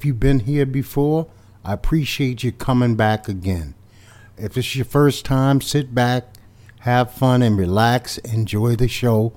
If 0.00 0.06
you've 0.06 0.18
been 0.18 0.40
here 0.40 0.64
before, 0.64 1.26
I 1.62 1.74
appreciate 1.74 2.42
you 2.42 2.52
coming 2.52 2.96
back 2.96 3.28
again. 3.28 3.74
If 4.38 4.56
it's 4.56 4.74
your 4.74 4.86
first 4.86 5.26
time, 5.26 5.60
sit 5.60 5.94
back, 5.94 6.24
have 6.78 7.12
fun, 7.12 7.42
and 7.42 7.58
relax. 7.58 8.16
Enjoy 8.16 8.76
the 8.76 8.88
show. 8.88 9.34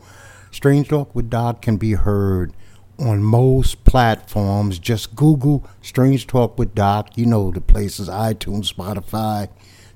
Strange 0.52 0.88
Talk 0.88 1.14
with 1.14 1.30
Doc 1.30 1.62
can 1.62 1.76
be 1.76 1.96
heard 1.96 2.54
on 2.98 3.22
most 3.22 3.84
platforms. 3.84 4.80
Just 4.80 5.18
Google 5.18 5.68
Strange 5.82 6.28
Talk 6.28 6.58
with 6.58 6.74
Doc. 6.74 7.18
You 7.18 7.26
know 7.26 7.52
the 7.52 7.60
places 7.60 8.08
iTunes, 8.08 8.74
Spotify, 8.74 9.50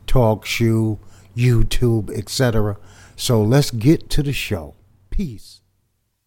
TalkShoe, 0.05 0.99
YouTube, 1.33 2.11
etc. 2.11 2.75
So 3.15 3.41
let's 3.41 3.71
get 3.71 4.09
to 4.09 4.21
the 4.21 4.33
show. 4.33 4.75
Peace. 5.11 5.61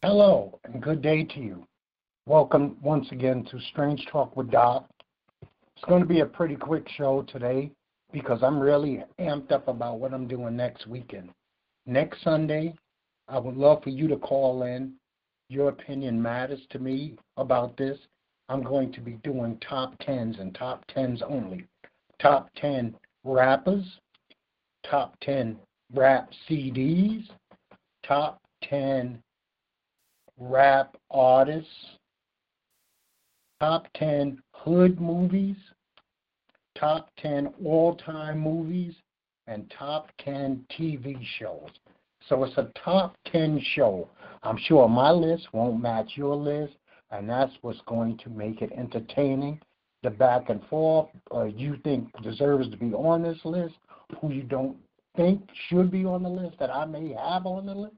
Hello 0.00 0.60
and 0.64 0.80
good 0.80 1.02
day 1.02 1.24
to 1.24 1.40
you. 1.40 1.66
Welcome 2.30 2.76
once 2.80 3.08
again 3.10 3.44
to 3.50 3.58
Strange 3.72 4.06
Talk 4.06 4.36
with 4.36 4.52
Doc. 4.52 4.88
It's 5.42 5.84
going 5.88 6.00
to 6.00 6.06
be 6.06 6.20
a 6.20 6.26
pretty 6.26 6.54
quick 6.54 6.88
show 6.96 7.22
today 7.22 7.72
because 8.12 8.38
I'm 8.44 8.60
really 8.60 9.02
amped 9.18 9.50
up 9.50 9.66
about 9.66 9.98
what 9.98 10.14
I'm 10.14 10.28
doing 10.28 10.54
next 10.54 10.86
weekend. 10.86 11.30
Next 11.86 12.22
Sunday, 12.22 12.72
I 13.26 13.40
would 13.40 13.56
love 13.56 13.82
for 13.82 13.90
you 13.90 14.06
to 14.06 14.16
call 14.16 14.62
in. 14.62 14.92
Your 15.48 15.70
opinion 15.70 16.22
matters 16.22 16.60
to 16.70 16.78
me 16.78 17.16
about 17.36 17.76
this. 17.76 17.98
I'm 18.48 18.62
going 18.62 18.92
to 18.92 19.00
be 19.00 19.18
doing 19.24 19.58
top 19.68 19.94
tens 19.98 20.38
and 20.38 20.54
top 20.54 20.84
tens 20.86 21.22
only. 21.28 21.66
Top 22.22 22.48
10 22.58 22.94
rappers, 23.24 23.84
top 24.88 25.16
10 25.22 25.58
rap 25.92 26.30
CDs, 26.48 27.28
top 28.06 28.40
10 28.62 29.20
rap 30.38 30.96
artists, 31.10 31.66
top 33.60 33.86
10 33.94 34.42
hood 34.52 35.00
movies, 35.00 35.56
top 36.78 37.10
10 37.18 37.52
all 37.64 37.94
time 37.96 38.38
movies, 38.38 38.94
and 39.46 39.72
top 39.76 40.08
10 40.24 40.64
TV 40.78 41.18
shows. 41.38 41.68
So 42.28 42.44
it's 42.44 42.56
a 42.56 42.70
top 42.84 43.16
10 43.26 43.60
show. 43.74 44.08
I'm 44.42 44.58
sure 44.58 44.88
my 44.88 45.10
list 45.10 45.48
won't 45.52 45.82
match 45.82 46.12
your 46.14 46.34
list, 46.34 46.74
and 47.10 47.28
that's 47.28 47.52
what's 47.62 47.80
going 47.86 48.18
to 48.18 48.30
make 48.30 48.62
it 48.62 48.72
entertaining. 48.76 49.60
The 50.02 50.10
back 50.10 50.48
and 50.48 50.64
forth, 50.68 51.08
uh, 51.34 51.44
you 51.44 51.76
think 51.84 52.08
deserves 52.22 52.70
to 52.70 52.76
be 52.76 52.92
on 52.94 53.22
this 53.22 53.38
list, 53.44 53.74
who 54.20 54.32
you 54.32 54.42
don't 54.42 54.76
think 55.16 55.42
should 55.68 55.90
be 55.90 56.06
on 56.06 56.22
the 56.22 56.28
list 56.28 56.58
that 56.58 56.70
I 56.70 56.86
may 56.86 57.12
have 57.12 57.44
on 57.44 57.66
the 57.66 57.74
list. 57.74 57.94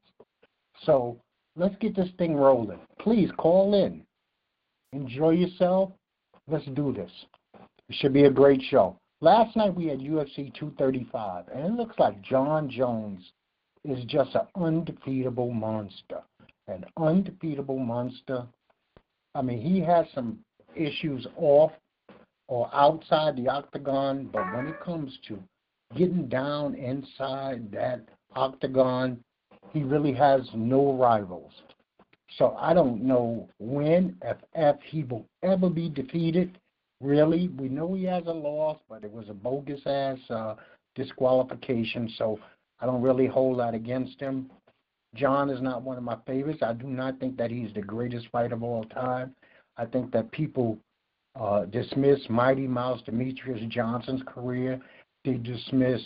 So 0.84 1.20
let's 1.54 1.76
get 1.76 1.94
this 1.94 2.08
thing 2.18 2.34
rolling. 2.34 2.80
Please 2.98 3.30
call 3.36 3.74
in. 3.74 4.04
Enjoy 4.92 5.30
yourself. 5.30 5.90
Let's 6.48 6.66
do 6.74 6.92
this. 6.92 7.10
It 7.88 7.96
should 7.96 8.12
be 8.12 8.24
a 8.24 8.30
great 8.30 8.60
show. 8.62 8.96
Last 9.20 9.56
night 9.56 9.74
we 9.74 9.86
had 9.86 10.00
UFC 10.00 10.52
235, 10.54 11.44
and 11.54 11.64
it 11.64 11.72
looks 11.76 11.98
like 11.98 12.20
Jon 12.22 12.68
Jones 12.68 13.22
is 13.84 14.04
just 14.04 14.34
an 14.34 14.46
undefeatable 14.56 15.52
monster. 15.52 16.22
An 16.68 16.84
undefeatable 16.96 17.78
monster. 17.78 18.46
I 19.34 19.42
mean, 19.42 19.60
he 19.60 19.80
has 19.80 20.06
some 20.14 20.38
issues 20.74 21.26
off 21.36 21.72
or 22.48 22.68
outside 22.74 23.36
the 23.36 23.48
octagon, 23.48 24.28
but 24.32 24.52
when 24.54 24.66
it 24.66 24.80
comes 24.80 25.16
to 25.28 25.38
getting 25.96 26.28
down 26.28 26.74
inside 26.74 27.70
that 27.72 28.02
octagon, 28.34 29.22
he 29.72 29.82
really 29.82 30.12
has 30.12 30.42
no 30.54 30.94
rivals. 30.94 31.52
So 32.38 32.56
I 32.58 32.72
don't 32.74 33.02
know 33.02 33.48
when, 33.58 34.16
if, 34.22 34.36
if 34.54 34.76
he 34.84 35.04
will 35.04 35.26
ever 35.42 35.68
be 35.68 35.88
defeated. 35.88 36.58
Really, 37.00 37.48
we 37.48 37.68
know 37.68 37.94
he 37.94 38.04
has 38.04 38.24
a 38.26 38.32
loss, 38.32 38.78
but 38.88 39.04
it 39.04 39.10
was 39.10 39.28
a 39.28 39.34
bogus 39.34 39.80
ass 39.86 40.18
uh, 40.30 40.54
disqualification. 40.94 42.12
So 42.16 42.38
I 42.80 42.86
don't 42.86 43.02
really 43.02 43.26
hold 43.26 43.58
that 43.58 43.74
against 43.74 44.20
him. 44.20 44.50
John 45.14 45.50
is 45.50 45.60
not 45.60 45.82
one 45.82 45.98
of 45.98 46.04
my 46.04 46.16
favorites. 46.26 46.62
I 46.62 46.72
do 46.72 46.86
not 46.86 47.18
think 47.20 47.36
that 47.36 47.50
he's 47.50 47.72
the 47.74 47.82
greatest 47.82 48.28
fighter 48.32 48.54
of 48.54 48.62
all 48.62 48.84
time. 48.84 49.34
I 49.76 49.84
think 49.84 50.10
that 50.12 50.30
people 50.32 50.78
uh, 51.38 51.64
dismiss 51.66 52.20
Mighty 52.28 52.66
Mouse 52.66 53.00
Demetrious 53.06 53.68
Johnson's 53.68 54.22
career 54.26 54.80
they 55.24 55.34
dismiss 55.34 56.00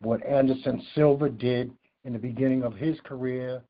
what 0.00 0.24
Anderson 0.24 0.82
Silva 0.94 1.28
did 1.28 1.70
in 2.04 2.12
the 2.12 2.18
beginning 2.18 2.62
of 2.62 2.74
his 2.74 2.98
career, 3.04 3.62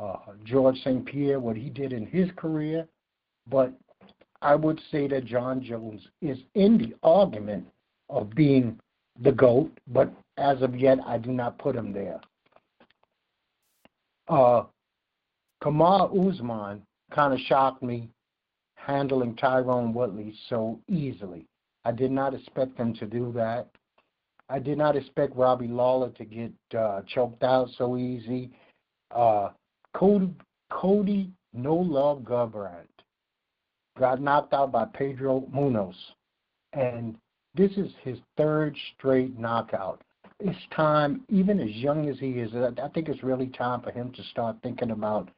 uh, 0.00 0.16
George 0.44 0.76
St. 0.78 1.04
Pierre, 1.04 1.40
what 1.40 1.56
he 1.56 1.68
did 1.68 1.92
in 1.92 2.06
his 2.06 2.30
career. 2.36 2.86
But 3.48 3.72
I 4.42 4.54
would 4.54 4.80
say 4.90 5.06
that 5.08 5.26
Jon 5.26 5.62
Jones 5.62 6.00
is 6.22 6.38
in 6.54 6.78
the 6.78 6.94
argument 7.02 7.66
of 8.08 8.30
being 8.34 8.78
the 9.20 9.32
GOAT, 9.32 9.70
but 9.88 10.10
as 10.38 10.62
of 10.62 10.74
yet, 10.74 10.98
I 11.06 11.18
do 11.18 11.30
not 11.30 11.58
put 11.58 11.76
him 11.76 11.92
there. 11.92 12.20
Uh, 14.28 14.64
Kamaru 15.62 16.32
Usman 16.32 16.82
kind 17.12 17.34
of 17.34 17.40
shocked 17.40 17.82
me 17.82 18.08
handling 18.76 19.34
Tyron 19.34 19.92
Woodley 19.92 20.34
so 20.48 20.80
easily. 20.88 21.46
I 21.84 21.92
did 21.92 22.10
not 22.10 22.32
expect 22.34 22.78
him 22.78 22.94
to 22.94 23.06
do 23.06 23.32
that. 23.36 23.68
I 24.48 24.58
did 24.58 24.78
not 24.78 24.96
expect 24.96 25.36
Robbie 25.36 25.68
Lawler 25.68 26.10
to 26.10 26.24
get 26.24 26.52
uh, 26.76 27.02
choked 27.06 27.42
out 27.42 27.68
so 27.76 27.96
easy. 27.96 28.50
Uh, 29.14 29.50
Cody, 29.94 30.30
Cody 30.70 31.30
No 31.52 31.74
Love 31.74 32.20
Garbrandt 32.20 32.86
got 33.98 34.20
knocked 34.20 34.54
out 34.54 34.72
by 34.72 34.84
Pedro 34.86 35.44
Munhoz. 35.52 35.94
and 36.72 37.16
this 37.54 37.72
is 37.72 37.90
his 38.02 38.18
third 38.36 38.76
straight 38.94 39.38
knockout. 39.38 40.02
It's 40.38 40.58
time, 40.74 41.22
even 41.28 41.58
as 41.60 41.70
young 41.70 42.08
as 42.08 42.18
he 42.18 42.30
is, 42.38 42.54
I 42.54 42.88
think 42.94 43.08
it's 43.08 43.22
really 43.22 43.48
time 43.48 43.82
for 43.82 43.90
him 43.90 44.12
to 44.12 44.22
start 44.24 44.56
thinking 44.62 44.92
about 44.92 45.30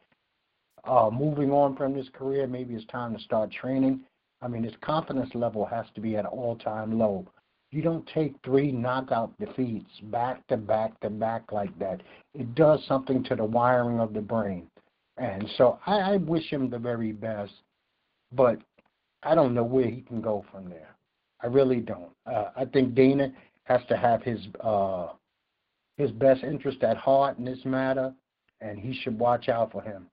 uh, 0.84 1.10
moving 1.12 1.50
on 1.50 1.74
from 1.76 1.94
this 1.94 2.08
career. 2.12 2.46
Maybe 2.46 2.74
it's 2.74 2.84
time 2.86 3.16
to 3.16 3.22
start 3.22 3.50
training. 3.50 4.00
I 4.42 4.48
mean, 4.48 4.62
his 4.62 4.74
confidence 4.80 5.30
level 5.34 5.64
has 5.64 5.86
to 5.94 6.00
be 6.00 6.16
at 6.16 6.24
an 6.24 6.30
all-time 6.30 6.98
low. 6.98 7.26
You 7.72 7.80
don't 7.80 8.06
take 8.14 8.34
three 8.44 8.70
knockout 8.70 9.32
defeats 9.40 9.90
back 10.04 10.46
to 10.48 10.58
back 10.58 11.00
to 11.00 11.08
back 11.08 11.50
like 11.52 11.76
that. 11.78 12.02
It 12.34 12.54
does 12.54 12.84
something 12.86 13.24
to 13.24 13.34
the 13.34 13.44
wiring 13.44 13.98
of 13.98 14.12
the 14.12 14.20
brain. 14.20 14.68
And 15.16 15.48
so 15.56 15.78
I, 15.86 15.94
I 15.94 16.16
wish 16.18 16.50
him 16.50 16.68
the 16.68 16.78
very 16.78 17.12
best, 17.12 17.52
but 18.30 18.58
I 19.22 19.34
don't 19.34 19.54
know 19.54 19.64
where 19.64 19.88
he 19.88 20.02
can 20.02 20.20
go 20.20 20.44
from 20.52 20.68
there. 20.68 20.94
I 21.42 21.46
really 21.46 21.80
don't. 21.80 22.10
Uh, 22.26 22.50
I 22.54 22.66
think 22.66 22.94
Dana 22.94 23.32
has 23.64 23.80
to 23.88 23.96
have 23.96 24.22
his 24.22 24.40
uh, 24.60 25.08
his 25.96 26.10
best 26.10 26.42
interest 26.42 26.82
at 26.82 26.98
heart 26.98 27.38
in 27.38 27.44
this 27.44 27.64
matter, 27.64 28.12
and 28.60 28.78
he 28.78 28.92
should 28.92 29.18
watch 29.18 29.48
out 29.48 29.72
for 29.72 29.80
him. 29.80 30.08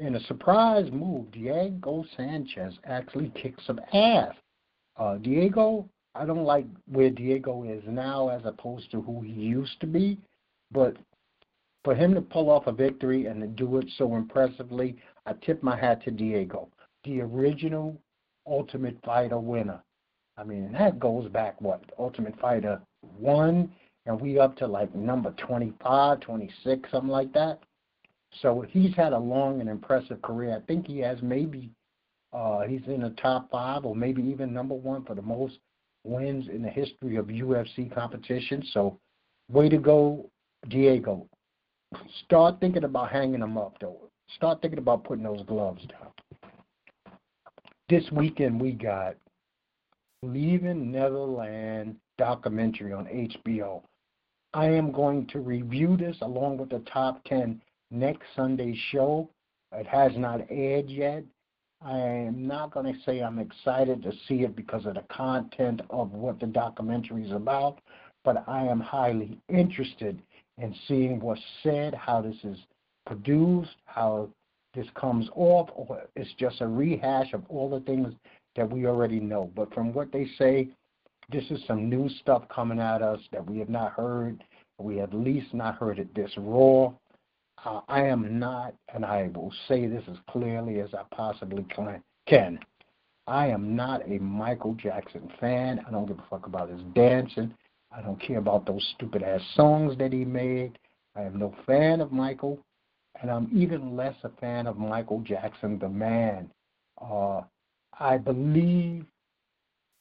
In 0.00 0.16
a 0.16 0.20
surprise 0.20 0.90
move, 0.92 1.30
Diego 1.30 2.04
Sanchez 2.16 2.74
actually 2.84 3.30
kicked 3.40 3.62
some 3.64 3.80
ass. 3.92 4.34
Uh, 4.96 5.16
Diego 5.16 5.88
I 6.18 6.24
don't 6.24 6.44
like 6.44 6.66
where 6.86 7.10
Diego 7.10 7.64
is 7.64 7.82
now 7.86 8.28
as 8.28 8.42
opposed 8.44 8.90
to 8.90 9.02
who 9.02 9.20
he 9.20 9.32
used 9.32 9.80
to 9.80 9.86
be, 9.86 10.18
but 10.70 10.96
for 11.84 11.94
him 11.94 12.14
to 12.14 12.20
pull 12.20 12.50
off 12.50 12.66
a 12.66 12.72
victory 12.72 13.26
and 13.26 13.40
to 13.40 13.46
do 13.46 13.78
it 13.78 13.86
so 13.96 14.16
impressively, 14.16 14.96
I 15.26 15.34
tip 15.34 15.62
my 15.62 15.76
hat 15.76 16.02
to 16.04 16.10
Diego, 16.10 16.68
the 17.04 17.20
original 17.20 18.00
Ultimate 18.46 18.96
Fighter 19.04 19.38
winner. 19.38 19.82
I 20.36 20.44
mean, 20.44 20.72
that 20.72 20.98
goes 20.98 21.28
back 21.30 21.60
what 21.60 21.82
Ultimate 21.98 22.38
Fighter 22.40 22.80
one, 23.18 23.72
and 24.06 24.20
we 24.20 24.38
up 24.38 24.56
to 24.56 24.66
like 24.66 24.94
number 24.94 25.32
25, 25.32 26.20
26, 26.20 26.90
something 26.90 27.10
like 27.10 27.32
that. 27.34 27.60
So 28.42 28.64
he's 28.68 28.94
had 28.94 29.12
a 29.12 29.18
long 29.18 29.60
and 29.60 29.68
impressive 29.68 30.20
career. 30.22 30.56
I 30.56 30.66
think 30.66 30.86
he 30.86 30.98
has 31.00 31.18
maybe 31.22 31.70
uh, 32.32 32.62
he's 32.62 32.82
in 32.86 33.02
the 33.02 33.10
top 33.10 33.50
five 33.50 33.84
or 33.84 33.94
maybe 33.94 34.22
even 34.22 34.52
number 34.52 34.74
one 34.74 35.04
for 35.04 35.14
the 35.14 35.22
most 35.22 35.58
wins 36.06 36.48
in 36.48 36.62
the 36.62 36.68
history 36.68 37.16
of 37.16 37.26
UFC 37.26 37.92
competition. 37.92 38.62
So, 38.72 38.98
way 39.50 39.68
to 39.68 39.78
go, 39.78 40.30
Diego. 40.68 41.26
Start 42.24 42.60
thinking 42.60 42.84
about 42.84 43.10
hanging 43.10 43.40
them 43.40 43.58
up, 43.58 43.76
though. 43.80 44.08
Start 44.34 44.60
thinking 44.60 44.78
about 44.78 45.04
putting 45.04 45.24
those 45.24 45.42
gloves 45.46 45.82
down. 45.86 46.10
This 47.88 48.04
weekend, 48.10 48.60
we 48.60 48.72
got 48.72 49.16
Leaving 50.22 50.90
Neverland 50.90 51.96
documentary 52.18 52.92
on 52.92 53.04
HBO. 53.06 53.82
I 54.54 54.66
am 54.66 54.90
going 54.90 55.26
to 55.28 55.40
review 55.40 55.96
this 55.96 56.16
along 56.22 56.56
with 56.56 56.70
the 56.70 56.80
top 56.92 57.22
10 57.24 57.60
next 57.90 58.24
Sunday 58.34 58.74
show. 58.90 59.30
It 59.72 59.86
has 59.86 60.12
not 60.16 60.40
aired 60.50 60.88
yet. 60.88 61.22
I 61.84 61.98
am 61.98 62.46
not 62.46 62.72
going 62.72 62.92
to 62.92 63.00
say 63.02 63.20
I'm 63.20 63.38
excited 63.38 64.02
to 64.02 64.12
see 64.26 64.42
it 64.42 64.56
because 64.56 64.86
of 64.86 64.94
the 64.94 65.04
content 65.10 65.82
of 65.90 66.12
what 66.12 66.40
the 66.40 66.46
documentary 66.46 67.24
is 67.24 67.32
about, 67.32 67.80
but 68.24 68.44
I 68.48 68.64
am 68.64 68.80
highly 68.80 69.38
interested 69.48 70.20
in 70.58 70.74
seeing 70.88 71.20
what's 71.20 71.40
said, 71.62 71.94
how 71.94 72.22
this 72.22 72.36
is 72.44 72.58
produced, 73.06 73.76
how 73.84 74.30
this 74.74 74.86
comes 74.94 75.28
off, 75.34 75.68
or 75.74 76.02
it's 76.16 76.32
just 76.38 76.60
a 76.60 76.66
rehash 76.66 77.32
of 77.32 77.44
all 77.48 77.70
the 77.70 77.80
things 77.80 78.12
that 78.56 78.70
we 78.70 78.86
already 78.86 79.20
know. 79.20 79.50
But 79.54 79.72
from 79.72 79.92
what 79.92 80.12
they 80.12 80.26
say, 80.38 80.68
this 81.30 81.44
is 81.50 81.60
some 81.66 81.88
new 81.88 82.08
stuff 82.20 82.48
coming 82.48 82.80
at 82.80 83.02
us 83.02 83.20
that 83.32 83.48
we 83.48 83.58
have 83.58 83.68
not 83.68 83.92
heard. 83.92 84.42
We 84.78 85.00
at 85.00 85.14
least 85.14 85.54
not 85.54 85.76
heard 85.76 85.98
it 85.98 86.14
this 86.14 86.30
raw. 86.36 86.92
Uh, 87.64 87.80
I 87.88 88.02
am 88.02 88.38
not, 88.38 88.74
and 88.94 89.04
I 89.04 89.30
will 89.34 89.52
say 89.66 89.86
this 89.86 90.04
as 90.08 90.16
clearly 90.28 90.80
as 90.80 90.90
I 90.94 91.02
possibly 91.14 91.64
can. 92.26 92.58
I 93.26 93.48
am 93.48 93.74
not 93.74 94.02
a 94.08 94.18
Michael 94.18 94.74
Jackson 94.74 95.30
fan. 95.40 95.84
I 95.86 95.90
don't 95.90 96.06
give 96.06 96.18
a 96.18 96.24
fuck 96.30 96.46
about 96.46 96.70
his 96.70 96.82
dancing. 96.94 97.52
I 97.90 98.02
don't 98.02 98.20
care 98.20 98.38
about 98.38 98.66
those 98.66 98.86
stupid 98.94 99.22
ass 99.22 99.40
songs 99.54 99.96
that 99.98 100.12
he 100.12 100.24
made. 100.24 100.78
I 101.16 101.22
am 101.22 101.38
no 101.38 101.54
fan 101.66 102.00
of 102.00 102.12
Michael, 102.12 102.58
and 103.20 103.30
I'm 103.30 103.50
even 103.52 103.96
less 103.96 104.14
a 104.22 104.28
fan 104.40 104.66
of 104.66 104.76
Michael 104.76 105.20
Jackson, 105.20 105.78
the 105.78 105.88
man. 105.88 106.50
Uh, 107.00 107.40
I 107.98 108.18
believe 108.18 109.06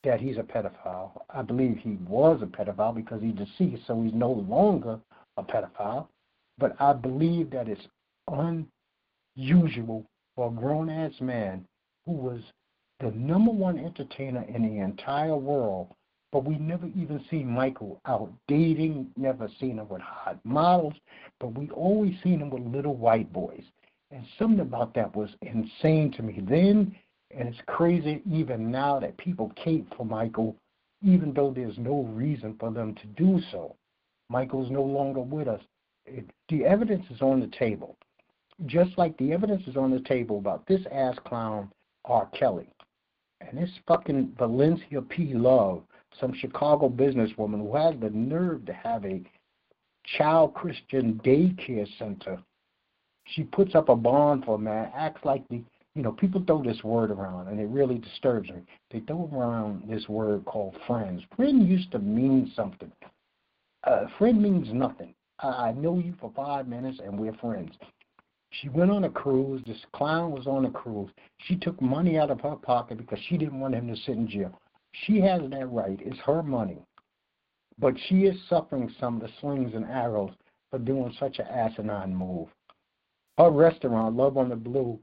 that 0.04 0.19
he's 0.19 0.38
a 0.38 0.44
pedophile. 0.44 1.22
I 1.30 1.42
believe 1.42 1.78
he 1.78 1.98
was 2.08 2.42
a 2.42 2.46
pedophile 2.46 2.94
because 2.94 3.22
he's 3.22 3.34
deceased, 3.34 3.84
so 3.88 4.01
he's 4.04 4.13
no 4.13 4.31
longer 4.31 5.00
a 5.38 5.44
pedophile. 5.44 6.08
But 6.57 6.75
I 6.80 6.94
believe 6.94 7.50
that 7.52 7.68
it's 7.68 7.88
unusual 9.38 10.06
for 10.36 10.48
a 10.48 10.52
grown 10.52 10.90
ass 10.90 11.19
man 11.19 11.66
who 12.06 12.13
was 12.13 12.42
the 13.00 13.12
number 13.12 13.52
one 13.52 13.78
entertainer 13.78 14.44
in 14.44 14.63
the 14.63 14.81
entire 14.81 15.36
world, 15.36 15.94
but 16.31 16.46
we 16.46 16.57
never 16.57 16.88
even 16.88 17.24
seen 17.30 17.48
Michael 17.48 18.00
out 18.06 18.31
dating, 18.48 19.12
never 19.18 19.50
seen 19.60 19.80
him 19.80 19.90
with 19.90 20.02
hot 20.02 20.40
models, 20.46 20.94
but 21.40 21.57
we 21.57 21.69
always 21.72 22.16
seen 22.24 22.40
him 22.40 22.50
with 22.50 22.63
little 22.63 22.96
white 22.96 23.31
boys. 23.34 23.63
And 24.12 24.25
something 24.40 24.62
about 24.62 24.94
that 24.94 25.13
was 25.16 25.30
insane 25.42 26.12
to 26.13 26.24
me 26.24 26.40
then, 26.42 26.96
and 27.31 27.50
it's 27.50 27.62
crazy 27.68 28.22
even 28.31 28.72
now 28.72 29.00
that 29.00 29.18
people 29.18 29.51
cape 29.56 29.94
for 29.98 30.06
Michael, 30.06 30.56
even 31.01 31.34
though 31.34 31.51
there's 31.51 31.78
no 31.78 32.04
reason 32.04 32.56
for 32.60 32.72
them 32.72 32.96
to 32.96 33.08
do 33.08 33.42
so. 33.51 33.75
Michael's 34.30 34.72
no 34.72 34.84
longer 34.84 35.19
with 35.19 35.48
us 35.48 35.62
the 36.50 36.66
evidence 36.66 37.06
is 37.10 37.22
on 37.22 37.40
the 37.40 37.48
table. 37.48 37.98
Just 38.66 38.98
like 38.98 39.18
the 39.18 39.34
evidence 39.34 39.63
is 39.68 39.75
on 39.75 39.92
the 39.92 40.00
table 40.02 40.38
about 40.38 40.66
this 40.68 40.81
ass 40.92 41.16
clown 41.25 41.72
R. 42.06 42.30
Kelly 42.38 42.69
and 43.42 43.57
this 43.57 43.72
fucking 43.88 44.34
Valencia 44.38 45.02
P. 45.02 45.34
Love, 45.34 45.84
some 46.19 46.34
Chicago 46.34 46.88
businesswoman 46.90 47.60
who 47.60 47.75
has 47.75 47.96
the 48.00 48.10
nerve 48.12 48.66
to 48.66 48.74
have 48.74 49.04
a 49.06 49.22
child 50.18 50.54
Christian 50.54 51.19
daycare 51.25 51.88
center. 51.98 52.42
She 53.25 53.44
puts 53.44 53.75
up 53.75 53.90
a 53.90 53.96
bond 53.96 54.46
for 54.46 54.56
a 54.56 54.60
man, 54.60 54.92
acts 54.96 55.25
like 55.25 55.48
the 55.50 55.62
you 55.96 56.04
know, 56.04 56.12
people 56.12 56.44
throw 56.46 56.62
this 56.62 56.84
word 56.84 57.10
around 57.10 57.48
and 57.48 57.60
it 57.60 57.69
really 57.69 57.98
disturbs 57.98 58.50
me. 58.50 58.62
They 58.92 59.00
throw 59.00 59.30
around 59.34 59.90
this 59.90 60.08
word 60.10 60.44
called 60.44 60.75
friends. 60.86 61.22
Friend 61.36 61.66
used 61.66 61.92
to 61.94 62.00
mean 62.00 62.51
something. 62.54 62.92
Uh, 63.86 64.06
friend 64.18 64.42
means 64.42 64.68
nothing. 64.74 65.15
I 65.40 65.74
know 65.74 66.00
you 66.00 66.14
for 66.20 66.32
five 66.36 66.68
minutes 66.68 67.00
and 67.04 67.20
we're 67.20 67.34
friends. 67.34 67.72
She 68.52 68.70
went 68.70 68.92
on 68.92 69.04
a 69.04 69.10
cruise. 69.10 69.62
This 69.66 69.84
clown 69.92 70.32
was 70.32 70.48
on 70.48 70.66
a 70.66 70.72
cruise. 70.72 71.10
She 71.40 71.58
took 71.58 71.82
money 71.82 72.18
out 72.18 72.32
of 72.32 72.40
her 72.42 72.56
pocket 72.56 72.98
because 72.98 73.20
she 73.28 73.38
didn't 73.38 73.60
want 73.60 73.76
him 73.76 73.88
to 73.88 73.96
sit 73.98 74.16
in 74.16 74.30
jail. 74.30 74.60
She 75.06 75.20
has 75.20 75.42
that 75.50 75.72
right. 75.72 76.00
It's 76.02 76.20
her 76.20 76.42
money. 76.42 76.78
But 77.78 77.96
she 78.08 78.24
is 78.24 78.40
suffering 78.50 78.94
some 79.00 79.16
of 79.16 79.22
the 79.22 79.34
slings 79.42 79.74
and 79.74 79.86
arrows 79.86 80.32
for 80.72 80.80
doing 80.80 81.14
such 81.20 81.40
an 81.40 81.48
asinine 81.48 82.16
move. 82.16 82.48
Her 83.38 83.52
restaurant, 83.52 84.16
Love 84.16 84.38
on 84.38 84.48
the 84.48 84.56
Blue, 84.56 84.98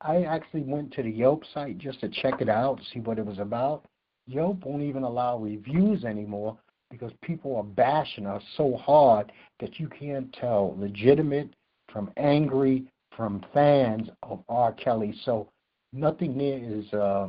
I 0.00 0.24
actually 0.24 0.62
went 0.62 0.92
to 0.94 1.04
the 1.04 1.10
Yelp 1.10 1.44
site 1.54 1.78
just 1.78 2.00
to 2.00 2.08
check 2.08 2.40
it 2.40 2.48
out, 2.48 2.80
see 2.92 2.98
what 2.98 3.18
it 3.18 3.24
was 3.24 3.38
about. 3.38 3.84
Yelp 4.26 4.66
won't 4.66 4.82
even 4.82 5.04
allow 5.04 5.38
reviews 5.38 6.04
anymore 6.04 6.58
because 6.90 7.12
people 7.22 7.56
are 7.56 7.62
bashing 7.62 8.26
us 8.26 8.42
so 8.56 8.76
hard 8.76 9.32
that 9.60 9.78
you 9.78 9.88
can't 9.88 10.32
tell 10.32 10.74
legitimate 10.78 11.50
from 11.92 12.10
angry 12.16 12.84
from 13.16 13.44
fans 13.52 14.08
of 14.22 14.42
R. 14.48 14.72
Kelly. 14.72 15.14
So 15.24 15.48
nothing 15.92 16.36
there 16.36 16.58
is 16.58 16.92
uh, 16.92 17.28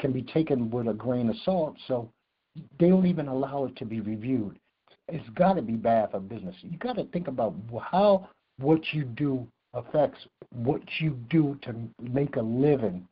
can 0.00 0.12
be 0.12 0.22
taken 0.22 0.70
with 0.70 0.88
a 0.88 0.94
grain 0.94 1.28
of 1.28 1.36
salt. 1.44 1.76
So 1.86 2.10
they 2.78 2.88
don't 2.88 3.06
even 3.06 3.28
allow 3.28 3.66
it 3.66 3.76
to 3.76 3.84
be 3.84 4.00
reviewed. 4.00 4.58
It's 5.08 5.28
got 5.30 5.54
to 5.54 5.62
be 5.62 5.74
bad 5.74 6.10
for 6.10 6.20
business. 6.20 6.54
You 6.62 6.78
got 6.78 6.96
to 6.96 7.04
think 7.04 7.28
about 7.28 7.54
how 7.80 8.28
what 8.58 8.80
you 8.92 9.04
do 9.04 9.46
affects 9.74 10.18
what 10.50 10.80
you 10.98 11.10
do 11.30 11.58
to 11.62 11.74
make 12.00 12.36
a 12.36 12.42
living, 12.42 13.06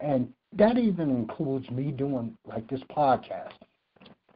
and 0.00 0.28
that 0.56 0.76
even 0.76 1.10
includes 1.10 1.68
me 1.70 1.90
doing 1.92 2.36
like 2.46 2.68
this 2.68 2.82
podcast. 2.94 3.52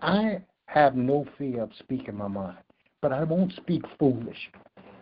I 0.01 0.41
have 0.67 0.97
no 0.97 1.27
fear 1.39 1.63
of 1.63 1.71
speaking 1.79 2.17
my 2.17 2.29
mind, 2.29 2.59
but 3.03 3.13
I 3.13 3.25
won't 3.25 3.53
speak 3.53 3.83
foolish. 3.99 4.51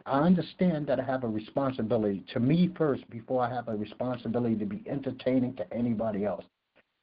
I 0.04 0.20
understand 0.20 0.86
that 0.88 0.98
I 0.98 1.04
have 1.04 1.24
a 1.24 1.28
responsibility 1.28 2.24
to 2.32 2.40
me 2.40 2.70
first 2.76 3.08
before 3.08 3.42
I 3.42 3.54
have 3.54 3.68
a 3.68 3.76
responsibility 3.76 4.56
to 4.56 4.66
be 4.66 4.82
entertaining 4.86 5.54
to 5.56 5.72
anybody 5.72 6.24
else. 6.24 6.44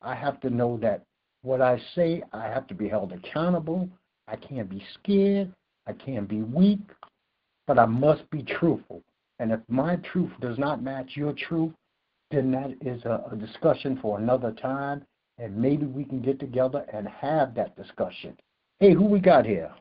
I 0.02 0.16
have 0.16 0.40
to 0.42 0.50
know 0.50 0.78
that 0.82 1.04
what 1.42 1.62
I 1.62 1.82
say, 1.96 2.22
I 2.34 2.44
have 2.48 2.68
to 2.68 2.74
be 2.74 2.90
held 2.90 3.14
accountable. 3.14 3.90
I 4.28 4.36
can't 4.36 4.70
be 4.70 4.84
scared. 4.96 5.52
I 5.88 5.94
can't 5.94 6.28
be 6.28 6.42
weak, 6.42 6.82
but 7.66 7.80
I 7.80 7.86
must 7.86 8.30
be 8.30 8.44
truthful. 8.44 9.02
And 9.40 9.52
if 9.52 9.60
my 9.70 9.96
truth 9.98 10.32
does 10.42 10.60
not 10.60 10.84
match 10.84 11.12
your 11.16 11.34
truth, 11.34 11.74
then 12.30 12.52
that 12.52 12.72
is 12.82 13.04
a, 13.06 13.24
a 13.32 13.36
discussion 13.36 13.98
for 14.02 14.20
another 14.20 14.52
time, 14.52 15.04
and 15.40 15.58
maybe 15.58 15.86
we 15.86 16.04
can 16.04 16.22
get 16.22 16.40
together 16.40 16.86
and 16.94 17.08
have 17.08 17.56
that 17.56 17.76
discussion. 17.76 18.38
Hey, 18.80 18.94
who 18.94 19.06
we 19.06 19.20
got 19.20 19.46
here? 19.46 19.72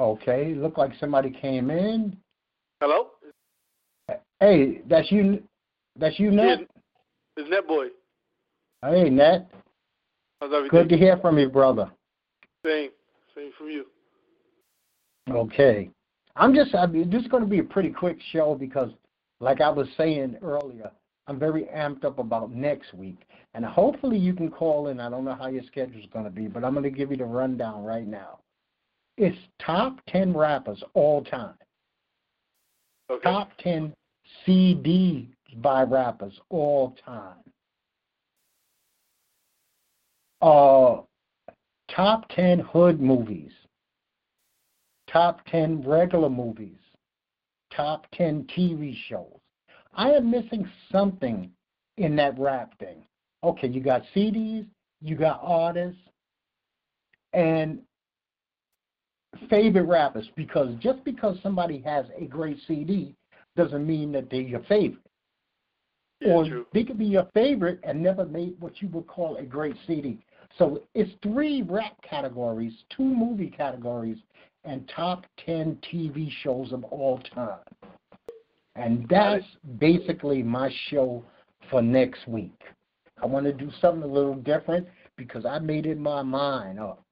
Okay, 0.00 0.54
look 0.54 0.76
like 0.76 0.90
somebody 0.98 1.30
came 1.30 1.70
in. 1.70 2.16
Hello. 2.80 3.10
Hey, 4.40 4.82
that's 4.88 5.12
you. 5.12 5.44
That's 5.96 6.18
you, 6.18 6.32
Net. 6.32 6.60
Yeah, 6.60 6.66
it's 7.36 7.50
Net 7.50 7.68
Boy. 7.68 7.86
Hey, 8.82 9.08
Net. 9.08 9.48
How's 10.40 10.52
everything? 10.52 10.70
Good 10.70 10.88
to 10.88 10.96
hear 10.96 11.16
from 11.18 11.38
you, 11.38 11.48
brother. 11.48 11.88
Same, 12.66 12.90
same 13.36 13.52
from 13.56 13.68
you. 13.68 13.86
Okay, 15.30 15.88
I'm 16.34 16.52
just. 16.52 16.74
I 16.74 16.86
mean, 16.86 17.08
this 17.08 17.22
is 17.22 17.28
going 17.28 17.44
to 17.44 17.48
be 17.48 17.60
a 17.60 17.64
pretty 17.64 17.90
quick 17.90 18.18
show 18.32 18.56
because, 18.56 18.90
like 19.38 19.60
I 19.60 19.70
was 19.70 19.86
saying 19.96 20.36
earlier, 20.42 20.90
I'm 21.26 21.38
very 21.38 21.64
amped 21.74 22.04
up 22.04 22.18
about 22.18 22.52
next 22.52 22.92
week. 22.94 23.26
And 23.54 23.64
hopefully 23.64 24.18
you 24.18 24.34
can 24.34 24.50
call 24.50 24.88
in. 24.88 25.00
I 25.00 25.08
don't 25.08 25.24
know 25.24 25.34
how 25.34 25.46
your 25.46 25.62
schedule 25.64 26.00
is 26.00 26.06
going 26.12 26.24
to 26.24 26.30
be, 26.30 26.48
but 26.48 26.64
I'm 26.64 26.72
going 26.74 26.84
to 26.84 26.90
give 26.90 27.10
you 27.10 27.16
the 27.16 27.24
rundown 27.24 27.82
right 27.84 28.06
now. 28.06 28.40
It's 29.16 29.38
top 29.64 29.98
10 30.08 30.36
rappers 30.36 30.82
all 30.94 31.22
time. 31.22 31.54
Okay. 33.10 33.22
Top 33.22 33.50
10 33.60 33.94
CDs 34.46 35.28
by 35.58 35.82
rappers 35.82 36.38
all 36.50 36.96
time. 37.04 37.36
Uh, 40.42 41.02
top 41.94 42.28
10 42.30 42.58
hood 42.58 43.00
movies. 43.00 43.52
Top 45.10 45.44
10 45.46 45.86
regular 45.86 46.28
movies. 46.28 46.76
Top 47.74 48.06
10 48.14 48.46
TV 48.56 48.96
shows. 49.08 49.38
I 49.96 50.10
am 50.10 50.30
missing 50.30 50.68
something 50.90 51.50
in 51.96 52.16
that 52.16 52.38
rap 52.38 52.78
thing. 52.78 53.04
Okay, 53.42 53.68
you 53.68 53.80
got 53.80 54.02
CDs, 54.14 54.66
you 55.00 55.16
got 55.16 55.40
artists, 55.42 56.00
and 57.32 57.80
favorite 59.50 59.84
rappers. 59.84 60.28
Because 60.36 60.74
just 60.80 61.04
because 61.04 61.36
somebody 61.42 61.80
has 61.80 62.06
a 62.18 62.24
great 62.24 62.58
CD 62.66 63.14
doesn't 63.56 63.86
mean 63.86 64.12
that 64.12 64.30
they're 64.30 64.40
your 64.40 64.62
favorite. 64.64 65.00
Yeah, 66.20 66.32
or 66.32 66.48
true. 66.48 66.66
they 66.72 66.84
could 66.84 66.98
be 66.98 67.06
your 67.06 67.28
favorite 67.34 67.80
and 67.82 68.02
never 68.02 68.24
made 68.24 68.58
what 68.60 68.80
you 68.80 68.88
would 68.88 69.06
call 69.06 69.36
a 69.36 69.42
great 69.42 69.76
CD. 69.86 70.18
So 70.58 70.82
it's 70.94 71.10
three 71.22 71.62
rap 71.62 71.96
categories, 72.02 72.72
two 72.96 73.04
movie 73.04 73.50
categories, 73.50 74.18
and 74.64 74.88
top 74.94 75.26
10 75.44 75.78
TV 75.92 76.30
shows 76.42 76.72
of 76.72 76.84
all 76.84 77.18
time. 77.34 77.58
And 78.76 79.06
that's 79.08 79.44
basically 79.78 80.42
my 80.42 80.70
show 80.88 81.24
for 81.70 81.80
next 81.80 82.26
week. 82.26 82.60
I 83.22 83.26
want 83.26 83.46
to 83.46 83.52
do 83.52 83.70
something 83.80 84.02
a 84.02 84.12
little 84.12 84.34
different 84.34 84.86
because 85.16 85.46
I 85.46 85.58
made 85.58 85.86
it 85.86 85.98
my 85.98 86.22
mind 86.22 86.80
up. 86.80 87.02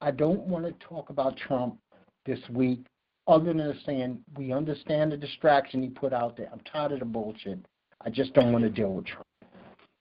I 0.00 0.10
don't 0.10 0.40
want 0.40 0.64
to 0.64 0.86
talk 0.86 1.10
about 1.10 1.36
Trump 1.36 1.78
this 2.24 2.40
week 2.50 2.80
other 3.28 3.52
than 3.52 3.78
saying 3.84 4.18
we 4.36 4.52
understand 4.52 5.12
the 5.12 5.16
distraction 5.16 5.82
he 5.82 5.88
put 5.88 6.12
out 6.12 6.36
there. 6.36 6.48
I'm 6.52 6.60
tired 6.60 6.92
of 6.92 7.00
the 7.00 7.04
bullshit. 7.04 7.58
I 8.04 8.10
just 8.10 8.32
don't 8.34 8.52
want 8.52 8.64
to 8.64 8.70
deal 8.70 8.92
with 8.92 9.06
Trump. 9.06 9.26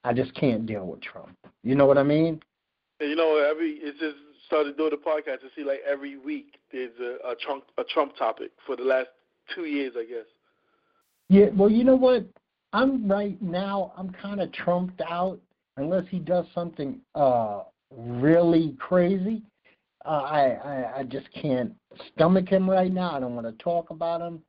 I 0.03 0.13
just 0.13 0.33
can't 0.35 0.65
deal 0.65 0.85
with 0.85 1.01
Trump. 1.01 1.35
You 1.63 1.75
know 1.75 1.85
what 1.85 1.97
I 1.97 2.03
mean? 2.03 2.41
You 3.01 3.15
know, 3.15 3.37
every 3.37 3.71
it's 3.81 3.99
just 3.99 4.17
started 4.45 4.77
doing 4.77 4.91
the 4.91 4.97
podcast 4.97 5.41
to 5.41 5.47
see 5.55 5.63
like 5.63 5.79
every 5.89 6.17
week 6.17 6.59
there's 6.71 6.93
a, 6.99 7.31
a 7.31 7.35
Trump 7.35 7.63
a 7.77 7.83
Trump 7.83 8.15
topic 8.15 8.51
for 8.65 8.75
the 8.75 8.83
last 8.83 9.09
two 9.53 9.65
years, 9.65 9.93
I 9.97 10.03
guess. 10.05 10.25
Yeah, 11.29 11.47
well, 11.55 11.69
you 11.69 11.83
know 11.83 11.95
what? 11.95 12.25
I'm 12.73 13.09
right 13.09 13.41
now. 13.41 13.93
I'm 13.97 14.11
kind 14.21 14.41
of 14.41 14.51
trumped 14.51 15.01
out 15.01 15.39
unless 15.77 16.05
he 16.09 16.19
does 16.19 16.45
something 16.53 16.99
uh 17.15 17.63
really 17.91 18.75
crazy. 18.79 19.41
Uh, 20.05 20.09
I, 20.09 20.41
I 20.41 20.99
I 20.99 21.03
just 21.03 21.27
can't 21.33 21.73
stomach 22.13 22.49
him 22.49 22.69
right 22.69 22.91
now. 22.91 23.11
I 23.11 23.19
don't 23.19 23.35
want 23.35 23.47
to 23.47 23.63
talk 23.63 23.89
about 23.89 24.21
him. 24.21 24.41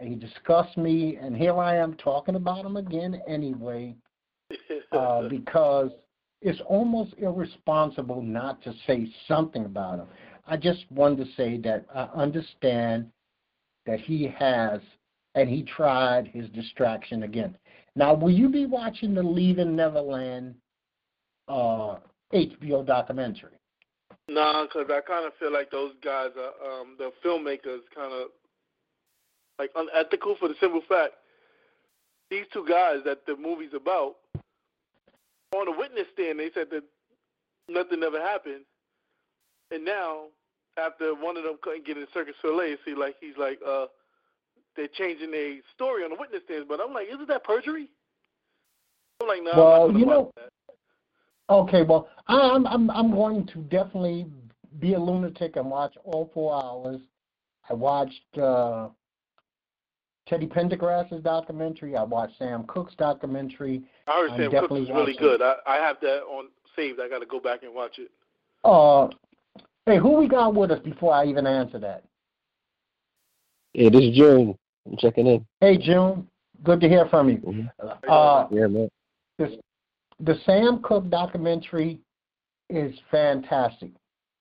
He 0.00 0.14
disgusts 0.14 0.76
me, 0.76 1.16
and 1.16 1.36
here 1.36 1.58
I 1.58 1.76
am 1.76 1.94
talking 1.94 2.34
about 2.34 2.64
him 2.64 2.76
again 2.76 3.20
anyway, 3.28 3.94
uh, 4.92 5.28
because 5.28 5.90
it's 6.40 6.60
almost 6.66 7.14
irresponsible 7.18 8.22
not 8.22 8.62
to 8.62 8.74
say 8.86 9.08
something 9.28 9.64
about 9.64 10.00
him. 10.00 10.06
I 10.46 10.56
just 10.56 10.84
wanted 10.90 11.24
to 11.24 11.32
say 11.36 11.56
that 11.58 11.86
I 11.94 12.02
understand 12.14 13.10
that 13.86 14.00
he 14.00 14.32
has, 14.38 14.80
and 15.34 15.48
he 15.48 15.62
tried 15.62 16.28
his 16.28 16.48
distraction 16.50 17.22
again. 17.22 17.56
Now, 17.94 18.14
will 18.14 18.30
you 18.30 18.48
be 18.48 18.66
watching 18.66 19.14
the 19.14 19.22
Leaving 19.22 19.76
Neverland 19.76 20.54
uh, 21.48 21.96
HBO 22.32 22.86
documentary? 22.86 23.58
Nah, 24.28 24.64
because 24.64 24.86
I 24.90 25.00
kind 25.00 25.26
of 25.26 25.32
feel 25.38 25.52
like 25.52 25.70
those 25.70 25.92
guys 26.02 26.30
are 26.38 26.80
um, 26.80 26.96
the 26.98 27.10
filmmakers 27.24 27.80
kind 27.94 28.12
of 28.12 28.28
like 29.58 29.70
unethical 29.76 30.36
for 30.38 30.48
the 30.48 30.54
simple 30.60 30.80
fact 30.88 31.12
these 32.30 32.46
two 32.52 32.64
guys 32.66 33.00
that 33.04 33.26
the 33.26 33.36
movie's 33.36 33.74
about 33.74 34.16
on 35.54 35.68
a 35.68 35.78
witness 35.78 36.06
stand 36.14 36.40
they 36.40 36.48
said 36.54 36.68
that 36.70 36.82
nothing 37.68 38.02
ever 38.02 38.20
happened, 38.20 38.64
and 39.70 39.84
now 39.84 40.24
after 40.78 41.14
one 41.14 41.36
of 41.36 41.44
them 41.44 41.58
couldn't 41.60 41.84
get 41.86 41.98
in 41.98 42.06
Circus 42.14 42.34
Soleil, 42.40 42.76
see 42.86 42.94
like 42.94 43.16
he's 43.20 43.36
like 43.36 43.58
uh 43.66 43.86
they're 44.76 44.88
changing 44.88 45.32
a 45.34 45.60
story 45.74 46.04
on 46.04 46.10
the 46.10 46.16
witness 46.18 46.42
stand, 46.44 46.66
but 46.68 46.80
I'm 46.80 46.92
like, 46.92 47.08
isn't 47.08 47.28
that 47.28 47.44
perjury? 47.44 47.88
I'm 49.20 49.28
like, 49.28 49.42
no. 49.42 49.52
Well, 49.56 49.82
I'm 49.84 49.92
not 49.92 50.00
you 50.00 50.06
know. 50.06 50.32
that. 50.36 50.50
Okay, 51.50 51.82
well, 51.82 52.08
I'm 52.28 52.66
I'm 52.66 52.90
I'm 52.90 53.10
going 53.10 53.46
to 53.48 53.58
definitely 53.62 54.26
be 54.78 54.94
a 54.94 54.98
lunatic 54.98 55.56
and 55.56 55.70
watch 55.70 55.94
all 56.04 56.30
four 56.32 56.54
hours. 56.54 57.00
I 57.68 57.74
watched 57.74 58.38
uh, 58.38 58.88
Teddy 60.26 60.46
Pendergrass's 60.46 61.22
documentary. 61.22 61.96
I 61.96 62.04
watched 62.04 62.38
Sam 62.38 62.64
Cooke's 62.64 62.94
documentary. 62.94 63.82
I 64.06 64.12
heard 64.12 64.30
I'm 64.30 64.50
Sam 64.50 64.68
Cooke 64.68 64.78
is 64.78 64.88
really 64.88 65.16
good. 65.18 65.42
I 65.42 65.56
I 65.66 65.76
have 65.76 65.96
that 66.00 66.22
on 66.22 66.46
saved. 66.74 67.00
I 67.00 67.08
got 67.08 67.18
to 67.18 67.26
go 67.26 67.40
back 67.40 67.62
and 67.62 67.74
watch 67.74 67.98
it. 67.98 68.10
Uh, 68.64 69.08
hey, 69.86 69.98
who 69.98 70.16
we 70.16 70.28
got 70.28 70.54
with 70.54 70.70
us 70.70 70.80
before 70.80 71.12
I 71.12 71.26
even 71.26 71.46
answer 71.46 71.78
that? 71.80 72.04
It 73.74 73.94
is 73.94 74.16
June. 74.16 74.56
I'm 74.86 74.96
checking 74.98 75.26
in. 75.26 75.46
Hey, 75.60 75.78
June. 75.78 76.28
Good 76.64 76.80
to 76.80 76.88
hear 76.88 77.06
from 77.08 77.28
you. 77.28 77.38
Mhm. 77.38 77.70
Uh, 78.08 78.48
Yeah, 78.50 78.66
man. 78.66 78.90
the 80.20 80.36
Sam 80.44 80.80
Cooke 80.82 81.08
documentary 81.08 82.00
is 82.70 82.96
fantastic. 83.10 83.90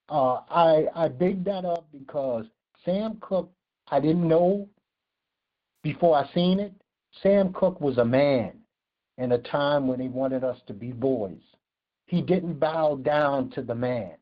Uh, 0.09 0.41
I 0.49 0.87
I 0.93 1.07
bigged 1.07 1.45
that 1.45 1.65
up 1.65 1.85
because 1.91 2.45
Sam 2.85 3.17
Cooke, 3.19 3.51
I 3.87 3.99
didn't 3.99 4.27
know 4.27 4.67
before 5.81 6.15
I 6.15 6.27
seen 6.33 6.59
it. 6.59 6.73
Sam 7.23 7.51
Cooke 7.53 7.81
was 7.81 7.97
a 7.97 8.05
man 8.05 8.61
in 9.17 9.31
a 9.31 9.37
time 9.39 9.87
when 9.87 9.99
he 9.99 10.07
wanted 10.07 10.43
us 10.43 10.61
to 10.67 10.73
be 10.73 10.91
boys. 10.91 11.41
He 12.05 12.21
didn't 12.21 12.59
bow 12.59 12.95
down 12.97 13.49
to 13.51 13.61
the 13.61 13.75
man, 13.75 14.17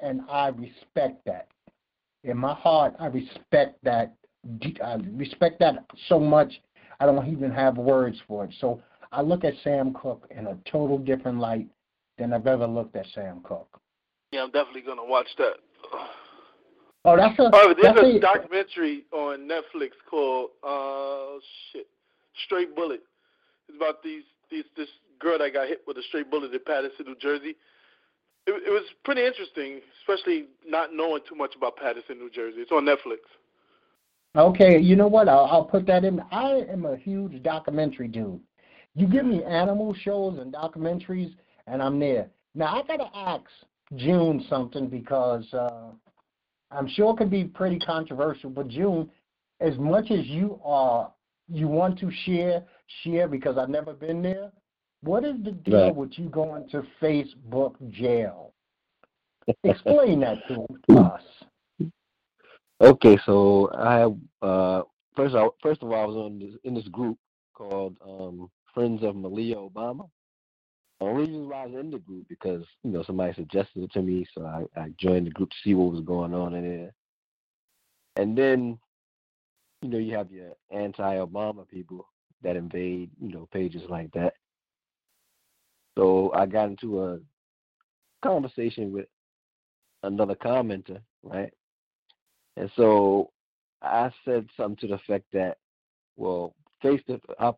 and 0.00 0.22
I 0.28 0.48
respect 0.48 1.24
that. 1.26 1.48
In 2.24 2.36
my 2.36 2.54
heart, 2.54 2.94
I 2.98 3.06
respect 3.06 3.82
that. 3.84 4.14
I 4.82 4.94
respect 5.12 5.58
that 5.60 5.84
so 6.08 6.18
much. 6.18 6.52
I 6.98 7.06
don't 7.06 7.26
even 7.28 7.50
have 7.50 7.76
words 7.76 8.18
for 8.26 8.44
it. 8.44 8.54
So 8.60 8.80
I 9.12 9.22
look 9.22 9.44
at 9.44 9.54
Sam 9.62 9.92
Cooke 9.94 10.26
in 10.30 10.46
a 10.46 10.56
total 10.70 10.98
different 10.98 11.38
light 11.38 11.66
than 12.18 12.32
I've 12.32 12.46
ever 12.46 12.66
looked 12.66 12.96
at 12.96 13.06
Sam 13.14 13.40
Cooke. 13.42 13.80
Yeah, 14.32 14.44
I'm 14.44 14.50
definitely 14.50 14.82
gonna 14.82 15.04
watch 15.04 15.28
that. 15.38 15.54
Oh, 17.02 17.16
that's 17.16 17.38
a 17.38 17.48
Oh, 17.54 17.72
there's 17.80 17.94
that's 17.94 18.06
a 18.06 18.16
a, 18.16 18.20
documentary 18.20 19.06
on 19.10 19.48
Netflix 19.48 19.92
called 20.04 20.50
uh 20.62 21.40
shit, 21.72 21.86
Straight 22.44 22.76
Bullet. 22.76 23.00
It's 23.68 23.76
about 23.76 24.02
these 24.02 24.24
these 24.50 24.64
this 24.76 24.88
girl 25.18 25.38
that 25.38 25.54
got 25.54 25.68
hit 25.68 25.80
with 25.86 25.96
a 25.96 26.02
straight 26.02 26.30
bullet 26.30 26.52
in 26.52 26.60
Paterson, 26.60 27.06
New 27.06 27.16
Jersey. 27.16 27.56
It, 28.46 28.52
it 28.66 28.70
was 28.70 28.84
pretty 29.02 29.24
interesting, 29.24 29.80
especially 30.00 30.48
not 30.66 30.90
knowing 30.92 31.22
too 31.26 31.36
much 31.36 31.54
about 31.56 31.76
Paterson, 31.76 32.18
New 32.18 32.28
Jersey. 32.28 32.60
It's 32.60 32.72
on 32.72 32.84
Netflix. 32.84 33.24
Okay. 34.36 34.78
You 34.78 34.96
know 34.96 35.08
what? 35.08 35.28
I'll, 35.28 35.46
I'll 35.46 35.64
put 35.64 35.86
that 35.86 36.04
in. 36.04 36.20
I 36.30 36.64
am 36.70 36.86
a 36.86 36.96
huge 36.96 37.42
documentary 37.42 38.08
dude. 38.08 38.40
You 38.94 39.06
give 39.06 39.24
me 39.24 39.42
animal 39.44 39.94
shows 39.94 40.38
and 40.38 40.52
documentaries, 40.52 41.34
and 41.66 41.82
I'm 41.82 41.98
there. 41.98 42.28
Now 42.54 42.80
I 42.80 42.82
gotta 42.86 43.08
ask 43.16 43.44
June 43.96 44.44
something 44.48 44.88
because 44.88 45.52
uh, 45.54 45.90
I'm 46.70 46.88
sure 46.88 47.12
it 47.14 47.18
can 47.18 47.28
be 47.28 47.44
pretty 47.44 47.78
controversial. 47.78 48.50
But 48.50 48.68
June, 48.68 49.10
as 49.60 49.76
much 49.78 50.10
as 50.10 50.26
you 50.26 50.60
are, 50.64 51.12
you 51.48 51.68
want 51.68 51.98
to 52.00 52.10
share, 52.24 52.62
share 53.02 53.28
because 53.28 53.58
I've 53.58 53.68
never 53.68 53.92
been 53.92 54.22
there. 54.22 54.50
What 55.02 55.24
is 55.24 55.36
the 55.44 55.52
deal 55.52 55.86
Right. 55.86 55.96
with 55.96 56.18
you 56.18 56.28
going 56.28 56.68
to 56.70 56.82
Facebook 57.00 57.74
jail? 57.90 58.52
Explain 59.64 60.20
that 60.20 60.38
to 60.48 60.66
us. 60.96 61.22
Okay, 62.80 63.18
so 63.26 63.70
I 63.74 63.94
have 63.98 64.16
uh 64.40 64.82
first 65.14 65.34
first 65.62 65.82
of 65.82 65.90
all 65.90 66.02
I 66.02 66.06
was 66.06 66.16
on 66.16 66.38
this 66.38 66.54
in 66.64 66.74
this 66.74 66.88
group 66.88 67.18
called 67.54 67.96
um 68.02 68.50
Friends 68.72 69.02
of 69.02 69.16
Malia 69.16 69.56
Obama. 69.56 70.08
The 70.98 71.06
only 71.06 71.26
reason 71.26 71.48
why 71.48 71.62
I 71.62 71.66
was 71.66 71.74
in 71.78 71.90
the 71.90 71.98
group 71.98 72.26
because 72.28 72.64
you 72.82 72.90
know 72.90 73.02
somebody 73.02 73.34
suggested 73.34 73.82
it 73.82 73.92
to 73.92 74.02
me, 74.02 74.26
so 74.34 74.46
I, 74.46 74.80
I 74.80 74.94
joined 74.98 75.26
the 75.26 75.30
group 75.30 75.50
to 75.50 75.56
see 75.62 75.74
what 75.74 75.92
was 75.92 76.04
going 76.04 76.34
on 76.34 76.54
in 76.54 76.64
there. 76.64 76.94
And 78.16 78.36
then, 78.36 78.78
you 79.82 79.88
know, 79.88 79.98
you 79.98 80.16
have 80.16 80.30
your 80.32 80.52
anti-Obama 80.70 81.68
people 81.68 82.06
that 82.42 82.56
invade, 82.56 83.10
you 83.20 83.30
know, 83.32 83.48
pages 83.52 83.82
like 83.88 84.10
that. 84.12 84.34
So 85.96 86.32
I 86.34 86.46
got 86.46 86.68
into 86.68 87.02
a 87.04 87.18
conversation 88.22 88.92
with 88.92 89.06
another 90.02 90.34
commenter, 90.34 91.00
right? 91.22 91.52
And 92.60 92.70
so 92.76 93.30
I 93.80 94.10
said 94.22 94.46
something 94.54 94.76
to 94.80 94.88
the 94.88 94.94
effect 94.94 95.24
that, 95.32 95.56
well, 96.16 96.54
face 96.82 97.00
to 97.06 97.18
I, 97.38 97.52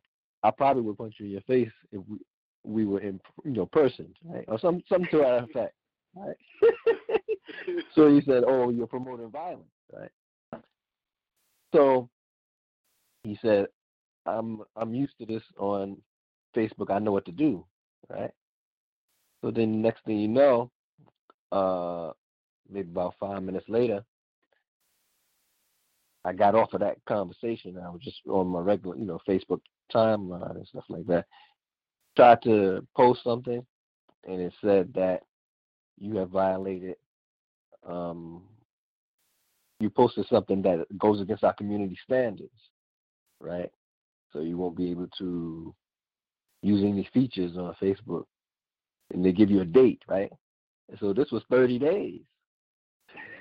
I 0.45 0.53
probably 0.53 0.83
would 0.83 0.97
punch 0.97 1.17
you 1.19 1.27
in 1.27 1.33
your 1.33 1.41
face 1.43 1.73
if 1.91 2.01
we 2.09 2.19
we 2.63 2.85
were 2.85 3.01
in 3.01 3.21
you 3.45 3.51
know 3.51 3.67
persons, 3.67 4.15
right? 4.25 4.45
Or 4.47 4.61
some 4.61 4.81
something 4.89 5.11
to 5.11 5.19
that 5.19 5.43
effect, 5.43 5.75
right? 6.15 6.37
so 7.97 8.09
he 8.15 8.23
said, 8.25 8.45
"Oh, 8.47 8.71
you're 8.71 8.87
promoting 8.87 9.29
violence, 9.29 9.65
right?" 9.93 10.63
So 11.75 12.09
he 13.25 13.37
said, 13.43 13.67
"I'm 14.25 14.63
I'm 14.77 14.95
used 14.95 15.19
to 15.19 15.27
this 15.27 15.43
on 15.59 15.97
Facebook. 16.57 16.93
I 16.93 17.01
know 17.01 17.11
what 17.11 17.25
to 17.25 17.33
do, 17.33 17.65
right?" 18.09 18.31
So 19.41 19.51
then 19.51 19.83
next 19.83 20.05
thing 20.05 20.19
you 20.19 20.29
know, 20.29 20.71
uh, 21.51 22.13
maybe 22.71 22.89
about 22.89 23.15
five 23.19 23.43
minutes 23.43 23.69
later, 23.69 24.05
I 26.25 26.33
got 26.33 26.55
off 26.55 26.73
of 26.73 26.81
that 26.81 26.99
conversation. 27.07 27.79
I 27.79 27.91
was 27.91 28.01
just 28.03 28.21
on 28.29 28.47
my 28.49 28.61
regular, 28.61 28.97
you 28.97 29.05
know, 29.05 29.21
Facebook 29.29 29.61
timeline 29.93 30.57
and 30.57 30.67
stuff 30.67 30.85
like 30.89 31.07
that. 31.07 31.27
Tried 32.17 32.43
to 32.43 32.87
post 32.97 33.25
something, 33.25 33.65
and 34.29 34.41
it 34.41 34.53
said 34.61 34.93
that 34.95 35.23
you 35.99 36.17
have 36.17 36.31
violated. 36.31 36.97
Um, 37.89 38.43
you 39.81 39.91
posted 39.91 40.27
something 40.29 40.63
that 40.63 40.87
goes 40.99 41.21
against 41.21 41.43
our 41.43 41.55
community 41.55 41.99
standards, 42.05 42.51
right? 43.41 43.71
So 44.33 44.41
you 44.41 44.57
won't 44.57 44.77
be 44.77 44.91
able 44.91 45.09
to 45.19 45.75
use 46.63 46.83
any 46.85 47.09
features 47.13 47.57
on 47.57 47.75
Facebook, 47.83 48.25
and 49.13 49.25
they 49.25 49.33
give 49.33 49.51
you 49.51 49.63
a 49.63 49.65
date, 49.65 50.03
right? 50.09 50.31
And 50.89 50.99
so 51.01 51.13
this 51.13 51.33
was 51.33 51.43
30 51.51 51.79
days. 51.81 52.21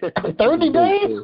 30 0.02 0.70
days? 0.72 1.20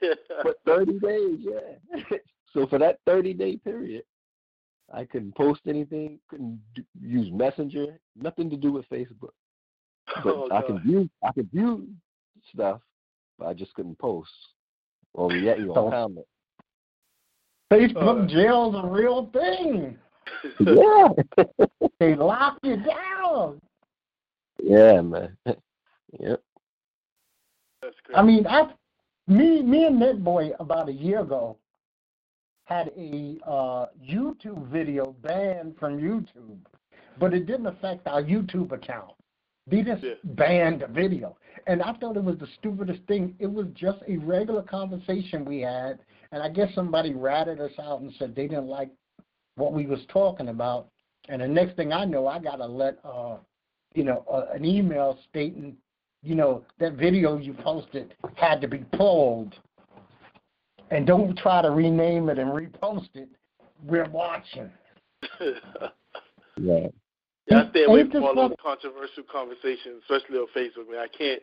For 0.42 0.54
30 0.66 0.98
days, 1.00 1.38
yeah. 1.40 2.00
so 2.52 2.66
for 2.66 2.78
that 2.78 2.98
30 3.06 3.34
day 3.34 3.56
period, 3.56 4.02
I 4.92 5.04
couldn't 5.04 5.34
post 5.36 5.60
anything, 5.66 6.18
couldn't 6.28 6.60
do, 6.74 6.82
use 7.00 7.30
Messenger, 7.32 7.98
nothing 8.16 8.48
to 8.50 8.56
do 8.56 8.72
with 8.72 8.88
Facebook. 8.88 9.32
But 10.24 10.26
oh, 10.34 10.44
I 10.50 10.60
God. 10.60 10.66
can 10.66 10.80
view, 10.80 11.10
I 11.22 11.32
could 11.32 11.50
view 11.50 11.86
stuff, 12.54 12.80
but 13.38 13.48
I 13.48 13.52
just 13.54 13.74
couldn't 13.74 13.98
post 13.98 14.30
or 15.14 15.28
react 15.30 15.60
So- 15.60 15.72
or 15.74 15.90
comment. 15.90 16.26
Facebook 17.70 18.24
Uh. 18.24 18.26
jail's 18.26 18.74
a 18.82 18.86
real 18.88 19.26
thing. 19.32 19.98
Yeah, 20.60 21.08
They 22.00 22.14
lock 22.14 22.58
you 22.62 22.76
down. 22.76 23.60
yeah, 24.62 25.00
man. 25.02 25.36
yep. 26.18 26.42
That's 27.82 27.94
great. 28.04 28.16
I 28.18 28.22
mean, 28.22 28.46
I, 28.46 28.72
me, 29.28 29.62
me 29.62 29.86
and 29.86 29.98
Net 29.98 30.22
Boy 30.24 30.50
about 30.58 30.88
a 30.88 30.92
year 30.92 31.20
ago 31.20 31.58
had 32.64 32.88
a 32.96 33.38
uh, 33.46 33.86
YouTube 34.04 34.66
video 34.68 35.14
banned 35.22 35.76
from 35.78 35.98
YouTube, 35.98 36.58
but 37.18 37.32
it 37.32 37.46
didn't 37.46 37.66
affect 37.66 38.06
our 38.06 38.22
YouTube 38.22 38.72
account. 38.72 39.12
They 39.66 39.82
just 39.82 40.02
Yeah. 40.02 40.14
banned 40.24 40.80
the 40.80 40.86
video. 40.86 41.36
And 41.66 41.82
I 41.82 41.92
thought 41.94 42.16
it 42.16 42.24
was 42.24 42.38
the 42.38 42.46
stupidest 42.58 43.02
thing. 43.04 43.34
It 43.38 43.46
was 43.46 43.66
just 43.74 44.02
a 44.06 44.16
regular 44.18 44.62
conversation 44.62 45.44
we 45.44 45.60
had, 45.60 45.98
and 46.32 46.42
I 46.42 46.48
guess 46.48 46.74
somebody 46.74 47.14
ratted 47.14 47.60
us 47.60 47.72
out 47.78 48.00
and 48.00 48.12
said 48.14 48.34
they 48.34 48.48
didn't 48.48 48.66
like 48.68 48.90
what 49.56 49.72
we 49.72 49.86
was 49.86 50.00
talking 50.08 50.48
about. 50.48 50.88
And 51.28 51.42
the 51.42 51.48
next 51.48 51.76
thing 51.76 51.92
I 51.92 52.04
know, 52.04 52.26
I 52.26 52.38
got 52.38 52.56
to 52.56 52.66
let, 52.66 52.98
uh, 53.04 53.36
you 53.94 54.04
know, 54.04 54.24
uh, 54.30 54.46
an 54.54 54.64
email 54.64 55.18
stating, 55.28 55.76
you 56.22 56.34
know, 56.34 56.64
that 56.78 56.94
video 56.94 57.38
you 57.38 57.54
posted 57.54 58.14
had 58.34 58.60
to 58.60 58.68
be 58.68 58.78
pulled. 58.96 59.54
And 60.90 61.06
don't 61.06 61.36
try 61.36 61.60
to 61.60 61.70
rename 61.70 62.30
it 62.30 62.38
and 62.38 62.50
repost 62.50 63.08
it. 63.14 63.28
We're 63.84 64.08
watching. 64.08 64.70
Yeah. 66.60 66.88
Yeah, 67.46 67.62
I 67.66 67.70
stay 67.70 67.84
away 67.84 68.00
Ain't 68.00 68.12
from 68.12 68.24
all 68.24 68.34
those 68.34 68.56
controversial 68.62 69.22
conversations, 69.30 70.02
especially 70.02 70.38
on 70.38 70.48
Facebook. 70.56 70.90
Man, 70.90 70.98
I 70.98 71.06
can't. 71.16 71.40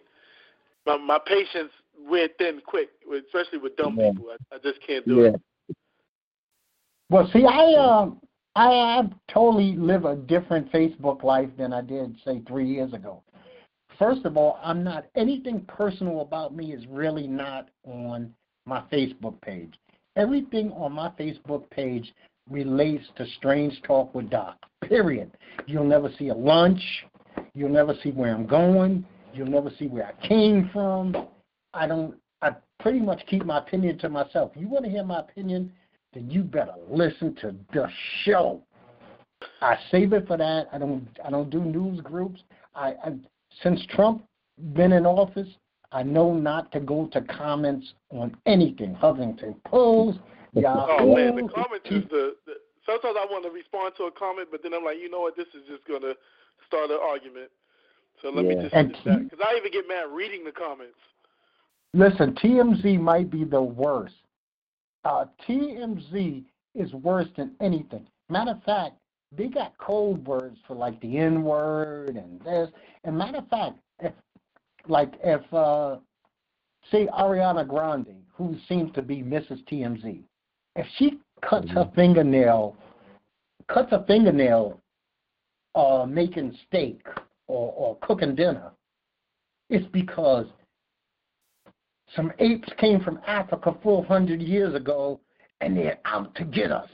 My 0.85 0.97
my 0.97 1.19
patience 1.25 1.71
wear 2.07 2.27
thin 2.37 2.61
quick, 2.65 2.89
especially 3.25 3.59
with 3.59 3.75
dumb 3.75 3.97
Yeah. 3.97 4.11
people. 4.11 4.27
I, 4.31 4.55
I 4.55 4.59
just 4.59 4.79
can't 4.85 5.07
do 5.07 5.21
Yeah. 5.21 5.29
it. 5.29 5.41
Well, 7.09 7.29
see, 7.31 7.45
I 7.45 7.73
um, 7.73 8.21
I, 8.55 8.67
I 8.67 9.09
totally 9.31 9.75
live 9.77 10.05
a 10.05 10.15
different 10.15 10.71
Facebook 10.71 11.23
life 11.23 11.49
than 11.57 11.73
I 11.73 11.81
did 11.81 12.15
say 12.23 12.41
three 12.47 12.67
years 12.67 12.93
ago. 12.93 13.23
First 13.97 14.25
of 14.25 14.37
all, 14.37 14.59
I'm 14.63 14.83
not 14.83 15.05
anything 15.15 15.61
personal 15.67 16.21
about 16.21 16.55
me 16.55 16.73
is 16.73 16.85
really 16.87 17.27
not 17.27 17.69
on 17.85 18.33
my 18.65 18.81
Facebook 18.91 19.39
page. 19.41 19.73
Everything 20.15 20.71
on 20.73 20.93
my 20.93 21.09
Facebook 21.19 21.69
page 21.69 22.13
relates 22.49 23.03
to 23.17 23.25
Strange 23.37 23.81
Talk 23.83 24.13
with 24.13 24.29
Doc. 24.29 24.57
Period. 24.83 25.31
You'll 25.65 25.85
never 25.85 26.09
see 26.17 26.29
a 26.29 26.33
lunch. 26.33 26.81
You'll 27.53 27.69
never 27.69 27.93
see 28.03 28.11
where 28.11 28.33
I'm 28.33 28.45
going. 28.45 29.05
You'll 29.33 29.47
never 29.47 29.71
see 29.77 29.87
where 29.87 30.07
I 30.07 30.27
came 30.27 30.69
from. 30.71 31.27
I 31.73 31.87
don't. 31.87 32.15
I 32.41 32.55
pretty 32.79 32.99
much 32.99 33.25
keep 33.27 33.45
my 33.45 33.59
opinion 33.59 33.97
to 33.99 34.09
myself. 34.09 34.51
You 34.55 34.67
want 34.67 34.85
to 34.85 34.91
hear 34.91 35.03
my 35.03 35.19
opinion? 35.19 35.71
then 36.15 36.31
you 36.31 36.41
better 36.41 36.73
listen 36.89 37.35
to 37.41 37.53
the 37.73 37.87
show. 38.23 38.63
I 39.61 39.77
save 39.91 40.13
it 40.13 40.25
for 40.25 40.37
that. 40.37 40.67
I 40.71 40.79
don't 40.79 41.07
I 41.23 41.29
don't 41.29 41.51
do 41.51 41.59
news 41.59 42.01
groups. 42.01 42.41
I, 42.73 42.93
I 43.03 43.13
since 43.63 43.85
Trump 43.89 44.23
been 44.73 44.93
in 44.93 45.05
office, 45.05 45.47
I 45.91 46.03
know 46.03 46.33
not 46.33 46.71
to 46.73 46.79
go 46.79 47.07
to 47.13 47.21
comments 47.21 47.93
on 48.09 48.35
anything. 48.45 48.95
Huffington 48.95 49.55
Post, 49.65 50.19
Yahoo. 50.53 50.91
Oh 50.91 51.15
man, 51.15 51.35
the 51.35 51.49
comments 51.53 51.85
is 51.89 52.03
the, 52.09 52.35
the. 52.45 52.53
Sometimes 52.85 53.15
I 53.19 53.25
want 53.25 53.43
to 53.45 53.49
respond 53.49 53.93
to 53.97 54.03
a 54.03 54.11
comment, 54.11 54.49
but 54.51 54.61
then 54.61 54.73
I'm 54.73 54.83
like, 54.83 54.97
you 54.99 55.09
know 55.09 55.21
what? 55.21 55.35
This 55.35 55.47
is 55.55 55.63
just 55.67 55.85
gonna 55.87 56.13
start 56.67 56.91
an 56.91 56.99
argument. 57.01 57.49
So 58.21 58.29
let 58.29 58.45
me 58.45 58.55
Yeah. 58.55 58.61
just 58.63 58.75
And 58.75 58.95
sit 58.95 59.05
back 59.05 59.19
because 59.29 59.39
I 59.47 59.57
even 59.57 59.71
get 59.71 59.87
mad 59.87 60.05
reading 60.11 60.43
the 60.43 60.51
comments. 60.51 60.97
Listen, 61.93 62.35
TMZ 62.35 62.99
might 62.99 63.29
be 63.29 63.43
the 63.43 63.61
worst. 63.61 64.15
Uh, 65.05 65.25
TMZ 65.47 66.43
is 66.73 66.93
worse 66.93 67.27
than 67.37 67.55
anything. 67.61 68.05
Matter 68.29 68.51
of 68.51 68.63
fact, 68.63 68.97
they 69.37 69.47
got 69.47 69.77
code 69.77 70.25
words 70.25 70.57
for 70.67 70.75
like 70.75 70.99
the 71.01 71.17
N 71.17 71.43
word 71.43 72.15
and 72.15 72.39
this. 72.41 72.69
And 73.03 73.17
matter 73.17 73.39
of 73.39 73.47
fact, 73.47 73.79
if 73.99 74.13
like 74.87 75.13
if 75.23 75.41
uh, 75.53 75.97
say 76.91 77.07
Ariana 77.07 77.67
Grande, 77.67 78.15
who 78.33 78.55
seems 78.67 78.93
to 78.93 79.01
be 79.01 79.17
Mrs. 79.17 79.63
TMZ, 79.71 80.21
if 80.75 80.87
she 80.97 81.19
cuts 81.47 81.69
her 81.69 81.89
fingernail, 81.95 82.75
cuts 83.67 83.91
her 83.91 84.03
fingernail, 84.07 84.79
uh, 85.75 86.05
making 86.07 86.57
steak 86.67 87.01
or, 87.47 87.73
or 87.73 87.97
cooking 88.01 88.35
dinner, 88.35 88.71
it's 89.69 89.85
because 89.91 90.45
some 92.15 92.31
apes 92.39 92.69
came 92.77 93.01
from 93.01 93.19
Africa 93.25 93.75
400 93.81 94.41
years 94.41 94.75
ago 94.75 95.19
and 95.61 95.75
they're 95.75 95.99
out 96.05 96.33
to 96.35 96.45
get 96.45 96.71
us. 96.71 96.89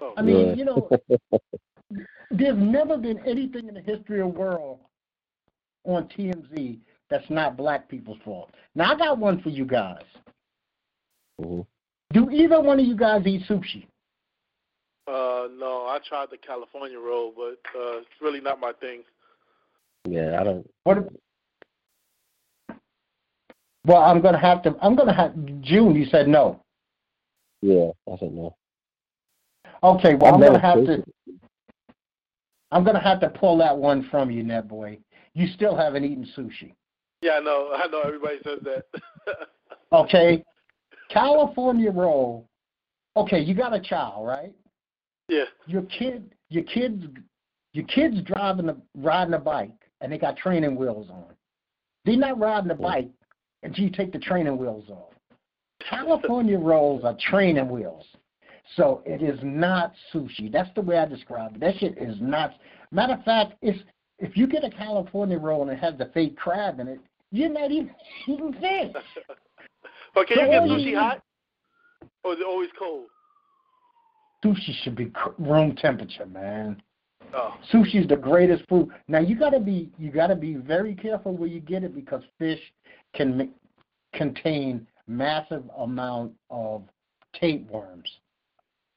Oh, 0.00 0.14
I 0.16 0.22
mean, 0.22 0.48
Yeah. 0.48 0.54
you 0.54 0.64
know, 0.64 0.88
there's 2.30 2.56
never 2.58 2.96
been 2.96 3.18
anything 3.26 3.68
in 3.68 3.74
the 3.74 3.80
history 3.80 4.20
of 4.20 4.32
the 4.32 4.38
world 4.38 4.80
on 5.84 6.08
TMZ 6.08 6.78
that's 7.08 7.28
not 7.28 7.56
black 7.56 7.88
people's 7.88 8.18
fault. 8.24 8.50
Now, 8.74 8.92
I 8.92 8.98
got 8.98 9.18
one 9.18 9.40
for 9.42 9.50
you 9.50 9.64
guys. 9.64 10.04
Mhm. 11.40 11.66
Do 12.12 12.30
either 12.30 12.60
one 12.60 12.80
of 12.80 12.86
you 12.86 12.96
guys 12.96 13.26
eat 13.26 13.42
sushi? 13.48 13.86
uh, 15.06 15.48
no, 15.58 15.86
I 15.88 15.98
tried 16.08 16.30
the 16.30 16.36
California 16.36 16.98
roll, 16.98 17.32
but 17.34 17.58
uh, 17.76 17.98
it's 17.98 18.20
really 18.20 18.40
not 18.40 18.60
my 18.60 18.72
thing. 18.72 19.02
Yeah, 20.04 20.40
I 20.40 20.44
don't. 20.44 20.70
What? 20.84 21.08
Well, 23.84 24.02
I'm 24.02 24.20
gonna 24.20 24.38
have 24.38 24.62
to. 24.62 24.76
I'm 24.80 24.94
gonna 24.94 25.14
have 25.14 25.34
June. 25.62 25.96
You 25.96 26.06
said 26.06 26.28
no. 26.28 26.62
Yeah, 27.60 27.90
I 28.10 28.16
don't 28.16 28.34
know. 28.34 28.56
Okay. 29.82 30.14
Well, 30.14 30.28
I've 30.28 30.34
I'm 30.34 30.40
gonna 30.40 30.60
have 30.60 30.84
to. 30.86 31.04
I'm 32.72 32.84
gonna 32.84 33.02
have 33.02 33.20
to 33.20 33.28
pull 33.30 33.58
that 33.58 33.76
one 33.76 34.08
from 34.10 34.30
you, 34.30 34.42
net 34.42 34.68
boy. 34.68 34.98
You 35.34 35.48
still 35.54 35.76
haven't 35.76 36.04
eaten 36.04 36.26
sushi. 36.36 36.74
Yeah, 37.22 37.32
I 37.32 37.40
know. 37.40 37.70
I 37.74 37.86
know. 37.88 38.02
Everybody 38.02 38.38
says 38.44 38.60
that. 38.64 38.84
Okay. 39.92 40.44
California 41.12 41.90
roll. 41.90 42.46
Okay, 43.16 43.40
you 43.40 43.54
got 43.54 43.74
a 43.74 43.80
child, 43.80 44.24
right? 44.24 44.54
yeah. 45.28 45.44
Your 45.66 45.82
kid, 45.82 46.32
your 46.48 46.64
kids, 46.64 47.04
your 47.72 47.84
kids 47.86 48.16
driving 48.22 48.68
a 48.68 48.76
riding 48.96 49.34
a 49.34 49.38
bike, 49.38 49.72
and 50.00 50.12
they 50.12 50.18
got 50.18 50.36
training 50.36 50.76
wheels 50.76 51.08
on. 51.10 51.34
They're 52.04 52.16
not 52.16 52.38
riding 52.38 52.70
a 52.70 52.74
bike 52.74 53.08
until 53.62 53.84
you 53.84 53.90
take 53.90 54.12
the 54.12 54.18
training 54.18 54.56
wheels 54.56 54.88
off. 54.90 55.12
California 55.88 56.58
rolls 56.58 57.04
are 57.04 57.16
training 57.30 57.68
wheels, 57.68 58.04
so 58.76 59.02
it 59.04 59.22
is 59.22 59.38
not 59.42 59.92
sushi. 60.12 60.50
That's 60.50 60.70
the 60.74 60.82
way 60.82 60.98
I 60.98 61.06
describe 61.06 61.56
it. 61.56 61.60
That 61.60 61.76
shit 61.78 61.98
is 61.98 62.16
not. 62.20 62.52
Matter 62.92 63.14
of 63.14 63.24
fact, 63.24 63.54
it's 63.62 63.78
if 64.18 64.36
you 64.36 64.46
get 64.46 64.64
a 64.64 64.70
California 64.70 65.38
roll 65.38 65.62
and 65.62 65.70
it 65.70 65.78
has 65.78 65.96
the 65.98 66.10
fake 66.12 66.36
crab 66.36 66.78
in 66.80 66.88
it, 66.88 67.00
you're 67.32 67.48
not 67.48 67.70
even 67.70 67.90
eating 68.26 68.54
fish. 68.54 68.92
But 70.12 70.26
can 70.26 70.38
you 70.38 70.44
So 70.46 70.50
get 70.50 70.66
you 70.66 70.92
sushi 70.92 70.98
hot? 70.98 71.22
Or 72.24 72.32
is 72.32 72.40
it 72.40 72.46
always 72.46 72.68
cold? 72.76 73.06
Sushi 74.44 74.74
should 74.82 74.96
be 74.96 75.12
room 75.38 75.76
temperature, 75.76 76.26
man. 76.26 76.82
Oh. 77.32 77.54
Sushi 77.72 78.02
is 78.02 78.08
the 78.08 78.16
greatest 78.16 78.68
food. 78.68 78.88
Now 79.06 79.20
you 79.20 79.38
gotta 79.38 79.60
be 79.60 79.90
you 79.98 80.10
gotta 80.10 80.34
be 80.34 80.54
very 80.54 80.94
careful 80.94 81.36
where 81.36 81.48
you 81.48 81.60
get 81.60 81.84
it 81.84 81.94
because 81.94 82.22
fish 82.38 82.58
can 83.14 83.38
ma- 83.38 83.44
contain 84.14 84.86
massive 85.06 85.62
amount 85.78 86.32
of 86.50 86.82
tapeworms. 87.38 88.10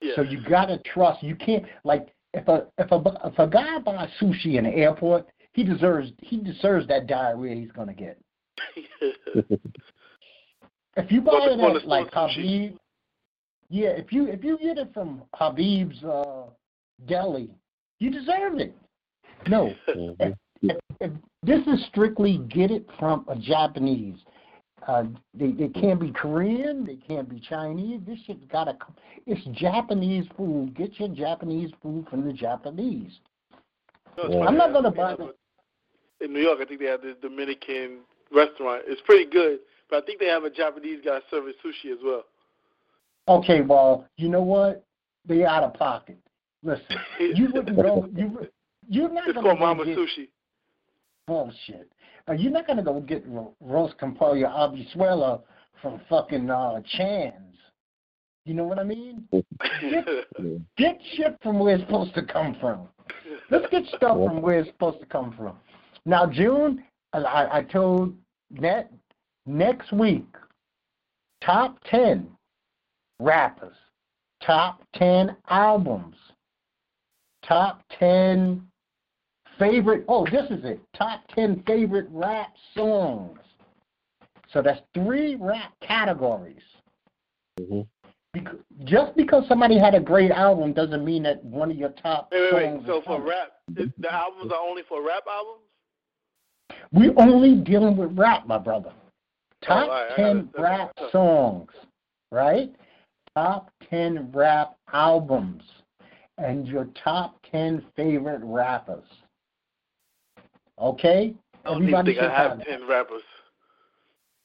Yeah. 0.04 0.16
So 0.18 0.22
you 0.22 0.42
gotta 0.48 0.80
trust. 0.80 1.24
You 1.24 1.36
can't 1.36 1.64
like 1.84 2.10
if 2.34 2.48
a 2.48 2.68
if 2.78 2.92
a 2.92 3.02
if 3.26 3.40
a 3.40 3.48
guy 3.48 3.80
buys 3.80 4.10
sushi 4.22 4.58
in 4.58 4.66
the 4.66 4.70
airport, 4.72 5.28
he 5.54 5.64
deserves 5.64 6.12
he 6.22 6.38
deserves 6.38 6.88
that 6.88 7.08
diarrhea 7.08 7.56
he's 7.56 7.72
gonna 7.72 7.94
get. 7.94 8.20
If 10.96 11.12
you 11.12 11.22
buy 11.22 11.48
it 11.50 11.60
at 11.60 11.88
like. 11.88 12.10
Habib, 12.14 12.78
yeah, 13.70 13.90
if 13.90 14.12
you 14.14 14.28
if 14.28 14.44
you 14.44 14.58
get 14.60 14.78
it 14.78 14.94
from 14.94 15.24
Habib's 15.34 16.04
uh, 16.04 16.44
deli, 17.08 17.50
you 18.00 18.12
deserve 18.12 18.60
it. 18.60 18.76
No, 19.48 19.74
Mhm. 19.90 20.36
if 20.62 21.12
this 21.42 21.66
is 21.68 21.86
strictly 21.88 22.38
get 22.50 22.72
it 22.72 22.86
from 23.00 23.26
a 23.28 23.36
Japanese. 23.36 24.18
Uh, 24.88 25.06
they 25.34 25.52
they 25.52 25.70
can't 25.70 26.00
be 26.00 26.12
Korean, 26.12 26.86
they 26.86 26.96
can't 26.96 27.30
be 27.30 27.40
Chinese. 27.40 28.02
This 28.06 28.20
shit 28.26 28.50
gotta 28.50 28.74
come. 28.74 28.96
It's 29.26 29.42
Japanese 29.58 30.26
food. 30.36 30.76
Get 30.76 31.00
your 31.00 31.10
Japanese 31.10 31.72
food 31.82 32.06
from 32.10 32.26
the 32.26 32.34
Japanese. 32.34 33.12
No, 34.18 34.30
Yeah. 34.30 34.46
I'm 34.46 34.58
not 34.58 34.74
gonna 34.74 34.92
buy 34.92 35.16
the- 35.16 35.36
In 36.20 36.34
New 36.34 36.42
York, 36.42 36.60
I 36.62 36.66
think 36.66 36.80
they 36.80 36.86
have 36.88 37.02
this 37.02 37.18
Dominican 37.22 38.00
restaurant. 38.32 38.84
It's 38.88 39.02
pretty 39.02 39.26
good, 39.26 39.60
but 39.90 40.04
I 40.04 40.06
think 40.06 40.20
they 40.20 40.28
have 40.28 40.44
a 40.44 40.50
Japanese 40.50 41.02
guy 41.04 41.22
serving 41.30 41.54
sushi 41.64 41.92
as 41.92 42.02
well. 42.04 42.26
Okay, 43.28 43.62
well, 43.62 44.06
you 44.18 44.30
know 44.30 44.42
what? 44.42 44.84
They 45.26 45.46
out 45.46 45.64
of 45.64 45.74
pocket. 45.76 46.18
Listen, 46.62 46.98
you 47.20 47.50
wouldn't 47.54 47.76
go. 47.76 48.10
You 48.16 48.48
you're 48.90 49.10
not 49.10 49.24
It's 49.28 49.34
gonna 49.36 49.48
called 49.50 49.60
Mama 49.60 49.86
get, 49.86 49.98
Sushi. 49.98 50.28
Bullshit. 51.28 51.92
Uh, 52.28 52.34
you're 52.34 52.52
not 52.52 52.68
gonna 52.68 52.84
go 52.84 53.00
get 53.00 53.26
ro- 53.28 53.56
roast 53.60 53.98
compollo 53.98 54.48
abisuela 54.48 55.42
from 55.82 56.02
fucking 56.10 56.50
uh, 56.50 56.82
Chan's. 56.98 57.56
You 58.46 58.54
know 58.54 58.66
what 58.66 58.80
I 58.80 58.84
mean? 58.84 59.26
Yeah. 59.32 60.02
Get 60.78 61.00
shit 61.14 61.38
from 61.42 61.60
where 61.60 61.76
it's 61.76 61.84
supposed 61.86 62.14
to 62.16 62.24
come 62.24 62.58
from. 62.60 62.90
Let's 63.50 63.66
get 63.72 63.86
stuff 63.86 64.18
from 64.18 64.42
where 64.42 64.60
it's 64.60 64.70
supposed 64.70 65.00
to 65.00 65.06
come 65.06 65.34
from. 65.38 65.56
Now, 66.06 66.26
June, 66.26 66.84
I, 67.14 67.48
I 67.60 67.64
told 67.64 68.14
Net 68.52 68.92
next 69.46 69.94
week, 69.94 70.26
top 71.42 71.78
ten 71.90 72.28
rappers, 73.20 73.76
top 74.46 74.84
10 74.96 75.36
albums, 75.50 76.16
top 77.48 77.82
10 78.00 78.66
favorite, 79.60 80.06
oh, 80.08 80.26
this 80.32 80.50
is 80.50 80.64
it, 80.66 80.80
top 80.96 81.22
10 81.36 81.64
favorite 81.66 82.08
rap 82.10 82.54
songs. 82.76 83.40
So 84.52 84.62
that's 84.62 84.82
three 84.94 85.36
rap 85.36 85.74
categories. 85.82 86.62
Mm-hmm. 87.60 87.82
Because, 88.34 88.58
just 88.86 89.16
because 89.16 89.44
somebody 89.48 89.78
had 89.78 89.94
a 89.94 90.00
great 90.00 90.32
album 90.32 90.74
doesn't 90.74 91.06
mean 91.06 91.22
that 91.24 91.44
one 91.46 91.70
of 91.70 91.78
your 91.78 91.90
top 91.90 92.30
Wait, 92.32 92.52
wait, 92.54 92.64
songs. 92.66 92.80
wait. 92.80 92.88
So 92.88 93.02
for 93.06 93.22
rap, 93.22 93.52
the 93.68 93.92
albums 94.12 94.52
are 94.52 94.60
only 94.60 94.82
for 94.90 95.04
rap 95.06 95.24
albums? 95.32 95.60
We're 96.92 97.14
only 97.18 97.56
dealing 97.64 97.96
with 97.96 98.18
rap, 98.18 98.48
my 98.48 98.58
brother. 98.58 98.92
Top 99.64 99.88
Oh, 99.88 99.92
all 99.92 100.04
right, 100.04 100.12
I 100.12 100.16
ten 100.16 100.46
gotta- 100.52 100.64
rap 100.64 100.92
that's- 100.96 101.12
songs, 101.12 101.72
right? 102.32 102.74
Top 103.36 103.72
ten 103.90 104.32
rap 104.32 104.76
albums, 104.92 105.64
and 106.38 106.68
your 106.68 106.86
top 107.04 107.36
ten 107.52 107.84
favorite 107.96 108.42
rappers. 108.44 109.08
Okay, 110.84 111.34
I 111.64 111.70
don't 111.72 111.88
even 111.88 112.06
think 112.06 112.20
I 112.20 112.30
have 112.36 112.62
ten 112.64 112.86
rappers. 112.88 113.22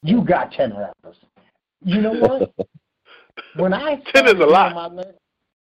You 0.04 0.22
got 0.24 0.52
ten 0.52 0.72
rappers. 0.76 1.16
You 1.84 2.00
know 2.00 2.12
what? 2.12 2.54
when 3.56 3.74
I 3.74 3.96
10 3.96 3.98
is 3.98 4.08
started 4.10 4.40
a 4.40 4.46
lot. 4.46 4.72
my 4.74 4.86
list, 4.86 5.18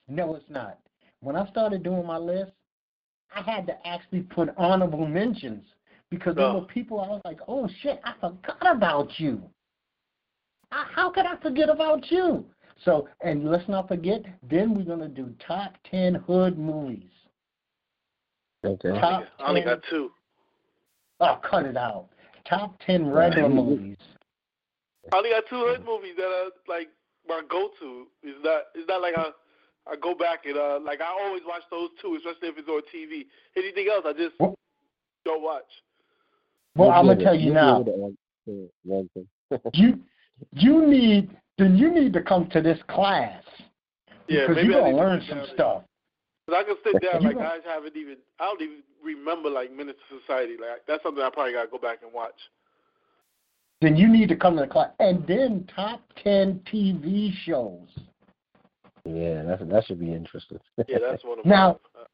no, 0.08 0.36
it's 0.36 0.46
not. 0.50 0.78
When 1.22 1.36
I 1.36 1.48
started 1.48 1.82
doing 1.84 2.06
my 2.06 2.18
list, 2.18 2.52
I 3.36 3.42
had 3.42 3.66
to 3.68 3.88
actually 3.88 4.22
put 4.22 4.50
honorable 4.58 5.08
mentions 5.08 5.66
because 6.12 6.36
there 6.36 6.46
Oh. 6.46 6.60
were 6.60 6.66
people 6.66 7.02
I 7.02 7.08
was 7.10 7.22
like, 7.26 7.40
"Oh 7.48 7.68
shit, 7.82 8.00
I 8.04 8.14
forgot 8.20 8.76
about 8.78 9.20
you." 9.20 9.42
I, 10.72 10.86
how 10.94 11.10
could 11.10 11.26
I 11.26 11.36
forget 11.38 11.70
about 11.70 12.12
you? 12.12 12.46
So, 12.86 13.08
and 13.22 13.50
let's 13.50 13.68
not 13.68 13.88
forget. 13.88 14.22
Then 14.48 14.76
we're 14.76 14.84
gonna 14.86 15.10
do 15.10 15.34
top 15.46 15.74
ten 15.90 16.14
hood 16.14 16.60
movies. 16.60 17.10
Okay. 18.64 18.90
I 18.90 18.92
only, 18.92 19.00
Top 19.02 19.24
I 19.40 19.44
only 19.48 19.62
10. 19.62 19.68
got 19.74 19.84
two. 19.90 20.12
Oh, 21.20 21.40
cut 21.50 21.66
it 21.66 21.78
out. 21.78 22.08
Top 22.48 22.80
ten 22.86 23.08
regular 23.08 23.50
movies. 23.50 23.98
I 25.12 25.18
only 25.18 25.30
got 25.32 25.44
two 25.50 25.56
hood 25.68 25.86
movies 25.86 26.14
that 26.18 26.24
are 26.26 26.50
like 26.68 26.90
my 27.28 27.42
go-to. 27.50 28.08
It's 28.24 28.44
not. 28.44 28.64
It's 28.76 28.88
not 28.88 29.02
like 29.02 29.16
I. 29.18 29.30
I 29.90 29.96
go 29.96 30.14
back 30.14 30.46
and 30.46 30.56
uh 30.56 30.80
like 30.86 31.02
I 31.02 31.08
always 31.26 31.42
watch 31.48 31.64
those 31.72 31.90
two, 32.02 32.16
especially 32.16 32.50
if 32.50 32.58
it's 32.60 32.68
on 32.68 32.82
TV. 32.94 33.26
Anything 33.58 33.88
else, 33.92 34.06
I 34.06 34.14
just 34.14 34.40
Well- 34.40 34.56
don't 35.26 35.42
watch. 35.42 35.64
Well, 36.76 36.92
I'm 36.92 37.08
gonna 37.08 37.24
tell 37.24 37.34
you 37.34 37.54
now. 37.54 37.82
get 37.82 37.96
it 37.96 38.00
on- 38.00 38.70
one 38.84 39.10
thing. 39.16 39.28
You 39.74 40.00
you 40.54 40.86
need 40.86 41.36
then 41.58 41.76
you 41.76 41.92
need 41.92 42.14
to 42.14 42.22
come 42.22 42.50
to 42.52 42.62
this 42.62 42.80
class 42.88 43.44
Yeah, 44.28 44.42
because 44.42 44.56
maybe 44.58 44.68
you're 44.74 44.82
gonna 44.82 44.96
learn 44.98 45.22
some 45.28 45.46
stuff. 45.54 45.84
Cause 46.50 46.58
I 46.58 46.64
can 46.64 46.78
sit 46.84 47.02
down 47.04 47.24
like 47.24 47.38
I 47.38 47.58
haven't 47.64 47.96
even. 47.96 48.18
I 48.40 48.46
don't 48.46 48.62
even 48.62 48.78
remember 49.04 49.50
like 49.50 49.72
Menace 49.72 49.96
II 50.12 50.20
Society. 50.22 50.54
Like 50.60 50.82
that's 50.88 51.04
something 51.04 51.24
I 51.24 51.30
probably 51.30 51.54
gotta 51.54 51.70
go 51.70 51.78
back 51.78 52.00
and 52.02 52.12
watch. 52.12 52.34
Then 53.82 53.96
you 53.96 54.08
need 54.08 54.30
to 54.30 54.36
come 54.36 54.56
to 54.56 54.62
the 54.62 54.68
class 54.68 54.90
and 55.00 55.26
then 55.28 55.68
top 55.76 56.02
ten 56.24 56.60
TV 56.72 57.32
shows. 57.46 57.88
Yeah, 59.06 59.44
that's 59.44 59.62
that 59.64 59.86
should 59.86 60.00
be 60.00 60.12
interesting. 60.12 60.60
Yeah, 60.88 60.98
that's 61.08 61.24
one 61.24 61.40
of 61.40 61.46
Now- 61.46 61.80
mine. 61.96 62.04
Uh, 62.04 62.06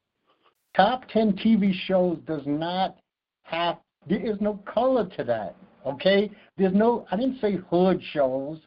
top 0.76 1.08
ten 1.08 1.32
TV 1.32 1.72
shows 1.86 2.18
does 2.26 2.42
not 2.44 2.98
have 3.44 3.78
there 4.06 4.20
is 4.24 4.38
no 4.40 4.60
color 4.66 5.08
to 5.16 5.24
that. 5.24 5.56
Okay, 5.86 6.30
there's 6.58 6.74
no. 6.74 7.06
I 7.10 7.16
didn't 7.16 7.40
say 7.40 7.56
hood 7.70 8.02
shows. 8.12 8.58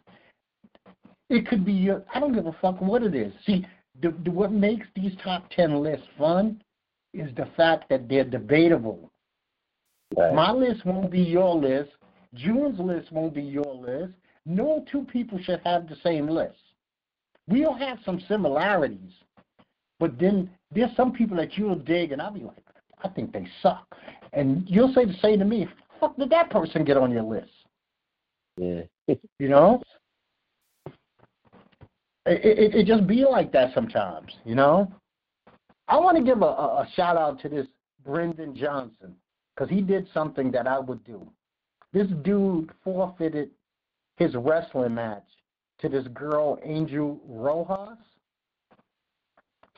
It 1.29 1.47
could 1.47 1.63
be 1.63 1.73
your. 1.73 2.03
I 2.15 2.19
don't 2.19 2.33
give 2.33 2.47
a 2.47 2.55
fuck 2.59 2.81
what 2.81 3.03
it 3.03 3.13
is. 3.13 3.31
See, 3.45 3.67
the, 4.01 4.13
the, 4.23 4.31
what 4.31 4.51
makes 4.51 4.87
these 4.95 5.13
top 5.23 5.49
ten 5.51 5.81
lists 5.81 6.05
fun 6.17 6.61
is 7.13 7.29
the 7.35 7.47
fact 7.57 7.89
that 7.89 8.07
they're 8.07 8.23
debatable. 8.23 9.11
Right. 10.15 10.33
My 10.33 10.51
list 10.51 10.85
won't 10.85 11.11
be 11.11 11.21
your 11.21 11.55
list. 11.55 11.91
June's 12.35 12.79
list 12.79 13.11
won't 13.11 13.33
be 13.33 13.41
your 13.41 13.73
list. 13.73 14.13
No 14.45 14.85
two 14.91 15.05
people 15.11 15.39
should 15.43 15.61
have 15.65 15.87
the 15.87 15.97
same 16.03 16.27
list. 16.27 16.57
We'll 17.47 17.73
have 17.73 17.97
some 18.05 18.21
similarities, 18.27 19.13
but 19.99 20.19
then 20.19 20.49
there's 20.71 20.95
some 20.95 21.11
people 21.11 21.35
that 21.37 21.57
you'll 21.57 21.75
dig, 21.75 22.11
and 22.11 22.21
I'll 22.21 22.31
be 22.31 22.41
like, 22.41 22.63
I 23.03 23.09
think 23.09 23.33
they 23.33 23.47
suck. 23.61 23.95
And 24.33 24.63
you'll 24.67 24.93
say 24.93 25.05
the 25.05 25.15
same 25.21 25.39
to 25.39 25.45
me. 25.45 25.67
Fuck 25.99 26.15
did 26.17 26.29
that 26.29 26.51
person 26.51 26.85
get 26.85 26.97
on 26.97 27.11
your 27.11 27.23
list? 27.23 27.49
yeah. 28.57 28.81
You 29.39 29.49
know? 29.49 29.81
It, 32.29 32.45
it, 32.45 32.75
it 32.75 32.85
just 32.85 33.07
be 33.07 33.25
like 33.25 33.51
that 33.53 33.73
sometimes, 33.73 34.31
you 34.45 34.53
know? 34.53 34.91
I 35.87 35.97
want 35.97 36.15
to 36.17 36.23
give 36.23 36.43
a, 36.43 36.45
a, 36.45 36.81
a 36.81 36.87
shout 36.95 37.17
out 37.17 37.41
to 37.41 37.49
this 37.49 37.65
Brendan 38.05 38.55
Johnson 38.55 39.15
because 39.55 39.69
he 39.69 39.81
did 39.81 40.07
something 40.13 40.51
that 40.51 40.67
I 40.67 40.77
would 40.77 41.03
do. 41.03 41.27
This 41.91 42.07
dude 42.21 42.69
forfeited 42.83 43.49
his 44.17 44.35
wrestling 44.35 44.93
match 44.93 45.25
to 45.79 45.89
this 45.89 46.05
girl, 46.13 46.59
Angel 46.63 47.19
Rojas. 47.27 47.97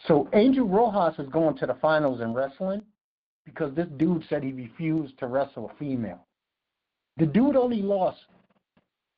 So 0.07 0.27
Angel 0.33 0.67
Rojas 0.67 1.19
is 1.19 1.29
going 1.31 1.57
to 1.59 1.65
the 1.65 1.75
finals 1.75 2.19
in 2.19 2.33
wrestling 2.33 2.81
because 3.45 3.73
this 3.75 3.87
dude 3.95 4.25
said 4.27 4.43
he 4.43 4.51
refused 4.51 5.17
to 5.19 5.27
wrestle 5.27 5.71
a 5.73 5.77
female. 5.77 6.25
The 7.15 7.27
dude 7.27 7.55
only 7.55 7.81
lost 7.81 8.19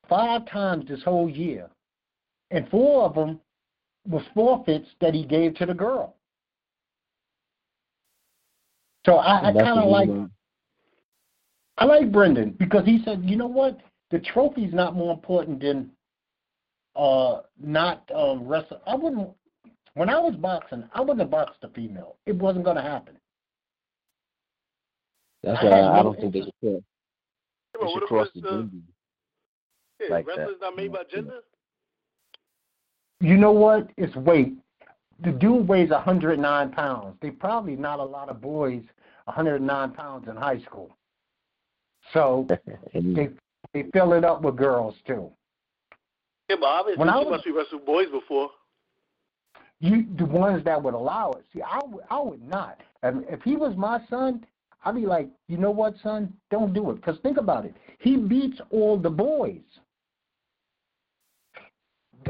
five 0.08 0.46
times 0.46 0.86
this 0.86 1.02
whole 1.02 1.28
year, 1.28 1.68
and 2.50 2.68
four 2.70 3.04
of 3.04 3.14
them 3.14 3.40
was 4.06 4.22
forfeits 4.34 4.88
that 5.00 5.14
he 5.14 5.24
gave 5.24 5.54
to 5.56 5.66
the 5.66 5.74
girl. 5.74 6.16
So 9.06 9.16
I, 9.16 9.48
I 9.48 9.52
kind 9.52 9.78
of 9.78 9.88
like 9.88 10.08
reason- 10.08 10.30
I 11.76 11.84
like 11.86 12.12
Brendan 12.12 12.50
because 12.58 12.84
he 12.86 13.02
said, 13.04 13.22
you 13.24 13.36
know 13.36 13.46
what, 13.48 13.78
the 14.10 14.20
trophy's 14.20 14.72
not 14.72 14.94
more 14.94 15.12
important 15.12 15.60
than 15.60 15.90
uh 16.96 17.40
not 17.60 18.08
um 18.14 18.46
wrestle. 18.46 18.80
I 18.86 18.94
wouldn't. 18.94 19.30
When 19.94 20.08
I 20.08 20.18
was 20.18 20.34
boxing, 20.36 20.84
I 20.94 21.00
wouldn't 21.00 21.20
have 21.20 21.30
boxed 21.30 21.58
a 21.62 21.68
female. 21.68 22.16
It 22.26 22.34
wasn't 22.36 22.64
going 22.64 22.76
to 22.76 22.82
happen. 22.82 23.16
That's 25.42 25.58
I 25.60 25.64
why 25.64 25.76
had 25.76 25.84
I, 25.84 25.98
I 25.98 26.02
don't 26.02 26.16
think 26.20 26.32
they 26.32 26.40
should 26.40 26.52
cross, 26.60 26.62
Yeah, 26.62 26.70
they 26.72 27.78
but 27.80 27.88
should 27.88 27.94
what 27.94 28.02
if 28.02 28.08
cross 28.08 28.28
it's, 28.34 28.42
the 28.42 28.48
uh, 28.48 28.52
gender. 28.52 28.76
yeah, 30.00 30.06
like 30.10 30.26
that. 30.26 30.36
wrestling's 30.38 30.60
not 30.60 30.76
made 30.76 30.92
by 30.92 30.98
Yeah. 31.10 31.16
gender? 31.16 31.40
You 33.20 33.36
know 33.36 33.52
what? 33.52 33.88
It's 33.96 34.14
weight. 34.16 34.54
The 35.24 35.30
dude 35.32 35.66
weighs 35.68 35.90
109 35.90 36.72
pounds. 36.72 37.16
They 37.22 37.30
probably 37.30 37.76
not 37.76 38.00
a 38.00 38.04
lot 38.04 38.28
of 38.28 38.40
boys 38.40 38.82
109 39.26 39.92
pounds 39.92 40.28
in 40.28 40.36
high 40.36 40.60
school. 40.60 40.96
So 42.12 42.46
they 42.94 43.28
they 43.72 43.84
fill 43.92 44.12
it 44.12 44.24
up 44.24 44.42
with 44.42 44.56
girls 44.56 44.94
too. 45.06 45.30
Yeah, 46.50 46.56
but 46.60 46.66
obviously 46.66 46.98
When 47.00 47.08
I 47.08 47.20
you 47.20 47.26
was- 47.26 47.30
must 47.38 47.44
be 47.44 47.52
wrestled 47.52 47.86
boys 47.86 48.08
before. 48.10 48.50
You 49.80 50.06
the 50.16 50.24
ones 50.26 50.64
that 50.64 50.82
would 50.82 50.94
allow 50.94 51.32
it. 51.32 51.44
See, 51.52 51.62
I 51.62 51.80
would 51.84 52.04
I 52.10 52.20
would 52.20 52.42
not. 52.46 52.80
And 53.02 53.24
if 53.28 53.42
he 53.42 53.56
was 53.56 53.76
my 53.76 54.00
son, 54.08 54.44
I'd 54.84 54.94
be 54.94 55.06
like, 55.06 55.28
you 55.48 55.56
know 55.58 55.70
what, 55.70 55.94
son? 56.02 56.32
Don't 56.50 56.72
do 56.72 56.90
it. 56.90 56.94
Because 56.96 57.18
think 57.22 57.38
about 57.38 57.64
it. 57.64 57.74
He 57.98 58.16
beats 58.16 58.60
all 58.70 58.98
the 58.98 59.10
boys. 59.10 59.60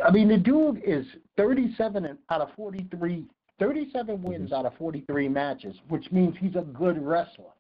I 0.03 0.11
mean, 0.11 0.29
the 0.29 0.37
dude 0.37 0.83
is 0.85 1.07
37 1.37 2.05
and- 2.07 2.19
out 2.31 2.41
of 2.41 2.51
43, 2.55 3.25
37 3.59 4.23
wins 4.23 4.53
out 4.53 4.67
of 4.67 4.75
43 4.75 5.29
matches, 5.29 5.77
which 5.89 6.11
means 6.11 6.35
he's 6.39 6.57
a 6.57 6.63
good 6.63 7.01
wrestler. 7.01 7.53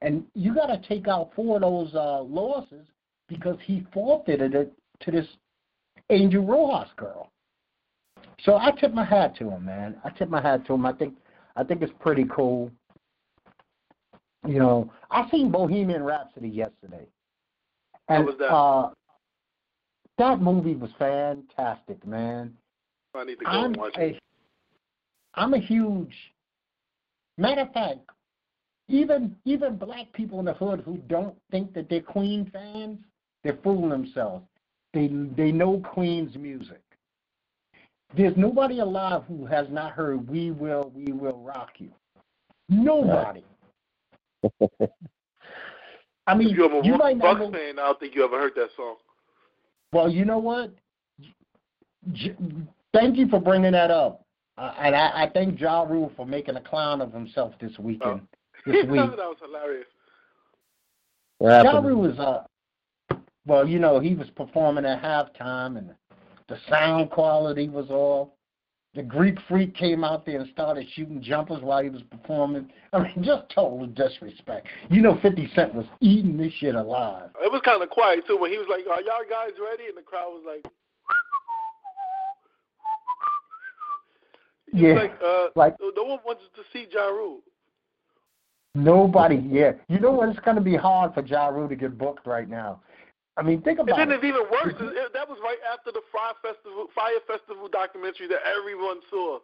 And 0.00 0.24
you 0.34 0.54
got 0.54 0.66
to 0.66 0.78
take 0.88 1.08
out 1.08 1.30
four 1.34 1.56
of 1.56 1.62
those 1.62 1.94
uh, 1.94 2.22
losses 2.22 2.86
because 3.28 3.56
he 3.64 3.86
forfeited 3.92 4.54
it 4.54 4.72
to 5.00 5.10
this 5.10 5.26
Angel 6.10 6.44
Rojas 6.44 6.90
girl. 6.96 7.30
So 8.44 8.56
I 8.56 8.70
tip 8.72 8.92
my 8.92 9.04
hat 9.04 9.36
to 9.36 9.50
him, 9.50 9.64
man. 9.64 9.96
I 10.04 10.10
tip 10.10 10.28
my 10.28 10.42
hat 10.42 10.66
to 10.66 10.74
him. 10.74 10.84
I 10.84 10.92
think 10.92 11.14
I 11.56 11.64
think 11.64 11.82
it's 11.82 11.92
pretty 12.00 12.24
cool. 12.30 12.70
You 14.46 14.58
know, 14.58 14.92
I 15.10 15.30
seen 15.30 15.50
Bohemian 15.50 16.02
Rhapsody 16.02 16.48
yesterday. 16.48 17.06
And 18.08 18.26
was 18.26 18.34
that? 18.38 18.52
uh 18.52 18.90
that 20.18 20.40
movie 20.40 20.74
was 20.74 20.90
fantastic, 20.98 22.04
man. 22.06 22.52
I 23.14 23.24
need 23.24 23.38
to 23.38 23.44
go 23.44 23.50
I'm 23.50 23.64
and 23.66 23.76
watch 23.76 23.94
it. 23.96 24.16
a 24.16 25.40
I'm 25.40 25.54
a 25.54 25.58
huge 25.58 26.14
matter 27.38 27.62
of 27.62 27.72
fact, 27.72 28.00
even 28.88 29.34
even 29.44 29.76
black 29.76 30.12
people 30.12 30.38
in 30.38 30.44
the 30.44 30.54
hood 30.54 30.82
who 30.84 30.98
don't 31.08 31.34
think 31.50 31.72
that 31.74 31.88
they're 31.88 32.00
Queen 32.00 32.50
fans, 32.52 32.98
they're 33.42 33.58
fooling 33.62 33.90
themselves. 33.90 34.44
They 34.92 35.08
they 35.36 35.50
know 35.52 35.80
Queen's 35.92 36.36
music. 36.36 36.80
There's 38.16 38.36
nobody 38.36 38.78
alive 38.78 39.22
who 39.26 39.46
has 39.46 39.66
not 39.70 39.92
heard 39.92 40.28
"We 40.28 40.50
Will, 40.52 40.92
We 40.94 41.12
Will 41.12 41.38
Rock 41.38 41.72
You." 41.78 41.90
Nobody. 42.68 43.44
I 46.26 46.34
mean, 46.34 46.48
If 46.50 46.56
you're 46.56 46.72
a 46.72 46.84
you 46.84 46.96
might 46.96 47.18
not 47.18 47.38
Bucks 47.38 47.52
know, 47.52 47.58
fan, 47.58 47.78
I 47.78 47.86
don't 47.86 48.00
think 48.00 48.14
you 48.14 48.24
ever 48.24 48.38
heard 48.38 48.54
that 48.56 48.70
song. 48.76 48.96
Well, 49.94 50.10
you 50.10 50.24
know 50.24 50.38
what? 50.38 50.74
J- 52.12 52.36
thank 52.92 53.16
you 53.16 53.28
for 53.28 53.40
bringing 53.40 53.72
that 53.72 53.92
up. 53.92 54.26
Uh, 54.58 54.74
and 54.80 54.94
I, 54.94 55.22
I 55.24 55.30
thank 55.32 55.60
Ja 55.60 55.82
Rule 55.82 56.10
for 56.16 56.26
making 56.26 56.56
a 56.56 56.60
clown 56.60 57.00
of 57.00 57.12
himself 57.12 57.54
this 57.60 57.78
weekend. 57.78 58.20
Oh. 58.22 58.72
This 58.72 58.86
week. 58.88 59.00
that 59.00 59.16
was 59.16 59.36
hilarious. 59.40 59.86
What 61.38 61.64
Ja? 61.64 61.78
Rule 61.78 62.02
was 62.02 62.18
uh 62.18 62.42
well, 63.46 63.68
you 63.68 63.78
know, 63.78 64.00
he 64.00 64.14
was 64.14 64.28
performing 64.30 64.84
at 64.84 65.00
halftime 65.02 65.78
and 65.78 65.90
the 66.48 66.56
sound 66.68 67.10
quality 67.10 67.68
was 67.68 67.88
off. 67.90 68.30
The 68.94 69.02
Greek 69.02 69.38
freak 69.48 69.74
came 69.74 70.04
out 70.04 70.24
there 70.24 70.40
and 70.40 70.48
started 70.52 70.86
shooting 70.94 71.20
jumpers 71.20 71.60
while 71.62 71.82
he 71.82 71.90
was 71.90 72.02
performing. 72.02 72.70
I 72.92 73.00
mean, 73.02 73.24
just 73.24 73.48
total 73.52 73.86
disrespect. 73.86 74.68
You 74.88 75.02
know, 75.02 75.18
50 75.20 75.50
Cent 75.54 75.74
was 75.74 75.86
eating 76.00 76.36
this 76.36 76.52
shit 76.54 76.76
alive. 76.76 77.30
It 77.42 77.50
was 77.50 77.60
kind 77.64 77.82
of 77.82 77.90
quiet 77.90 78.24
too 78.26 78.38
when 78.38 78.52
he 78.52 78.58
was 78.58 78.68
like, 78.70 78.86
"Are 78.86 79.02
y'all 79.02 79.24
guys 79.28 79.58
ready?" 79.60 79.88
and 79.88 79.96
the 79.96 80.02
crowd 80.02 80.30
was 80.30 80.44
like, 80.46 80.64
he 84.72 84.82
was 84.82 84.94
Yeah, 84.94 84.94
like, 84.94 85.22
uh, 85.22 85.48
like- 85.56 85.74
no 85.80 86.04
one 86.04 86.20
wants 86.24 86.44
to 86.54 86.62
see 86.72 86.86
Ja 86.90 87.08
Rule. 87.08 87.40
Nobody, 88.76 89.36
yeah. 89.36 89.72
You 89.88 90.00
know 90.00 90.10
what? 90.10 90.28
It's 90.30 90.40
going 90.40 90.56
to 90.56 90.62
be 90.62 90.74
hard 90.76 91.14
for 91.14 91.24
Ja 91.24 91.46
Rule 91.46 91.68
to 91.68 91.76
get 91.76 91.96
booked 91.96 92.26
right 92.26 92.48
now. 92.48 92.80
I 93.36 93.42
mean, 93.42 93.60
think 93.62 93.80
And 93.80 93.88
about 93.88 93.98
then 93.98 94.12
it. 94.12 94.16
it's 94.16 94.24
even 94.24 94.42
worse. 94.50 94.74
It, 94.78 95.12
that 95.12 95.28
was 95.28 95.38
right 95.42 95.58
after 95.72 95.90
the 95.90 96.02
Fyre 96.12 96.34
Festival, 96.40 96.86
Fyre 96.94 97.18
Festival 97.26 97.68
documentary 97.68 98.28
that 98.28 98.40
everyone 98.46 99.00
saw. 99.10 99.38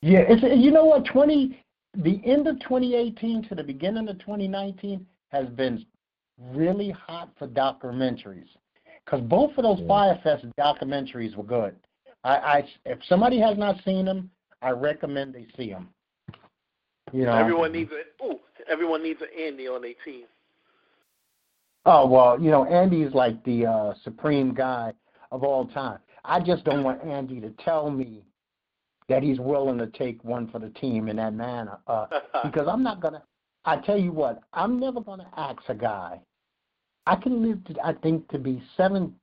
Yeah, 0.00 0.20
it's 0.28 0.42
you 0.42 0.70
know 0.70 0.84
what? 0.84 1.04
Twenty, 1.06 1.62
the 1.96 2.20
end 2.24 2.46
of 2.46 2.58
2018 2.60 3.48
to 3.48 3.54
the 3.54 3.62
beginning 3.62 4.08
of 4.08 4.18
2019 4.20 5.06
has 5.32 5.48
been 5.50 5.84
really 6.52 6.90
hot 6.90 7.30
for 7.38 7.46
documentaries 7.46 8.48
because 9.04 9.20
both 9.22 9.56
of 9.56 9.64
those 9.64 9.80
Yeah. 9.80 9.86
Fyre 9.88 10.20
Fest 10.22 10.46
documentaries 10.58 11.36
were 11.36 11.44
good. 11.44 11.76
I, 12.24 12.36
I, 12.36 12.68
if 12.86 12.98
somebody 13.08 13.38
has 13.40 13.58
not 13.58 13.76
seen 13.84 14.06
them, 14.06 14.30
I 14.62 14.70
recommend 14.70 15.34
they 15.34 15.46
see 15.56 15.70
them. 15.70 15.90
You 17.12 17.26
know, 17.26 17.36
Everyone 17.36 17.70
needs 17.72 17.90
a 17.92 18.24
ooh, 18.24 18.40
everyone 18.68 19.02
needs 19.02 19.20
an 19.20 19.28
Andy 19.38 19.68
on 19.68 19.82
their 19.82 19.92
team. 20.04 20.24
Oh 21.86 22.06
well, 22.06 22.40
you 22.40 22.50
know, 22.50 22.64
Andy's 22.64 23.12
like 23.12 23.42
the 23.44 23.66
uh, 23.66 23.94
supreme 24.04 24.54
guy 24.54 24.92
of 25.30 25.42
all 25.42 25.66
time. 25.66 25.98
I 26.24 26.40
just 26.40 26.64
don't 26.64 26.82
want 26.82 27.04
Andy 27.04 27.40
to 27.40 27.50
tell 27.62 27.90
me 27.90 28.24
that 29.08 29.22
he's 29.22 29.38
willing 29.38 29.76
to 29.78 29.86
take 29.88 30.22
one 30.24 30.48
for 30.48 30.58
the 30.58 30.70
team 30.70 31.08
in 31.08 31.16
that 31.16 31.34
manner, 31.34 31.78
uh, 31.86 32.06
because 32.44 32.66
I'm 32.68 32.82
not 32.82 33.00
gonna. 33.00 33.22
I 33.66 33.76
tell 33.76 33.98
you 33.98 34.12
what, 34.12 34.42
I'm 34.52 34.78
never 34.80 35.00
gonna 35.00 35.28
ask 35.36 35.60
a 35.68 35.74
guy. 35.74 36.20
I 37.06 37.16
can 37.16 37.42
live, 37.42 37.62
to, 37.64 37.74
I 37.84 37.92
think, 37.92 38.28
to 38.28 38.38
be 38.38 38.62
seven 38.76 39.14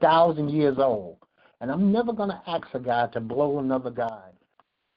thousand 0.00 0.50
years 0.50 0.76
old, 0.78 1.16
and 1.60 1.70
I'm 1.70 1.90
never 1.90 2.12
gonna 2.12 2.42
ask 2.46 2.66
a 2.74 2.78
guy 2.78 3.08
to 3.08 3.20
blow 3.20 3.58
another 3.58 3.90
guy 3.90 4.30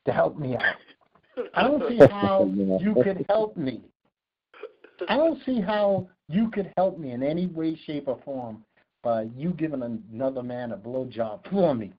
to 0.05 0.11
help 0.11 0.37
me 0.37 0.55
out. 0.55 0.75
I 1.55 1.63
don't 1.63 1.83
see 1.89 1.97
how 2.11 2.45
you 2.79 2.95
could 3.03 3.25
help 3.27 3.57
me. 3.57 3.81
I 5.09 5.15
don't 5.15 5.39
see 5.45 5.61
how 5.61 6.07
you 6.29 6.49
could 6.51 6.71
help 6.77 6.97
me 6.97 7.11
in 7.11 7.23
any 7.23 7.47
way, 7.47 7.75
shape, 7.85 8.07
or 8.07 8.19
form 8.25 8.63
by 9.03 9.27
you 9.35 9.51
giving 9.51 9.81
another 10.11 10.43
man 10.43 10.71
a 10.71 10.77
blowjob 10.77 11.49
for 11.49 11.73
me. 11.73 11.93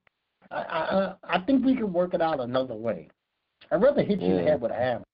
I, 0.50 0.56
I 0.56 1.14
I 1.36 1.38
think 1.40 1.64
we 1.64 1.74
can 1.76 1.92
work 1.92 2.14
it 2.14 2.20
out 2.22 2.40
another 2.40 2.74
way. 2.74 3.08
I'd 3.70 3.82
rather 3.82 4.02
hit 4.02 4.20
you 4.20 4.28
in 4.28 4.36
the 4.36 4.42
head 4.50 4.60
with 4.60 4.70
a 4.70 4.74
hammer. 4.74 5.04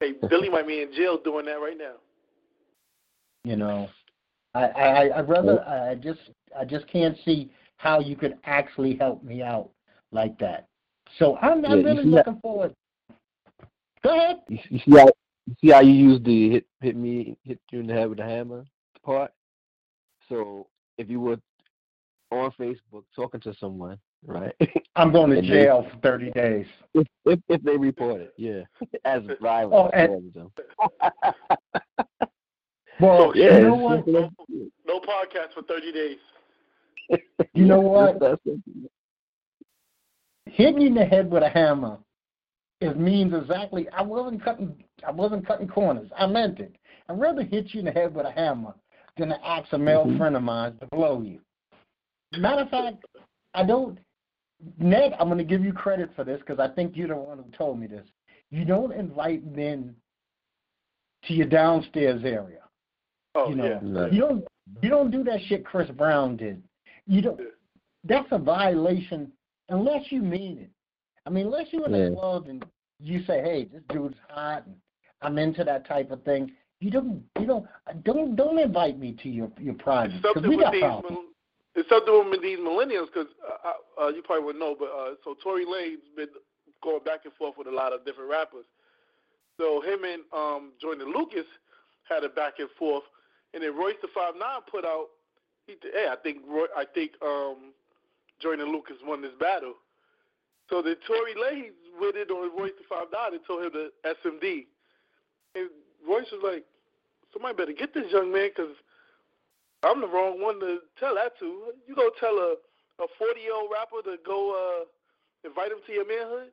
hey, 0.00 0.12
Billy 0.28 0.48
might 0.48 0.66
be 0.66 0.80
in 0.82 0.92
jail 0.94 1.18
doing 1.22 1.46
that 1.46 1.60
right 1.60 1.76
now. 1.78 1.94
You 3.44 3.56
know, 3.56 3.88
I 4.54 4.64
I 4.64 5.18
I'd 5.18 5.28
rather 5.28 5.62
I 5.66 5.94
just 5.96 6.20
I 6.58 6.64
just 6.64 6.86
can't 6.88 7.16
see 7.24 7.50
how 7.76 8.00
you 8.00 8.16
could 8.16 8.38
actually 8.44 8.96
help 8.96 9.22
me 9.22 9.42
out 9.42 9.70
like 10.12 10.38
that. 10.38 10.66
So 11.18 11.36
I'm 11.42 11.62
Yeah, 11.62 11.70
I'm 11.70 11.78
you 11.80 11.84
really 11.84 12.04
see 12.04 12.10
that- 12.10 12.26
looking 12.26 12.40
forward. 12.40 12.74
Go 14.02 14.14
ahead. 14.16 14.40
You, 14.48 14.58
you 14.70 14.78
see 14.80 14.90
how 14.92 15.06
you 15.06 15.12
see 15.60 15.70
how 15.70 15.80
you 15.80 15.92
use 15.92 16.20
the 16.22 16.50
hit 16.50 16.66
hit 16.80 16.96
me 16.96 17.36
hit 17.44 17.60
you 17.70 17.80
in 17.80 17.86
the 17.86 17.94
head 17.94 18.08
with 18.10 18.20
a 18.20 18.24
hammer 18.24 18.64
part. 19.04 19.32
So 20.28 20.68
if 20.98 21.08
you 21.10 21.20
were 21.20 21.36
on 22.30 22.50
Facebook 22.58 23.04
talking 23.14 23.40
to 23.42 23.54
someone, 23.60 23.98
right? 24.26 24.54
I'm 24.96 25.12
going 25.12 25.30
to 25.30 25.38
And 25.38 25.46
they- 25.46 25.52
jail 25.64 25.86
for 25.92 25.98
30 26.00 26.30
days. 26.32 26.66
if, 26.94 27.06
if 27.26 27.40
if 27.48 27.62
they 27.62 27.76
report 27.76 28.20
it, 28.22 28.34
yeah, 28.36 28.62
as 29.04 29.22
violent 29.40 29.74
Oh, 29.74 29.88
and- 29.90 30.32
Well, 33.00 33.32
So, 33.32 33.34
yeah, 33.34 33.58
you 33.58 33.64
know 33.64 33.74
what? 33.74 34.04
simple 34.04 34.46
as- 34.50 34.70
No 34.86 35.00
podcast 35.00 35.52
for 35.54 35.62
thirty 35.62 35.90
days. 35.92 36.18
You 37.52 37.64
know 37.66 37.80
what? 37.80 38.20
just 38.20 38.44
that 38.44 38.90
hitting 40.46 40.80
you 40.80 40.86
in 40.88 40.94
the 40.94 41.04
head 41.04 41.28
with 41.30 41.42
a 41.42 41.48
hammer 41.48 41.98
it 42.84 42.98
means 42.98 43.32
exactly 43.34 43.88
I 43.90 44.02
wasn't 44.02 44.42
cutting 44.44 44.82
I 45.06 45.10
wasn't 45.10 45.46
cutting 45.46 45.68
corners. 45.68 46.10
I 46.16 46.26
meant 46.26 46.60
it. 46.60 46.74
I'd 47.08 47.18
rather 47.20 47.42
hit 47.42 47.74
you 47.74 47.80
in 47.80 47.86
the 47.86 47.92
head 47.92 48.14
with 48.14 48.26
a 48.26 48.30
hammer 48.30 48.74
than 49.16 49.28
to 49.28 49.46
ask 49.46 49.72
a 49.72 49.78
male 49.78 50.06
Mhm. 50.06 50.18
friend 50.18 50.36
of 50.36 50.42
mine 50.42 50.76
to 50.78 50.86
blow 50.86 51.20
you. 51.22 51.40
Matter 52.36 52.62
of 52.62 52.70
fact, 52.70 53.04
I 53.54 53.64
don't 53.64 53.98
Ned, 54.78 55.14
I'm 55.18 55.28
gonna 55.28 55.44
give 55.44 55.64
you 55.64 55.72
credit 55.72 56.10
for 56.14 56.24
this 56.24 56.40
because 56.40 56.58
I 56.58 56.68
think 56.68 56.96
you're 56.96 57.08
the 57.08 57.16
one 57.16 57.38
who 57.38 57.50
told 57.50 57.78
me 57.78 57.86
this. 57.86 58.06
You 58.50 58.64
don't 58.64 58.92
invite 58.92 59.44
men 59.44 59.94
to 61.24 61.34
your 61.34 61.46
downstairs 61.48 62.24
area. 62.24 62.62
Oh 63.34 63.50
you 63.50 63.56
know, 63.56 63.64
yeah. 63.66 64.00
Right. 64.02 64.12
you 64.12 64.20
don't 64.20 64.44
you 64.80 64.88
don't 64.88 65.10
do 65.10 65.22
that 65.24 65.40
shit 65.42 65.64
Chris 65.64 65.90
Brown 65.90 66.36
did. 66.36 66.62
You 67.06 67.20
don't. 67.20 67.40
That's 68.04 68.30
a 68.32 68.38
violation 68.38 69.32
unless 69.68 70.10
you 70.10 70.22
mean 70.22 70.58
it. 70.58 70.70
I 71.26 71.30
mean, 71.30 71.46
unless 71.46 71.72
you're 71.72 71.86
in 71.86 71.94
Yeah. 71.94 72.06
a 72.06 72.14
club 72.14 72.48
and 72.48 72.64
you 73.04 73.24
say, 73.24 73.42
"Hey, 73.42 73.68
this 73.72 73.82
dude's 73.88 74.16
hot," 74.28 74.64
and 74.66 74.76
I'm 75.22 75.38
into 75.38 75.64
that 75.64 75.86
type 75.86 76.10
of 76.10 76.22
thing. 76.24 76.52
You 76.80 76.90
don't. 76.90 77.22
You 77.38 77.46
don't. 77.46 77.66
Don't 78.04 78.36
don't 78.36 78.58
invite 78.58 78.98
me 78.98 79.16
to 79.22 79.28
your 79.28 79.50
your 79.60 79.74
private 79.74 80.16
because 80.22 80.34
something 80.34 80.50
we 80.50 80.56
got 80.58 80.72
these. 80.72 80.82
problems. 80.82 81.18
It's 81.76 81.88
something 81.88 82.30
with 82.30 82.42
these 82.42 82.58
millennials 82.58 83.06
because 83.06 83.26
uh, 83.42 84.04
uh, 84.04 84.08
you 84.08 84.22
probably 84.22 84.44
wouldn't 84.44 84.62
know, 84.62 84.76
but 84.78 84.90
uh, 84.90 85.14
so 85.24 85.34
Tory 85.42 85.64
Lanez 85.64 85.98
been 86.16 86.28
going 86.84 87.02
back 87.02 87.24
and 87.24 87.34
forth 87.34 87.56
with 87.58 87.66
a 87.66 87.70
lot 87.70 87.92
of 87.92 88.04
different 88.04 88.30
rappers. 88.30 88.64
So 89.58 89.80
him 89.80 90.04
and 90.04 90.22
um, 90.32 90.72
Joyner 90.80 91.04
Lucas 91.04 91.46
had 92.08 92.22
a 92.22 92.28
back 92.28 92.54
and 92.58 92.68
forth, 92.78 93.04
and 93.54 93.62
then 93.62 93.76
Royce 93.76 93.96
the 94.02 94.08
Five 94.14 94.34
Nine 94.38 94.60
put 94.70 94.84
out, 94.84 95.06
he, 95.66 95.74
hey, 95.82 96.06
I 96.10 96.16
think 96.16 96.38
Roy, 96.48 96.66
I 96.76 96.84
think 96.84 97.12
um, 97.22 97.72
Joyner 98.40 98.66
Lucas 98.66 98.96
won 99.04 99.22
this 99.22 99.32
battle. 99.40 99.74
So 100.70 100.82
then 100.82 100.96
Tory 101.06 101.34
Lanez 101.34 101.72
went 102.00 102.16
in 102.16 102.28
on 102.30 102.56
Royce 102.58 102.72
the 102.78 102.84
Five 102.88 103.08
Nine 103.12 103.34
and 103.34 103.44
told 103.46 103.64
him 103.64 103.72
to 103.72 103.90
SMD, 104.04 104.66
and 105.54 105.68
Royce 106.06 106.30
was 106.32 106.40
like, 106.42 106.64
somebody 107.32 107.54
better 107.54 107.72
get 107.72 107.94
this 107.94 108.10
young 108.10 108.32
man 108.32 108.50
because 108.54 108.74
I'm 109.82 110.00
the 110.00 110.08
wrong 110.08 110.40
one 110.40 110.60
to 110.60 110.78
tell 110.98 111.14
that 111.16 111.38
to. 111.40 111.72
You 111.86 111.94
go 111.94 112.10
tell 112.18 112.34
a 112.38 112.56
a 113.00 113.06
40 113.18 113.40
year 113.40 113.54
old 113.54 113.70
rapper 113.72 114.02
to 114.10 114.16
go 114.24 114.54
uh, 114.54 115.48
invite 115.48 115.72
him 115.72 115.78
to 115.86 115.92
your 115.92 116.06
manhood? 116.06 116.50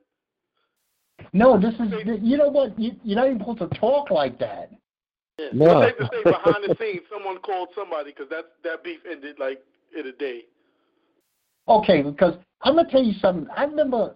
No, 1.32 1.58
this 1.58 1.74
is. 1.74 2.20
You 2.22 2.36
know 2.36 2.48
what? 2.48 2.78
You, 2.78 2.92
you're 3.04 3.16
not 3.16 3.26
even 3.26 3.38
supposed 3.38 3.60
to 3.60 3.68
talk 3.78 4.10
like 4.10 4.38
that. 4.38 4.70
Yeah. 5.38 5.46
No. 5.52 5.66
But 5.66 5.88
safe 5.88 5.96
to 5.98 6.10
say, 6.12 6.22
behind 6.24 6.64
the 6.68 6.76
scenes, 6.80 7.02
someone 7.10 7.38
called 7.38 7.68
somebody 7.74 8.10
because 8.10 8.28
that 8.30 8.46
that 8.64 8.82
beef 8.82 9.00
ended 9.08 9.38
like 9.38 9.60
in 9.96 10.06
a 10.06 10.12
day. 10.12 10.42
Okay, 11.68 12.02
because 12.02 12.34
I'm 12.62 12.76
gonna 12.76 12.90
tell 12.90 13.02
you 13.02 13.14
something. 13.20 13.46
I 13.56 13.64
remember. 13.64 14.14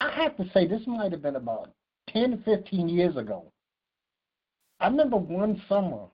I 0.00 0.10
have 0.12 0.36
to 0.38 0.48
say 0.54 0.66
this 0.66 0.86
might 0.86 1.12
have 1.12 1.22
been 1.22 1.36
about 1.36 1.70
10, 2.08 2.42
15 2.44 2.88
years 2.88 3.16
ago. 3.16 3.44
I 4.80 4.86
remember 4.86 5.18
one 5.18 5.60
summer, 5.68 6.06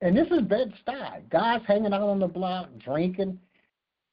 and 0.00 0.16
this 0.16 0.28
is 0.30 0.42
Bed 0.42 0.72
Stuy. 0.86 1.28
Guys 1.30 1.62
hanging 1.66 1.92
out 1.92 2.02
on 2.02 2.20
the 2.20 2.28
block, 2.28 2.68
drinking. 2.78 3.40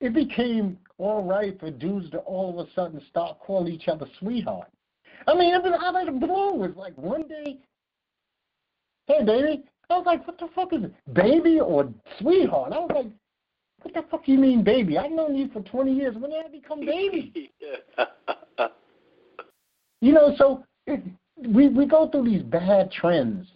It 0.01 0.13
became 0.13 0.79
all 0.97 1.23
right 1.23 1.57
for 1.59 1.69
dudes 1.69 2.09
to 2.11 2.17
all 2.19 2.49
of 2.49 2.67
a 2.67 2.71
sudden 2.73 3.01
start 3.09 3.39
calling 3.39 3.71
each 3.71 3.87
other 3.87 4.07
sweetheart. 4.19 4.69
I 5.27 5.35
mean, 5.35 5.53
it 5.53 5.61
was 5.63 5.79
out 5.81 6.07
of 6.07 6.13
the 6.13 6.25
blue. 6.25 6.63
It 6.63 6.69
was 6.69 6.75
like 6.75 6.97
one 6.97 7.27
day, 7.27 7.59
hey, 9.07 9.23
baby. 9.23 9.63
I 9.89 9.97
was 9.97 10.05
like, 10.05 10.25
what 10.25 10.39
the 10.39 10.47
fuck 10.55 10.73
is 10.73 10.83
it? 10.83 10.93
Baby 11.13 11.59
or 11.59 11.93
sweetheart? 12.19 12.73
I 12.73 12.79
was 12.79 12.91
like, 12.93 13.07
what 13.81 13.93
the 13.93 14.03
fuck 14.09 14.27
you 14.27 14.37
mean, 14.37 14.63
baby? 14.63 14.97
I've 14.97 15.11
known 15.11 15.35
you 15.35 15.47
for 15.49 15.61
20 15.61 15.93
years. 15.93 16.15
When 16.15 16.31
did 16.31 16.45
I 16.45 16.49
become 16.49 16.79
baby? 16.79 17.51
You 20.01 20.11
know, 20.13 20.35
so 20.37 20.63
it, 20.85 21.01
we 21.47 21.69
we 21.69 21.85
go 21.87 22.07
through 22.09 22.25
these 22.25 22.43
bad 22.43 22.91
trends, 22.91 23.47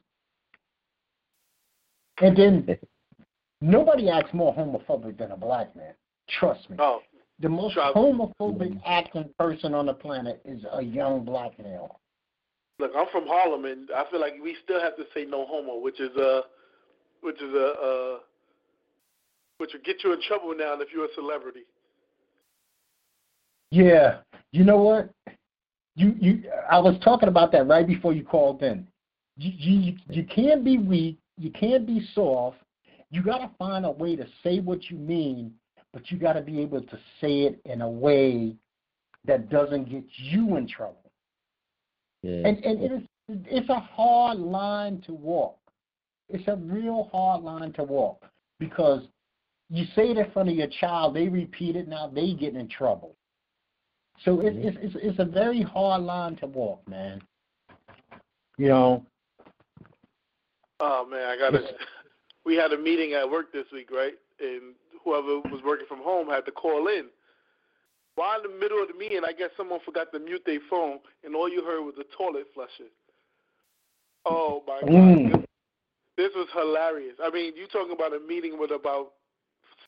and 2.21 2.35
then 2.35 2.77
nobody 3.61 4.09
acts 4.09 4.33
more 4.33 4.53
homophobic 4.55 5.17
than 5.17 5.31
a 5.31 5.37
black 5.37 5.75
man. 5.75 5.93
Trust 6.39 6.67
me. 6.69 6.77
oh, 6.79 7.01
The 7.39 7.49
most 7.49 7.73
Try- 7.75 7.91
homophobic 7.93 8.81
acting 8.85 9.29
person 9.37 9.73
on 9.75 9.85
the 9.87 9.93
planet 9.93 10.41
is 10.45 10.63
a 10.73 10.81
young 10.81 11.23
black 11.23 11.59
male. 11.59 11.99
look, 12.79 12.91
I'm 12.97 13.07
from 13.11 13.27
Harlem, 13.27 13.65
and 13.65 13.89
I 13.95 14.05
feel 14.09 14.19
like 14.21 14.33
we 14.41 14.55
still 14.63 14.79
have 14.81 14.95
to 14.95 15.03
say 15.13 15.25
no 15.25 15.45
homo, 15.45 15.77
which 15.79 15.99
is 15.99 16.15
a, 16.15 16.43
which 17.21 17.39
is 17.41 17.53
a, 17.53 17.67
uh, 17.67 18.19
which 19.59 19.71
will 19.73 19.81
get 19.85 20.03
you 20.03 20.13
in 20.13 20.21
trouble 20.21 20.55
now 20.57 20.73
if 20.79 20.89
you're 20.93 21.05
a 21.05 21.13
celebrity. 21.15 21.61
Yeah, 23.71 24.19
you 24.51 24.63
know 24.63 24.77
what? 24.77 25.09
You 25.95 26.15
you 26.19 26.43
I 26.71 26.79
was 26.79 26.95
talking 27.03 27.29
about 27.29 27.51
that 27.51 27.67
right 27.67 27.85
before 27.85 28.13
you 28.13 28.23
called 28.23 28.63
in. 28.63 28.87
You 29.37 29.51
you 29.55 29.97
you 30.09 30.23
can't 30.23 30.63
be 30.63 30.77
weak. 30.77 31.19
You 31.37 31.51
can't 31.51 31.85
be 31.85 32.07
soft. 32.15 32.57
You 33.11 33.21
got 33.21 33.39
to 33.39 33.49
find 33.57 33.85
a 33.85 33.91
way 33.91 34.15
to 34.15 34.25
say 34.43 34.59
what 34.59 34.89
you 34.89 34.97
mean, 34.97 35.53
but 35.93 36.09
you 36.09 36.17
got 36.17 36.33
to 36.33 36.41
be 36.41 36.59
able 36.61 36.81
to 36.81 36.99
say 37.19 37.41
it 37.41 37.59
in 37.65 37.81
a 37.81 37.89
way 37.89 38.55
that 39.25 39.49
doesn't 39.49 39.89
get 39.89 40.03
you 40.15 40.55
in 40.57 40.67
trouble. 40.67 41.11
Yeah. 42.23 42.47
And 42.47 42.63
and 42.63 42.81
it 42.81 42.91
is 42.91 43.01
it's 43.45 43.69
a 43.69 43.79
hard 43.79 44.39
line 44.39 45.01
to 45.05 45.13
walk. 45.13 45.57
It's 46.29 46.47
a 46.47 46.55
real 46.55 47.09
hard 47.11 47.43
line 47.43 47.73
to 47.73 47.83
walk 47.83 48.23
because 48.59 49.03
you 49.69 49.85
say 49.95 50.09
it 50.09 50.17
in 50.17 50.31
front 50.31 50.49
of 50.49 50.55
your 50.55 50.67
child, 50.79 51.15
they 51.15 51.27
repeat 51.27 51.75
it, 51.75 51.87
now 51.87 52.07
they 52.13 52.33
get 52.33 52.55
in 52.55 52.67
trouble. 52.67 53.15
So 54.25 54.41
it's 54.41 54.57
it's 54.59 54.77
it's, 54.81 54.95
it's 55.01 55.19
a 55.19 55.25
very 55.25 55.61
hard 55.61 56.01
line 56.01 56.35
to 56.37 56.47
walk, 56.47 56.85
man. 56.87 57.21
You 58.57 58.69
know. 58.69 59.05
Oh 60.79 61.07
man, 61.09 61.29
I 61.29 61.37
got 61.37 61.51
to. 61.51 61.63
We 62.45 62.55
had 62.55 62.71
a 62.71 62.77
meeting 62.77 63.13
at 63.13 63.29
work 63.29 63.51
this 63.51 63.65
week, 63.71 63.91
right? 63.91 64.13
And 64.39 64.73
whoever 65.03 65.39
was 65.51 65.61
working 65.63 65.85
from 65.87 65.99
home 65.99 66.29
had 66.29 66.45
to 66.45 66.51
call 66.51 66.87
in. 66.87 67.07
While 68.15 68.41
in 68.43 68.51
the 68.51 68.57
middle 68.57 68.81
of 68.81 68.87
the 68.87 68.95
meeting, 68.95 69.21
I 69.27 69.33
guess 69.33 69.49
someone 69.55 69.81
forgot 69.85 70.11
to 70.13 70.19
mute 70.19 70.41
their 70.45 70.59
phone, 70.69 70.99
and 71.23 71.35
all 71.35 71.49
you 71.49 71.63
heard 71.63 71.83
was 71.83 71.95
a 71.99 72.05
toilet 72.17 72.47
flushing. 72.55 72.89
Oh 74.25 74.63
my 74.65 74.81
god, 74.81 74.89
Mm. 74.89 75.31
this, 75.31 75.45
this 76.17 76.31
was 76.35 76.47
hilarious. 76.53 77.15
I 77.21 77.29
mean, 77.29 77.55
you 77.55 77.67
talking 77.67 77.93
about 77.93 78.15
a 78.15 78.19
meeting 78.19 78.57
with 78.57 78.71
about 78.71 79.11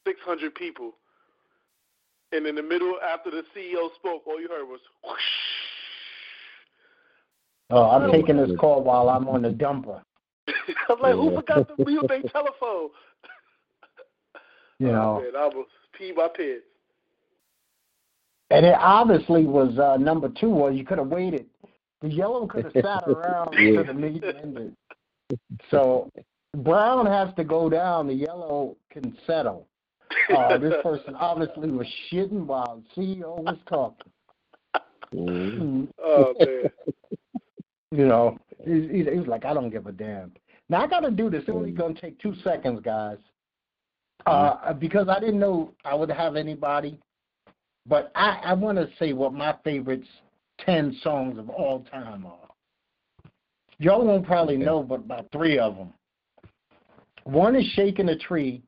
600 0.05 0.55
people, 0.55 0.93
and 2.31 2.45
in 2.45 2.55
the 2.55 2.63
middle, 2.63 2.95
after 3.13 3.29
the 3.29 3.43
CEO 3.55 3.93
spoke, 3.95 4.23
all 4.25 4.39
you 4.39 4.47
heard 4.47 4.67
was 4.67 4.79
whoosh. 5.03 5.19
Oh, 7.69 7.89
I'm 7.89 8.11
taking 8.11 8.37
this 8.37 8.51
call 8.59 8.83
while 8.83 9.09
I'm 9.09 9.27
on 9.29 9.43
the 9.43 9.49
dumper. 9.49 10.01
I'm 10.89 10.99
like, 10.99 11.13
who 11.15 11.33
forgot 11.35 11.67
to 11.69 11.85
mute 11.85 12.05
their 12.07 12.21
telephone? 12.23 12.89
You 14.79 14.87
Oh, 14.89 14.91
know. 14.91 15.21
man, 15.21 15.35
I 15.37 15.47
was 15.47 15.67
pee 15.97 16.11
my 16.15 16.27
pants. 16.35 16.63
And 18.49 18.65
it 18.65 18.75
obviously 18.77 19.45
was 19.45 19.77
uh, 19.79 19.95
number 19.95 20.29
two, 20.39 20.49
or 20.49 20.71
you 20.71 20.83
could 20.83 20.97
have 20.97 21.07
waited. 21.07 21.45
The 22.01 22.09
yellow 22.09 22.47
could 22.47 22.65
have 22.65 22.73
sat 22.83 23.07
around 23.07 23.55
until 23.55 23.85
the 23.85 23.93
meeting 23.93 24.23
ended. 24.41 24.75
So 25.69 26.11
Brown 26.57 27.05
has 27.05 27.33
to 27.35 27.45
go 27.45 27.69
down. 27.69 28.07
The 28.07 28.13
yellow 28.13 28.75
can 28.91 29.15
settle. 29.25 29.67
Uh, 30.35 30.57
this 30.59 30.73
person 30.83 31.15
obviously 31.15 31.71
was 31.71 31.87
shitting 32.11 32.45
while 32.45 32.81
the 32.95 33.01
CEO 33.01 33.39
was 33.43 33.57
talking. 33.67 34.11
Mhm. 35.13 35.87
oh 36.03 36.33
man. 36.39 36.71
You 37.93 38.05
know, 38.07 38.37
he, 38.63 38.87
he, 38.87 39.03
he 39.03 39.19
was 39.19 39.27
like, 39.27 39.43
I 39.43 39.53
don't 39.53 39.69
give 39.69 39.85
a 39.85 39.91
damn. 39.91 40.31
Now 40.69 40.81
I 40.83 40.87
got 40.87 41.01
to 41.01 41.11
do 41.11 41.29
this. 41.29 41.41
It's 41.41 41.49
only 41.49 41.71
going 41.71 41.93
to 41.93 41.99
take 41.99 42.17
two 42.19 42.33
seconds, 42.41 42.79
guys. 42.81 43.17
Uh, 44.25 44.71
because 44.71 45.09
I 45.09 45.19
didn't 45.19 45.39
know 45.39 45.73
I 45.83 45.93
would 45.93 46.09
have 46.09 46.37
anybody, 46.37 46.97
but 47.85 48.11
I, 48.15 48.39
I 48.45 48.53
want 48.53 48.77
to 48.77 48.87
say 48.97 49.11
what 49.11 49.33
my 49.33 49.55
favorites 49.63 50.07
ten 50.59 50.97
songs 51.03 51.37
of 51.37 51.49
all 51.49 51.85
time 51.91 52.25
are. 52.25 52.49
Y'all 53.79 54.05
won't 54.05 54.25
probably 54.25 54.57
know, 54.57 54.83
but 54.83 54.99
about 54.99 55.27
three 55.31 55.57
of 55.57 55.75
them. 55.75 55.91
One 57.23 57.55
is 57.55 57.65
"Shaking 57.73 58.09
a 58.09 58.17
Tree" 58.17 58.61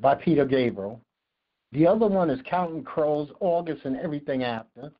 by 0.00 0.14
Peter 0.14 0.44
Gabriel. 0.44 1.00
The 1.72 1.86
other 1.86 2.06
one 2.06 2.30
is 2.30 2.40
"Counting 2.48 2.84
Crows," 2.84 3.30
August, 3.40 3.84
and 3.84 3.96
everything 3.96 4.44
after. 4.44 4.92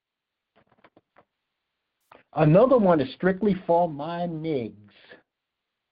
Another 2.35 2.79
one 2.79 3.01
is 3.01 3.13
"Strictly 3.15 3.55
for 3.67 3.89
My 3.89 4.27
Nigs" 4.27 4.75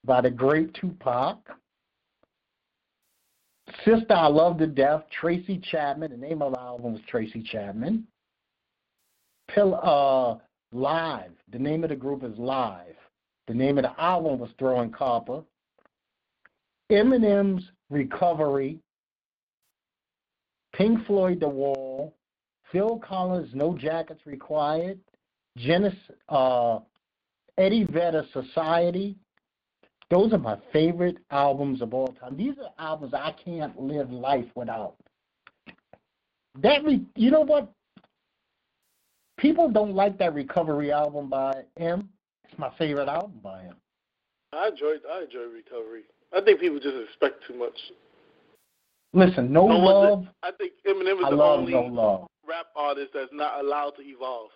by 0.04 0.20
the 0.20 0.30
great 0.30 0.74
Tupac. 0.74 1.38
Sister 3.84 4.12
I 4.12 4.26
Love 4.26 4.58
to 4.58 4.66
Death, 4.66 5.04
Tracy 5.10 5.58
Chapman. 5.70 6.10
The 6.10 6.16
name 6.16 6.42
of 6.42 6.52
the 6.52 6.60
album 6.60 6.92
was 6.94 7.02
Tracy 7.08 7.42
Chapman. 7.42 8.06
Pill, 9.48 9.74
uh, 9.82 10.38
Live. 10.72 11.32
The 11.52 11.58
name 11.58 11.84
of 11.84 11.90
the 11.90 11.96
group 11.96 12.24
is 12.24 12.36
Live. 12.38 12.96
The 13.46 13.54
name 13.54 13.78
of 13.78 13.84
the 13.84 14.00
album 14.00 14.38
was 14.38 14.50
Throwing 14.58 14.90
Copper. 14.90 15.42
Eminem's 16.90 17.64
Recovery. 17.90 18.78
Pink 20.72 21.06
Floyd 21.06 21.40
The 21.40 21.48
Wall. 21.48 22.14
Phil 22.70 22.98
Collins 22.98 23.50
No 23.54 23.76
Jackets 23.76 24.22
Required. 24.24 24.98
Genesis, 25.58 25.98
uh, 26.28 26.78
Eddie 27.58 27.84
Vedder 27.84 28.24
Society. 28.32 29.16
Those 30.10 30.32
are 30.32 30.38
my 30.38 30.58
favorite 30.72 31.18
albums 31.30 31.82
of 31.82 31.94
all 31.94 32.08
time. 32.08 32.36
These 32.36 32.54
are 32.58 32.70
albums 32.78 33.14
I 33.14 33.32
can't 33.44 33.78
live 33.80 34.10
life 34.10 34.46
without. 34.54 34.96
That 36.60 36.84
re- 36.84 37.06
you 37.16 37.30
know 37.30 37.40
what? 37.40 37.72
People 39.38 39.70
don't 39.70 39.94
like 39.94 40.18
that 40.18 40.34
recovery 40.34 40.92
album 40.92 41.28
by 41.28 41.62
him. 41.76 42.10
It's 42.44 42.58
my 42.58 42.70
favorite 42.78 43.08
album 43.08 43.40
by 43.42 43.62
him. 43.62 43.76
I 44.52 44.68
enjoyed 44.68 45.00
I 45.10 45.22
enjoyed 45.22 45.52
recovery. 45.52 46.02
I 46.34 46.42
think 46.42 46.60
people 46.60 46.78
just 46.78 46.96
expect 47.08 47.46
too 47.46 47.54
much. 47.54 47.76
Listen, 49.14 49.52
no, 49.52 49.66
No 49.68 49.78
one's- 49.78 50.26
love. 50.26 50.26
I 50.42 50.50
think 50.52 50.72
Eminem 50.86 51.18
is 51.20 51.24
I 51.26 51.30
the 51.30 51.36
love 51.36 51.58
only 51.60 51.72
no 51.72 51.82
love. 51.82 52.26
rap 52.48 52.66
artist 52.74 53.10
that's 53.12 53.32
not 53.32 53.60
allowed 53.62 53.90
to 53.96 54.02
evolve. 54.02 54.50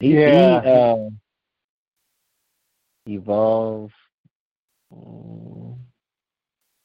He, 0.00 0.14
Yeah. 0.14 0.62
he 0.62 0.68
uh, 0.68 1.10
evolve. 3.06 3.90
Mm. 4.94 5.78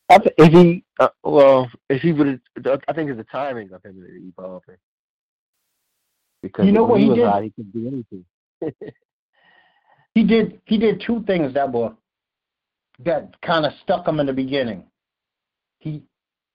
I 0.10 0.18
th- 0.18 0.36
if 0.38 0.52
he, 0.52 0.84
uh, 1.00 1.10
well, 1.24 1.70
if 1.90 2.02
he 2.02 2.12
would, 2.14 2.42
I 2.88 2.94
think 2.94 3.10
it's 3.10 3.18
the 3.18 3.24
timing 3.32 3.72
of 3.74 3.84
him 3.84 4.04
evolving. 4.38 4.76
Because 6.42 6.66
You 6.66 6.72
know 6.72 6.84
what 6.84 6.98
he 7.00 7.06
he 7.06 7.10
was 7.12 7.18
did? 7.20 7.28
hot, 7.28 7.44
he 7.44 7.52
could 7.52 7.72
do 7.72 7.88
anything. 7.88 8.26
He 10.16 10.24
did 10.24 10.62
he 10.66 10.78
did 10.78 11.02
two 11.02 11.24
things 11.24 11.56
that 11.56 11.72
were 11.74 11.92
that 13.00 13.40
kind 13.42 13.66
of 13.66 13.74
stuck 13.84 14.08
him 14.08 14.20
in 14.20 14.26
the 14.26 14.34
beginning. 14.34 14.84
He 15.80 16.04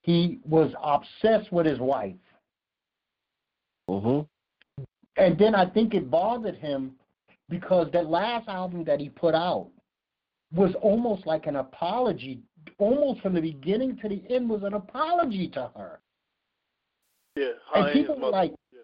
he 0.03 0.41
was 0.49 0.73
obsessed 0.83 1.53
with 1.53 1.67
his 1.67 1.79
wife. 1.79 2.15
hmm 3.89 4.21
And 5.17 5.39
then 5.39 5.55
I 5.55 5.67
think 5.67 5.95
it 5.95 6.11
bothered 6.11 6.57
him 6.57 6.93
because 7.49 7.89
that 7.93 8.07
last 8.07 8.49
album 8.49 8.85
that 8.85 9.01
he 9.01 9.09
put 9.09 9.35
out 9.35 9.69
was 10.55 10.75
almost 10.81 11.27
like 11.27 11.47
an 11.47 11.57
apology, 11.57 12.41
almost 12.79 13.21
from 13.21 13.35
the 13.35 13.41
beginning 13.41 13.99
to 13.99 14.09
the 14.09 14.23
end 14.31 14.49
was 14.49 14.63
an 14.63 14.75
apology 14.75 15.49
to 15.49 15.71
her. 15.77 16.01
Yeah, 17.37 17.51
And 17.75 17.93
people 17.93 18.19
were 18.19 18.31
like, 18.31 18.55
yeah. 18.73 18.81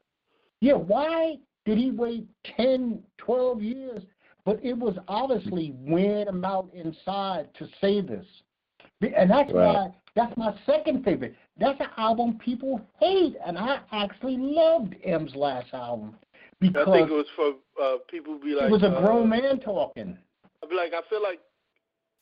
Yeah, 0.61 0.75
why 0.75 1.39
did 1.65 1.79
he 1.79 1.91
wait 1.91 2.27
10, 2.57 3.03
12 3.19 3.63
years? 3.63 4.03
But 4.45 4.63
it 4.63 4.77
was 4.77 4.97
obviously 5.09 5.75
wearing 5.79 6.29
him 6.29 6.45
out 6.45 6.71
inside 6.75 7.49
to 7.55 7.67
say 7.81 8.01
this. 8.01 8.27
And 9.01 9.31
that's 9.31 9.53
Right. 9.53 9.75
why 9.75 9.95
that's 10.15 10.37
my 10.37 10.55
second 10.65 11.05
favorite. 11.05 11.35
That's 11.59 11.81
an 11.81 11.91
album 11.97 12.39
people 12.39 12.81
hate, 13.01 13.37
and 13.45 13.59
I 13.59 13.81
actually 13.91 14.37
loved 14.37 14.95
M's 15.03 15.35
last 15.35 15.75
album 15.75 16.17
because 16.61 16.89
I 16.89 16.93
think 16.93 17.11
it 17.11 17.15
was 17.15 17.27
for 17.35 17.55
uh, 17.83 17.97
people 18.09 18.39
be 18.39 18.55
like 18.55 18.67
it 18.67 18.71
was 18.71 18.83
a 18.83 18.89
uh, 18.89 19.01
grown 19.01 19.29
man 19.29 19.59
talking. 19.61 20.17
I'd 20.63 20.71
be 20.71 20.77
like, 20.77 20.93
I 20.95 21.03
feel 21.11 21.23
like 21.23 21.41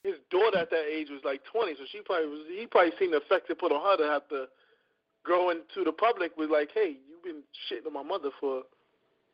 his 0.02 0.14
daughter 0.30 0.58
at 0.58 0.70
that 0.70 0.86
age 0.90 1.08
was 1.10 1.20
like 1.24 1.42
20, 1.44 1.74
so 1.74 1.82
she 1.90 2.00
probably 2.00 2.28
was. 2.28 2.40
He 2.48 2.66
probably 2.66 2.92
seen 2.98 3.10
the 3.10 3.18
effect 3.18 3.50
it 3.50 3.58
put 3.58 3.72
on 3.72 3.82
her 3.82 3.96
to 4.04 4.10
have 4.10 4.26
to 4.28 4.46
grow 5.22 5.50
into 5.50 5.84
the 5.84 5.92
public 5.92 6.36
with 6.36 6.50
like, 6.50 6.70
hey, 6.74 6.96
you've 7.08 7.22
been 7.22 7.42
shitting 7.70 7.86
on 7.86 7.92
my 7.92 8.02
mother 8.02 8.30
for 8.40 8.62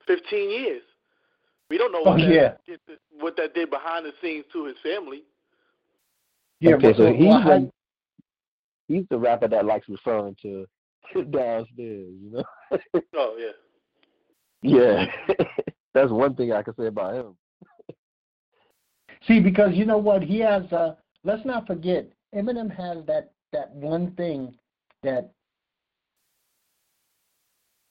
15 0.07 0.51
years. 0.51 0.83
We 1.71 1.77
don't 1.79 1.93
know 1.93 2.01
Oh, 2.05 2.11
what 2.13 2.21
that 2.21 2.29
yeah. 2.33 2.53
did, 2.67 2.81
what 3.21 3.37
that 3.37 3.55
did 3.55 3.71
behind 3.71 4.07
the 4.07 4.13
scenes 4.23 4.45
to 4.53 4.65
his 4.67 4.77
family. 4.83 5.23
Yeah, 6.61 6.75
okay, 6.75 6.89
but- 6.89 6.97
so 6.97 7.13
he's 7.13 7.27
well, 7.27 7.43
the, 7.45 7.71
he's 8.89 9.05
the 9.11 9.19
rapper 9.19 9.49
that 9.49 9.65
likes 9.67 9.89
referring 9.89 10.37
to 10.43 10.67
downstairs, 11.31 11.67
you 11.77 12.31
know? 12.33 12.45
Oh 13.15 13.37
yeah. 13.39 13.53
yeah. 14.63 15.07
That's 15.95 16.11
one 16.11 16.35
thing 16.35 16.53
I 16.53 16.63
can 16.63 16.75
say 16.77 16.87
about 16.87 17.15
him. 17.15 17.37
See, 19.27 19.41
because 19.41 19.75
you 19.75 19.85
know 19.85 19.99
what 19.99 20.23
he 20.23 20.39
has. 20.41 20.71
Uh, 20.73 20.95
let's 21.25 21.45
not 21.45 21.67
forget, 21.67 22.09
Eminem 22.35 22.71
has 22.75 23.05
that 23.07 23.33
that 23.53 23.71
one 23.75 24.13
thing 24.13 24.55
that 25.03 25.31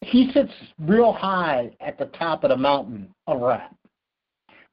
he 0.08 0.32
sits 0.32 0.52
real 0.80 1.12
high 1.12 1.72
at 1.82 1.98
the 1.98 2.06
top 2.06 2.44
of 2.44 2.50
the 2.50 2.58
mountain 2.58 3.14
of 3.28 3.42
rap, 3.42 3.76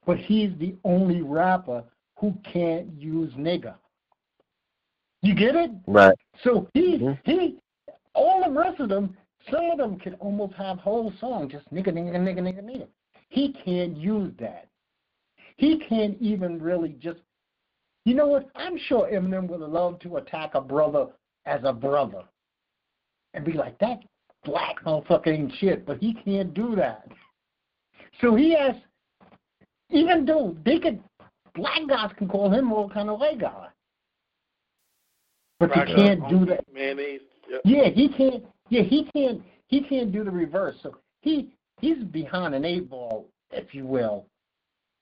but 0.06 0.16
he's 0.16 0.50
the 0.58 0.74
only 0.84 1.22
rapper 1.22 1.84
who 2.18 2.34
can't 2.50 2.92
use 2.96 3.32
nigga. 3.34 3.74
You 5.22 5.34
get 5.34 5.56
it? 5.56 5.70
Right. 5.86 6.16
So 6.42 6.68
he 6.74 6.98
Mhm. 6.98 7.18
he 7.24 7.58
all 8.14 8.44
the 8.44 8.50
rest 8.50 8.78
of 8.80 8.88
them, 8.88 9.16
some 9.50 9.70
of 9.70 9.78
them 9.78 9.98
can 9.98 10.14
almost 10.14 10.54
have 10.54 10.78
whole 10.78 11.10
song 11.12 11.48
just 11.48 11.68
nigga, 11.72 11.88
nigga, 11.88 12.14
nigga, 12.16 12.40
nigga, 12.40 12.62
nigga. 12.62 12.88
He 13.28 13.52
can't 13.52 13.96
use 13.96 14.32
that. 14.36 14.68
He 15.56 15.78
can't 15.78 16.16
even 16.20 16.60
really 16.62 16.92
just. 16.94 17.20
You 18.04 18.14
know 18.14 18.26
what? 18.26 18.50
I'm 18.54 18.76
sure 18.76 19.10
Eminem 19.10 19.48
would 19.48 19.60
love 19.60 19.98
to 20.00 20.18
attack 20.18 20.54
a 20.54 20.60
brother 20.60 21.08
as 21.46 21.64
a 21.64 21.72
brother 21.72 22.22
and 23.32 23.44
be 23.44 23.52
like, 23.54 23.78
that 23.78 24.04
black 24.44 24.82
motherfucker 24.84 25.28
ain't 25.28 25.52
shit, 25.58 25.86
but 25.86 25.98
he 25.98 26.14
can't 26.14 26.54
do 26.54 26.74
that. 26.76 27.06
So 28.20 28.34
he 28.34 28.54
has, 28.54 28.76
even 29.90 30.24
though 30.24 30.56
they 30.64 30.78
could, 30.78 31.02
black 31.54 31.80
guys 31.88 32.10
can 32.16 32.28
call 32.28 32.50
him 32.50 32.72
all 32.72 32.88
kind 32.88 33.10
of 33.10 33.18
white 33.18 33.40
guy. 33.40 33.68
But 35.60 35.72
Black 35.72 35.88
he 35.88 35.94
can't 35.94 36.28
do 36.28 36.44
that. 36.46 36.64
Mayonnaise. 36.72 37.20
Yep. 37.48 37.60
Yeah, 37.64 37.88
he 37.88 38.08
can't. 38.08 38.44
Yeah, 38.70 38.82
he 38.82 39.08
can't. 39.14 39.42
He 39.68 39.82
can't 39.82 40.12
do 40.12 40.24
the 40.24 40.30
reverse. 40.30 40.76
So 40.82 40.96
he 41.20 41.54
he's 41.80 41.98
behind 42.04 42.54
an 42.54 42.64
eight 42.64 42.88
ball, 42.88 43.28
if 43.50 43.74
you 43.74 43.86
will. 43.86 44.26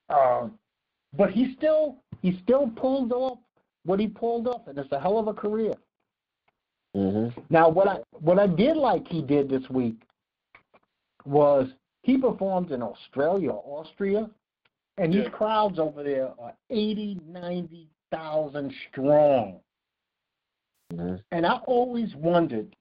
Um, 0.09 0.59
but 1.17 1.31
he 1.31 1.55
still 1.57 1.97
he 2.21 2.39
still 2.43 2.71
pulled 2.77 3.13
off 3.13 3.39
what 3.85 3.99
he 3.99 4.07
pulled 4.07 4.47
off, 4.47 4.67
and 4.67 4.79
it's 4.79 4.93
a 4.93 5.01
hell 5.01 5.19
of 5.19 5.27
a 5.29 5.35
career. 5.35 5.75
Mm-hmm. 6.97 7.41
Now, 7.51 7.69
what 7.69 7.89
I 7.89 7.99
what 8.21 8.39
I 8.39 8.47
did 8.47 8.77
like 8.77 9.07
he 9.09 9.23
did 9.23 9.49
this 9.49 9.69
week 9.71 9.97
was 11.25 11.69
he 12.03 12.19
performed 12.19 12.71
in 12.73 12.83
Australia, 12.83 13.53
Austria, 13.53 14.29
and 14.99 15.13
these 15.13 15.25
Yeah. 15.25 15.31
crowds 15.31 15.79
over 15.79 16.03
there 16.03 16.33
are 16.39 16.53
80, 16.71 17.21
90,000 17.27 18.75
strong. 18.91 19.61
Mm-hmm. 20.93 21.17
And 21.31 21.47
I 21.47 21.59
always 21.67 22.15
wondered 22.17 22.77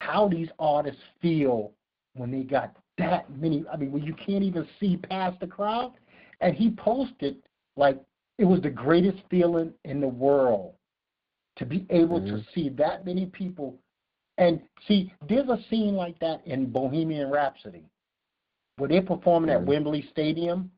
how 0.00 0.28
these 0.28 0.48
artists 0.58 1.02
feel 1.20 1.72
when 2.14 2.30
they 2.30 2.42
got 2.42 2.74
that 2.98 3.28
many. 3.36 3.64
I 3.70 3.76
mean, 3.76 3.92
when 3.92 4.04
you 4.04 4.14
can't 4.14 4.44
even 4.44 4.66
see 4.80 4.96
past 4.96 5.40
the 5.40 5.46
crowd. 5.46 5.92
And 6.40 6.54
he 6.54 6.70
posted 6.70 7.36
like 7.76 8.00
it 8.38 8.44
was 8.44 8.60
the 8.60 8.70
greatest 8.70 9.18
feeling 9.30 9.72
in 9.84 10.00
the 10.00 10.08
world 10.08 10.74
to 11.56 11.64
be 11.66 11.86
able 11.90 12.20
to 12.20 12.34
Mhm. 12.34 12.52
see 12.52 12.68
that 12.70 13.04
many 13.04 13.26
people. 13.26 13.78
And 14.38 14.60
see, 14.86 15.12
there's 15.28 15.48
a 15.48 15.62
scene 15.64 15.94
like 15.94 16.18
that 16.18 16.44
in 16.46 16.70
Bohemian 16.70 17.30
Rhapsody 17.30 17.84
where 18.76 18.88
they're 18.88 19.02
performing 19.02 19.50
at 19.50 19.60
Mhm. 19.60 19.66
Wembley 19.66 20.02
Stadium 20.02 20.72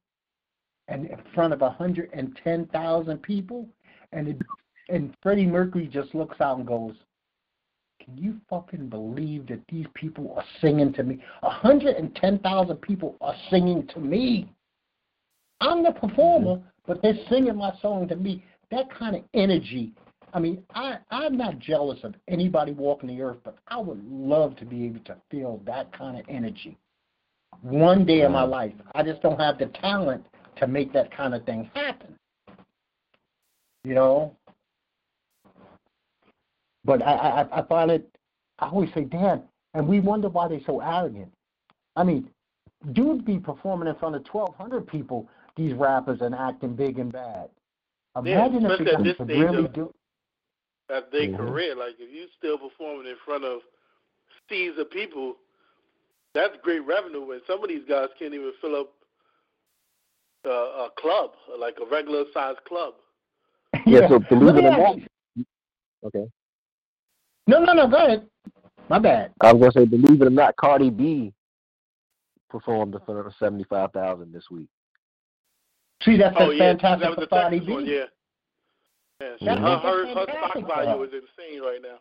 and 0.88 1.06
in 1.06 1.18
front 1.34 1.54
of 1.54 1.62
110,000 1.62 3.22
people. 3.22 3.68
And 4.12 4.28
it, 4.28 4.42
and 4.88 5.16
Freddie 5.22 5.46
Mercury 5.46 5.88
just 5.88 6.14
looks 6.14 6.40
out 6.40 6.58
and 6.58 6.66
goes, 6.66 6.94
"Can 7.98 8.16
you 8.18 8.38
fucking 8.48 8.88
believe 8.88 9.46
that 9.46 9.66
these 9.68 9.86
people 9.94 10.34
are 10.36 10.44
singing 10.60 10.92
to 10.92 11.02
me? 11.02 11.18
110,000 11.42 12.76
people 12.82 13.16
are 13.20 13.34
singing 13.48 13.86
to 13.88 14.00
me. 14.00 14.48
I'm 15.60 15.82
the 15.82 15.92
performer, 15.92 16.62
but 16.86 17.00
they're 17.00 17.24
singing 17.28 17.56
my 17.56 17.74
song 17.76 18.06
to 18.08 18.16
me. 18.16 18.44
That 18.70 18.90
kind 18.90 19.16
of 19.16 19.24
energy. 19.32 19.94
I 20.32 20.40
mean, 20.40 20.62
I 20.74 20.98
I'm 21.10 21.36
not 21.36 21.58
jealous 21.58 21.98
of 22.02 22.14
anybody 22.28 22.72
walking 22.72 23.08
the 23.08 23.22
earth, 23.22 23.38
but 23.44 23.58
I 23.68 23.78
would 23.78 24.04
love 24.10 24.56
to 24.56 24.64
be 24.64 24.84
able 24.84 25.00
to 25.04 25.16
feel 25.30 25.62
that 25.66 25.96
kind 25.96 26.18
of 26.18 26.24
energy. 26.28 26.76
One 27.62 28.04
day 28.04 28.22
in 28.22 28.32
my 28.32 28.42
life, 28.42 28.74
I 28.94 29.02
just 29.02 29.22
don't 29.22 29.40
have 29.40 29.58
the 29.58 29.66
talent 29.66 30.24
to 30.56 30.66
make 30.66 30.92
that 30.92 31.14
kind 31.16 31.34
of 31.34 31.44
thing 31.44 31.70
happen. 31.74 32.16
You 33.84 33.94
know, 33.94 34.36
but 36.84 37.02
I, 37.02 37.12
I, 37.12 37.60
I 37.60 37.62
find 37.66 37.90
it, 37.90 38.08
I 38.58 38.68
always 38.68 38.90
say, 38.94 39.04
damn, 39.04 39.42
and 39.74 39.86
we 39.86 40.00
wonder 40.00 40.28
why 40.28 40.48
they're 40.48 40.60
so 40.64 40.80
arrogant. 40.80 41.32
I 41.96 42.04
mean, 42.04 42.30
dudes 42.92 43.24
be 43.24 43.38
performing 43.38 43.88
in 43.88 43.94
front 43.96 44.14
of 44.14 44.24
1,200 44.30 44.86
people, 44.86 45.28
these 45.56 45.72
rappers, 45.74 46.20
and 46.20 46.34
acting 46.34 46.74
big 46.74 46.98
and 46.98 47.12
bad. 47.12 47.48
Yeah, 48.24 48.46
Imagine 48.46 48.66
if 48.66 48.70
especially 48.72 48.84
they 48.84 48.90
at 48.90 48.96
got 48.96 49.04
this 49.04 49.16
to 49.16 49.24
really 49.24 49.68
do. 49.68 49.92
At 50.88 51.10
their 51.10 51.28
Mhm. 51.28 51.36
career, 51.36 51.74
like 51.74 51.96
if 51.98 52.12
you 52.12 52.28
still 52.38 52.58
performing 52.58 53.06
in 53.08 53.16
front 53.24 53.44
of 53.44 53.60
seas 54.48 54.78
of 54.78 54.88
people, 54.90 55.36
that's 56.32 56.56
great 56.62 56.80
revenue. 56.86 57.30
And 57.32 57.42
some 57.46 57.62
of 57.62 57.68
these 57.68 57.84
guys 57.88 58.08
can't 58.18 58.34
even 58.34 58.52
fill 58.60 58.76
up 58.76 58.92
uh, 60.44 60.86
a 60.86 60.90
club, 60.96 61.32
like 61.58 61.76
a 61.80 61.86
regular 61.86 62.24
sized 62.32 62.62
club. 62.68 62.94
Yeah, 63.84 64.08
so 64.08 64.20
believe 64.20 64.56
it 64.56 64.64
or 64.64 64.70
not- 64.70 65.46
Okay. 66.04 66.30
No, 67.48 67.58
no, 67.64 67.72
no, 67.72 67.88
go 67.88 67.96
ahead. 67.96 68.30
My 68.88 69.00
bad. 69.00 69.34
I 69.40 69.52
was 69.52 69.60
gonna 69.60 69.72
say, 69.72 69.84
believe 69.90 70.22
it 70.22 70.26
or 70.28 70.30
not, 70.30 70.54
Cardi 70.54 70.90
B 70.90 71.34
performed 72.48 72.94
in 72.94 73.00
front 73.00 73.26
of 73.26 73.34
seventy-five 73.40 73.90
thousand 73.92 74.32
this 74.32 74.48
week. 74.48 74.68
See, 76.02 76.16
that's, 76.16 76.34
that's 76.36 76.46
oh 76.48 76.52
yeah, 76.52 76.74
fantastic 76.74 77.00
that 77.00 77.08
was 77.08 77.14
for 77.16 77.20
the 77.22 77.26
Cardi 77.26 77.58
Texas 77.58 77.74
one, 77.74 77.84
B. 77.86 78.04
yeah. 79.20 79.26
Yeah, 79.28 79.36
she- 79.38 79.44
That's- 79.46 79.82
her, 79.82 80.06
her, 80.06 80.14
her 80.14 80.24
stock 80.24 80.68
value 80.68 81.02
is 81.04 81.12
insane 81.12 81.60
right 81.62 81.80
now. 81.82 81.98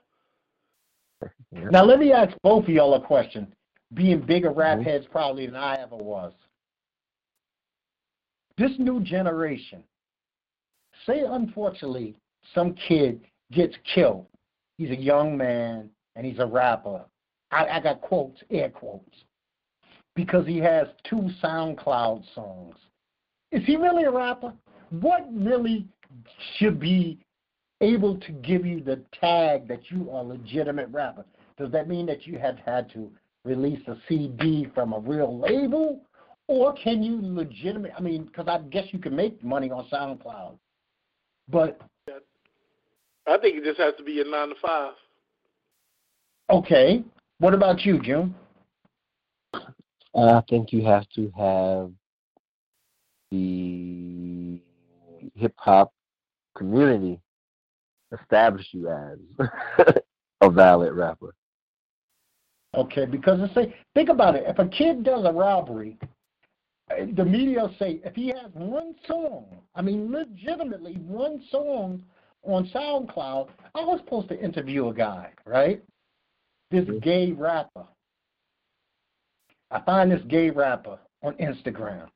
Now, 1.71 1.83
let 1.83 1.99
me 1.99 2.11
ask 2.11 2.35
both 2.43 2.63
of 2.65 2.69
y'all 2.69 2.93
a 2.95 3.01
question. 3.01 3.53
Being 3.93 4.19
bigger 4.21 4.51
rap 4.51 4.79
Mhm. 4.79 4.83
heads 4.83 5.05
probably 5.07 5.45
than 5.45 5.55
I 5.55 5.75
ever 5.75 5.95
was. 5.95 6.33
This 8.57 8.77
new 8.79 9.01
generation, 9.01 9.83
say 11.05 11.21
unfortunately 11.21 12.15
some 12.53 12.73
kid 12.73 13.21
gets 13.51 13.75
killed. 13.83 14.27
He's 14.77 14.89
a 14.91 14.95
young 14.95 15.37
man 15.37 15.89
and 16.15 16.25
he's 16.25 16.39
a 16.39 16.45
rapper. 16.45 17.05
I, 17.51 17.67
I 17.67 17.79
got 17.79 18.01
quotes, 18.01 18.41
air 18.49 18.69
quotes, 18.69 19.23
because 20.15 20.45
he 20.45 20.57
has 20.59 20.87
two 21.03 21.29
SoundCloud 21.41 22.23
songs. 22.33 22.75
Is 23.51 23.63
he 23.65 23.77
really 23.77 24.03
a 24.03 24.11
rapper? 24.11 24.53
What 24.89 25.25
really 25.33 25.87
should 26.57 26.79
be 26.79 27.19
able 27.81 28.17
to 28.17 28.31
give 28.31 28.65
you 28.65 28.81
the 28.81 29.01
tag 29.19 29.67
that 29.67 29.89
you 29.89 30.09
are 30.11 30.21
a 30.21 30.27
legitimate 30.27 30.87
rapper? 30.91 31.25
Does 31.57 31.71
that 31.71 31.87
mean 31.87 32.05
that 32.07 32.25
you 32.27 32.37
have 32.39 32.57
had 32.65 32.89
to 32.93 33.11
release 33.43 33.81
a 33.87 33.95
CD 34.07 34.67
from 34.73 34.93
a 34.93 34.99
real 34.99 35.39
label? 35.39 36.01
Or 36.47 36.73
can 36.73 37.01
you 37.01 37.19
legitimate? 37.21 37.91
I 37.97 38.01
mean, 38.01 38.25
because 38.25 38.47
I 38.47 38.59
guess 38.69 38.85
you 38.91 38.99
can 38.99 39.15
make 39.15 39.43
money 39.43 39.71
on 39.71 39.87
SoundCloud. 39.91 40.57
But, 41.49 41.79
I 43.27 43.37
think 43.37 43.57
it 43.57 43.63
just 43.63 43.79
has 43.79 43.93
to 43.97 44.03
be 44.03 44.21
a 44.21 44.23
nine 44.23 44.49
to 44.49 44.55
five. 44.61 44.93
okay, 46.49 47.03
what 47.39 47.53
about 47.53 47.83
you, 47.83 47.99
June? 48.01 48.35
I 50.15 50.41
think 50.49 50.71
you 50.71 50.83
have 50.85 51.07
to 51.15 51.31
have 51.37 51.91
the 53.31 54.61
hip 55.35 55.53
hop 55.57 55.91
community 56.55 57.19
establish 58.19 58.67
you 58.71 58.89
as 58.89 59.17
a 60.41 60.49
valid 60.49 60.93
rapper. 60.93 61.33
Okay, 62.75 63.05
because 63.05 63.39
I 63.39 63.53
say, 63.53 63.75
think 63.93 64.09
about 64.09 64.35
it. 64.35 64.43
If 64.47 64.59
a 64.59 64.67
kid 64.67 65.03
does 65.03 65.25
a 65.25 65.31
robbery, 65.31 65.97
the 67.13 67.25
media 67.25 67.61
will 67.61 67.75
say 67.79 68.01
if 68.03 68.15
he 68.15 68.27
has 68.27 68.51
one 68.53 68.95
song, 69.07 69.45
I 69.75 69.81
mean, 69.81 70.11
legitimately 70.11 70.95
one 70.95 71.41
song 71.49 72.03
on 72.43 72.67
SoundCloud. 72.67 73.49
I 73.73 73.83
was 73.83 73.99
supposed 74.03 74.29
to 74.29 74.39
interview 74.39 74.89
a 74.89 74.93
guy, 74.93 75.31
right? 75.45 75.83
This 76.69 76.85
Mhm. 76.85 77.01
gay 77.01 77.31
rapper. 77.31 77.87
I 79.71 79.79
find 79.81 80.11
this 80.11 80.23
gay 80.23 80.51
rapper 80.51 80.99
on 81.23 81.35
Instagram. 81.37 82.09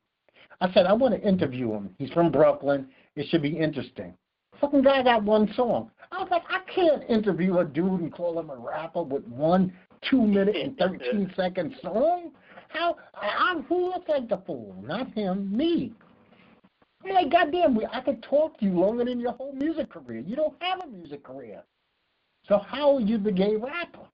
I 0.60 0.72
said 0.72 0.86
I 0.86 0.92
want 0.92 1.14
to 1.14 1.20
interview 1.26 1.72
him. 1.72 1.94
He's 1.98 2.12
from 2.12 2.30
Brooklyn. 2.30 2.92
It 3.16 3.26
should 3.28 3.42
be 3.42 3.56
interesting. 3.56 4.16
Fucking 4.60 4.82
guy 4.82 5.02
got 5.02 5.22
one 5.22 5.52
song. 5.54 5.90
I 6.12 6.22
was 6.22 6.28
like, 6.30 6.42
I 6.50 6.60
can't 6.72 7.08
interview 7.08 7.58
a 7.58 7.64
dude 7.64 8.00
and 8.00 8.12
call 8.12 8.38
him 8.38 8.50
a 8.50 8.56
rapper 8.56 9.02
with 9.02 9.24
one 9.26 9.72
two 10.08 10.22
minute 10.22 10.56
and 10.56 10.76
thirteen 10.76 11.32
second 11.36 11.74
song. 11.82 12.32
How? 12.68 12.96
I'm 13.14 13.62
who 13.64 13.90
looks 13.90 14.08
like 14.08 14.28
the 14.28 14.38
fool? 14.46 14.76
Not 14.86 15.12
him, 15.12 15.56
me. 15.56 15.92
I'm 17.04 17.14
like, 17.14 17.30
goddamn, 17.30 17.74
we, 17.74 17.86
I 17.86 18.00
could 18.00 18.22
talk 18.22 18.58
to 18.58 18.66
you 18.66 18.72
longer 18.72 19.04
than 19.04 19.20
your 19.20 19.32
whole 19.32 19.54
music 19.54 19.90
career. 19.90 20.20
You 20.20 20.36
don't 20.36 20.54
have 20.60 20.80
a 20.82 20.86
music 20.86 21.24
career. 21.24 21.62
So 22.46 22.58
how 22.58 22.96
are 22.96 23.00
you 23.00 23.16
the 23.16 23.32
gay 23.32 23.56
rapper? 23.56 24.06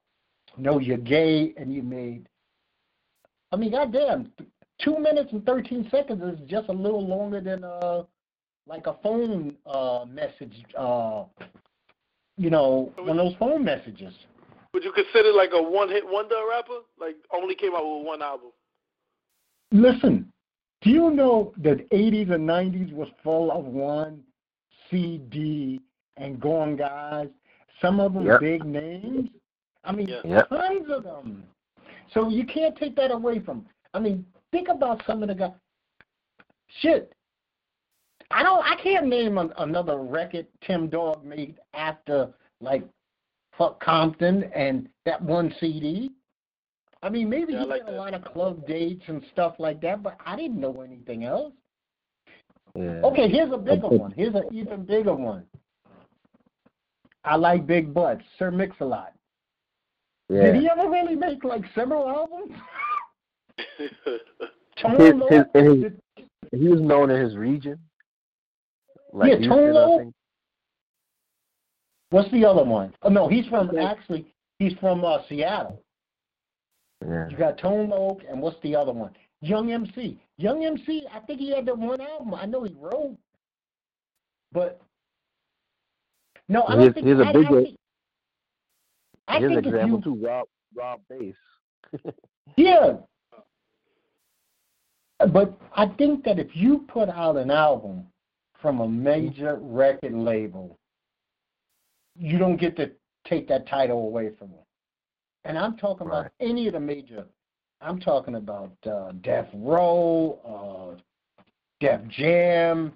No, 0.57 0.79
you're 0.79 0.97
gay 0.97 1.53
and 1.57 1.73
you 1.73 1.83
made. 1.83 2.27
I 3.51 3.57
mean, 3.57 3.71
goddamn, 3.71 4.31
two 4.79 4.97
minutes 4.99 5.31
and 5.33 5.45
thirteen 5.45 5.87
seconds 5.91 6.21
is 6.23 6.47
just 6.47 6.69
a 6.69 6.73
little 6.73 7.05
longer 7.05 7.41
than 7.41 7.63
uh, 7.63 8.03
like 8.67 8.87
a 8.87 8.95
phone 9.03 9.55
uh 9.65 10.05
message. 10.07 10.63
Uh, 10.77 11.23
you 12.37 12.49
know, 12.49 12.91
one 12.97 13.19
of 13.19 13.25
those 13.25 13.35
phone 13.39 13.63
messages. 13.63 14.13
Would 14.73 14.83
you 14.83 14.91
consider 14.91 15.31
like 15.31 15.51
a 15.53 15.61
one 15.61 15.89
hit 15.89 16.03
wonder 16.05 16.35
rapper? 16.49 16.79
Like 16.99 17.15
only 17.33 17.55
came 17.55 17.73
out 17.73 17.83
with 17.83 18.05
one 18.05 18.21
album. 18.21 18.49
Listen, 19.71 20.31
do 20.81 20.89
you 20.91 21.09
know 21.09 21.53
that 21.57 21.89
80s 21.89 22.31
and 22.31 22.47
90s 22.47 22.93
was 22.93 23.07
full 23.23 23.51
of 23.51 23.65
one 23.65 24.23
CD 24.89 25.81
and 26.17 26.39
going 26.39 26.75
guys? 26.75 27.27
Some 27.81 27.99
of 27.99 28.13
them 28.13 28.25
Yep. 28.25 28.39
big 28.39 28.65
names. 28.65 29.29
I 29.83 29.91
mean, 29.91 30.07
Yep. 30.07 30.49
tons 30.49 30.89
of 30.89 31.03
them. 31.03 31.43
So 32.13 32.29
you 32.29 32.45
can't 32.45 32.75
take 32.77 32.95
that 32.95 33.11
away 33.11 33.39
from. 33.39 33.65
I 33.93 33.99
mean, 33.99 34.25
think 34.51 34.67
about 34.69 35.03
some 35.05 35.23
of 35.23 35.29
the 35.29 35.35
guys. 35.35 35.51
Shit, 36.81 37.13
I 38.31 38.43
don't. 38.43 38.63
I 38.63 38.75
can't 38.81 39.07
name 39.07 39.37
an, 39.37 39.53
another 39.57 39.97
record 39.97 40.47
Tim 40.65 40.89
Dog 40.89 41.23
made 41.23 41.57
after 41.73 42.33
like 42.61 42.83
fuck 43.57 43.81
Compton 43.83 44.43
and 44.55 44.89
that 45.05 45.21
one 45.21 45.53
CD. 45.59 46.11
I 47.03 47.09
mean, 47.09 47.29
maybe 47.29 47.53
Yeah, 47.53 47.61
he 47.61 47.65
like 47.65 47.85
did 47.85 47.95
a 47.95 47.97
lot 47.97 48.13
of 48.13 48.25
club 48.25 48.65
dates 48.67 49.03
and 49.07 49.23
stuff 49.31 49.55
like 49.59 49.81
that, 49.81 50.03
but 50.03 50.17
I 50.25 50.35
didn't 50.35 50.59
know 50.59 50.81
anything 50.81 51.23
else. 51.23 51.53
Yeah. 52.75 53.01
Okay, 53.03 53.29
here's 53.29 53.51
a 53.51 53.57
bigger 53.57 53.87
one. 53.87 54.11
Here's 54.11 54.35
an 54.35 54.43
even 54.51 54.83
bigger 54.85 55.13
one. 55.13 55.45
I 57.23 57.35
like 57.35 57.67
big 57.67 57.93
butts. 57.93 58.23
Sir 58.37 58.51
Mix-a-Lot. 58.51 59.13
Yeah. 60.29 60.43
Did 60.43 60.55
he 60.55 60.69
ever 60.69 60.89
really 60.89 61.15
make 61.15 61.43
like 61.43 61.63
several 61.73 62.07
albums? 62.07 62.51
His, 63.77 63.89
his, 65.29 65.43
his, 65.55 65.91
he 66.51 66.67
was 66.67 66.79
known 66.79 67.09
in 67.09 67.19
his 67.19 67.35
region. 67.35 67.79
Like 69.13 69.29
Yeah, 69.31 69.37
Houston, 69.37 69.57
Tone 69.57 69.69
I 69.69 69.71
Loc. 69.79 69.99
think. 70.01 70.13
What's 72.09 72.31
the 72.31 72.45
other 72.45 72.63
one? 72.63 72.93
Oh 73.03 73.09
no, 73.09 73.27
he's 73.27 73.45
from 73.47 73.69
Okay. 73.69 73.79
actually 73.83 74.33
he's 74.59 74.73
from 74.79 75.03
uh, 75.03 75.19
Seattle. 75.27 75.81
Yeah. 77.05 77.27
You 77.29 77.37
got 77.37 77.57
Tone 77.57 77.89
Loc 77.89 78.19
and 78.29 78.41
what's 78.41 78.59
the 78.63 78.75
other 78.75 78.91
one? 78.93 79.11
Young 79.41 79.71
MC. 79.71 80.19
Young 80.37 80.65
MC, 80.65 81.05
I 81.13 81.19
think 81.21 81.39
he 81.39 81.51
had 81.53 81.65
that 81.67 81.77
one 81.77 82.01
album. 82.01 82.33
I 82.33 82.45
know 82.45 82.63
he 82.63 82.73
wrote, 82.79 83.15
but 84.51 84.81
no, 86.49 86.63
I 86.63 86.71
don't 86.71 86.79
Here's- 86.81 86.93
think. 86.95 87.05
here's 87.05 87.19
a 87.19 87.33
big 87.33 87.45
I 87.45 87.49
think, 87.49 87.77
I 89.27 89.39
Here's 89.39 89.51
an 89.51 89.55
think 89.63 89.67
if 89.67 89.73
example 89.73 89.99
you, 89.99 90.03
too. 90.21 90.25
Rob 90.25 90.47
Rob 90.75 91.01
Base. 91.09 91.35
yeah, 92.57 92.93
but 95.33 95.59
I 95.75 95.87
think 95.97 96.23
that 96.23 96.39
if 96.39 96.55
you 96.55 96.79
put 96.87 97.09
out 97.09 97.35
an 97.37 97.51
album 97.51 98.05
from 98.61 98.81
a 98.81 98.87
major 98.87 99.57
record 99.61 100.13
label, 100.13 100.77
you 102.17 102.37
don't 102.37 102.57
get 102.57 102.75
to 102.77 102.91
take 103.27 103.47
that 103.47 103.67
title 103.67 103.99
away 103.99 104.31
from 104.37 104.49
them. 104.49 104.59
And 105.45 105.57
I'm 105.57 105.77
talking 105.77 106.07
about 106.07 106.31
any 106.39 106.67
of 106.67 106.73
the 106.73 106.79
major. 106.79 107.25
I'm 107.81 107.99
talking 107.99 108.35
about 108.35 108.71
uh, 108.85 109.11
Death 109.21 109.47
Row, 109.53 110.95
uh, 110.97 111.01
Def 111.79 112.01
Jam, 112.09 112.93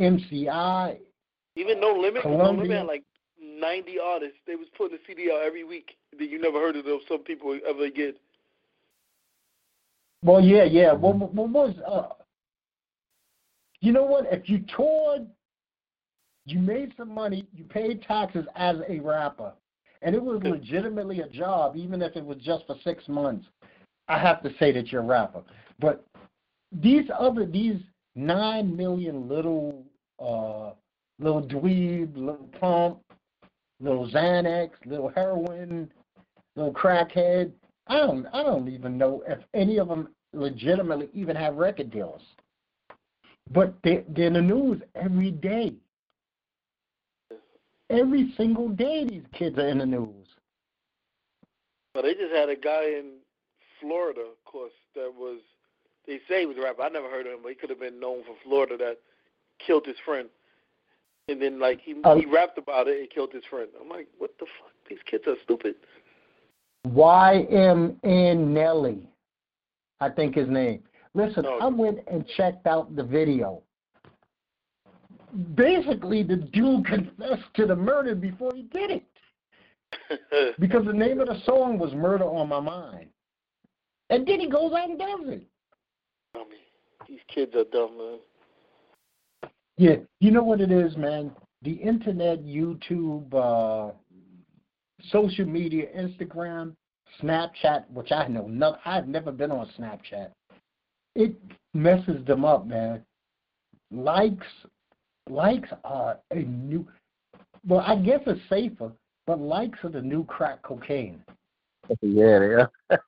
MCI. 0.00 0.98
Even 1.56 1.80
No 1.80 1.92
Limit, 1.92 2.22
'cause 2.22 2.30
No 2.32 2.38
Columbia. 2.38 2.62
Limit 2.62 2.76
had 2.78 2.86
like 2.86 3.04
90 3.40 3.98
artists. 3.98 4.38
They 4.46 4.56
was 4.56 4.68
putting 4.76 4.96
a 4.96 5.00
CD 5.06 5.30
out 5.30 5.42
every 5.42 5.64
week 5.64 5.96
that 6.18 6.28
you 6.28 6.38
never 6.40 6.58
heard 6.58 6.76
of 6.76 6.84
those. 6.84 7.02
Some 7.08 7.20
people 7.20 7.58
ever 7.68 7.84
again. 7.84 8.14
Well, 10.22 10.40
yeah, 10.40 10.64
yeah. 10.64 10.92
What, 10.92 11.16
what 11.16 11.34
what 11.34 11.50
was? 11.50 11.74
Uh, 11.86 12.08
you 13.80 13.92
know 13.92 14.04
what? 14.04 14.26
If 14.30 14.48
you 14.48 14.64
toured, 14.74 15.26
you 16.46 16.58
made 16.60 16.92
some 16.96 17.12
money. 17.12 17.46
You 17.54 17.64
paid 17.64 18.02
taxes 18.02 18.46
as 18.54 18.76
a 18.88 19.00
rapper, 19.00 19.52
and 20.02 20.14
it 20.14 20.22
was 20.22 20.42
legitimately 20.42 21.20
a 21.20 21.28
job, 21.28 21.76
even 21.76 22.02
if 22.02 22.16
it 22.16 22.24
was 22.24 22.38
just 22.38 22.66
for 22.66 22.76
six 22.84 23.06
months. 23.08 23.46
I 24.08 24.18
have 24.18 24.42
to 24.44 24.50
say 24.58 24.72
that 24.72 24.92
you're 24.92 25.02
a 25.02 25.04
rapper. 25.04 25.42
But 25.80 26.04
these 26.72 27.04
other 27.18 27.44
these 27.44 27.80
nine 28.14 28.76
million 28.76 29.28
little 29.28 29.84
uh 30.18 30.70
little 31.18 31.42
dweeb, 31.42 32.16
little 32.16 32.48
pump, 32.60 32.98
little 33.80 34.08
Xanax, 34.08 34.70
little 34.84 35.08
heroin, 35.08 35.90
little 36.54 36.72
crackhead. 36.72 37.52
I 37.88 37.98
don't 37.98 38.26
I 38.32 38.42
don't 38.42 38.68
even 38.68 38.96
know 38.96 39.22
if 39.26 39.38
any 39.54 39.78
of 39.78 39.88
them 39.88 40.08
legitimately 40.32 41.08
even 41.12 41.36
have 41.36 41.56
record 41.56 41.90
deals. 41.90 42.22
But 43.52 43.74
they 43.82 44.04
they're 44.08 44.26
in 44.26 44.32
the 44.34 44.42
news 44.42 44.82
every 44.94 45.30
day. 45.30 45.74
Every 47.88 48.32
single 48.36 48.68
day 48.68 49.04
these 49.04 49.22
kids 49.32 49.58
are 49.58 49.68
in 49.68 49.78
the 49.78 49.86
news. 49.86 50.26
But 51.94 52.02
they 52.02 52.14
just 52.14 52.34
had 52.34 52.48
a 52.48 52.56
guy 52.56 52.84
in 52.84 53.12
Florida, 53.80 54.22
of 54.22 54.44
course, 54.44 54.72
that 54.94 55.12
was 55.14 55.40
they 56.06 56.20
say 56.28 56.40
he 56.40 56.46
was 56.46 56.56
a 56.56 56.62
rapper. 56.62 56.82
I 56.82 56.88
never 56.88 57.08
heard 57.08 57.26
of 57.26 57.32
him, 57.32 57.38
but 57.42 57.48
he 57.50 57.54
could 57.54 57.70
have 57.70 57.80
been 57.80 58.00
known 58.00 58.22
for 58.24 58.34
Florida 58.44 58.76
that 58.78 58.98
killed 59.64 59.86
his 59.86 59.96
friend. 60.04 60.28
And 61.28 61.40
then 61.42 61.58
like 61.58 61.80
he 61.80 61.94
Oh. 62.04 62.18
he 62.18 62.26
uh, 62.26 62.30
rapped 62.30 62.58
about 62.58 62.88
it 62.88 63.00
and 63.00 63.10
killed 63.10 63.32
his 63.32 63.44
friend. 63.44 63.68
I'm 63.80 63.88
like, 63.88 64.08
what 64.18 64.30
the 64.38 64.46
fuck? 64.46 64.72
These 64.88 64.98
kids 65.10 65.24
are 65.26 65.36
stupid. 65.42 65.74
YNW 66.86 68.46
Melly, 68.46 69.08
I 70.00 70.08
think 70.08 70.36
his 70.36 70.48
name. 70.48 70.82
Listen, 71.16 71.46
Oh. 71.46 71.58
I 71.60 71.68
went 71.68 72.00
and 72.08 72.28
checked 72.36 72.66
out 72.66 72.94
the 72.94 73.02
video. 73.02 73.62
Basically, 75.54 76.22
the 76.22 76.36
dude 76.36 76.84
confessed 76.84 77.54
to 77.54 77.66
the 77.66 77.74
murder 77.74 78.14
before 78.14 78.54
he 78.54 78.62
did 78.64 78.90
it. 78.90 79.04
Because 80.60 80.84
the 80.84 80.92
name 80.92 81.20
of 81.20 81.28
the 81.28 81.40
song 81.44 81.78
was 81.78 81.92
Murder 81.94 82.24
on 82.24 82.48
My 82.48 82.60
Mind. 82.60 83.08
And 84.10 84.26
then 84.26 84.40
he 84.40 84.48
goes 84.48 84.72
out 84.72 84.90
and 84.90 84.98
does 84.98 85.20
it. 85.28 85.46
I 86.34 86.38
mean, 86.38 86.48
these 87.08 87.20
kids 87.34 87.54
are 87.54 87.64
dumb, 87.64 87.96
man. 87.96 88.18
Yeah, 89.78 89.96
you 90.20 90.30
know 90.30 90.42
what 90.42 90.60
it 90.60 90.70
is, 90.70 90.96
man? 90.96 91.32
The 91.62 91.72
internet, 91.72 92.44
YouTube, 92.44 93.32
uh, 93.34 93.92
social 95.10 95.46
media, 95.46 95.86
Instagram, 95.96 96.76
Snapchat, 97.22 97.88
which 97.90 98.12
I 98.12 98.28
know 98.28 98.46
nothing. 98.46 98.80
I've 98.84 99.08
never 99.08 99.32
been 99.32 99.50
on 99.50 99.68
Snapchat. 99.78 100.30
It 101.16 101.34
messes 101.74 102.24
them 102.26 102.44
up, 102.44 102.66
man. 102.66 103.02
Likes, 103.90 104.46
likes 105.30 105.68
are 105.84 106.18
a 106.30 106.36
new. 106.36 106.86
Well, 107.66 107.80
I 107.80 107.96
guess 107.96 108.20
it's 108.26 108.40
safer, 108.48 108.92
but 109.26 109.40
likes 109.40 109.78
are 109.84 109.88
the 109.90 110.02
new 110.02 110.24
crack 110.24 110.62
cocaine. 110.62 111.22
yeah, 112.02 112.38
they 112.38 112.46
are. 112.54 112.70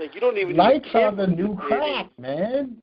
Like 0.00 0.14
you 0.14 0.20
don't 0.20 0.38
even 0.38 0.56
Likes 0.56 0.86
need 0.94 1.00
are 1.02 1.12
the 1.16 1.26
new 1.26 1.48
these 1.48 1.56
days. 1.56 1.66
crack, 1.66 2.18
man. 2.20 2.76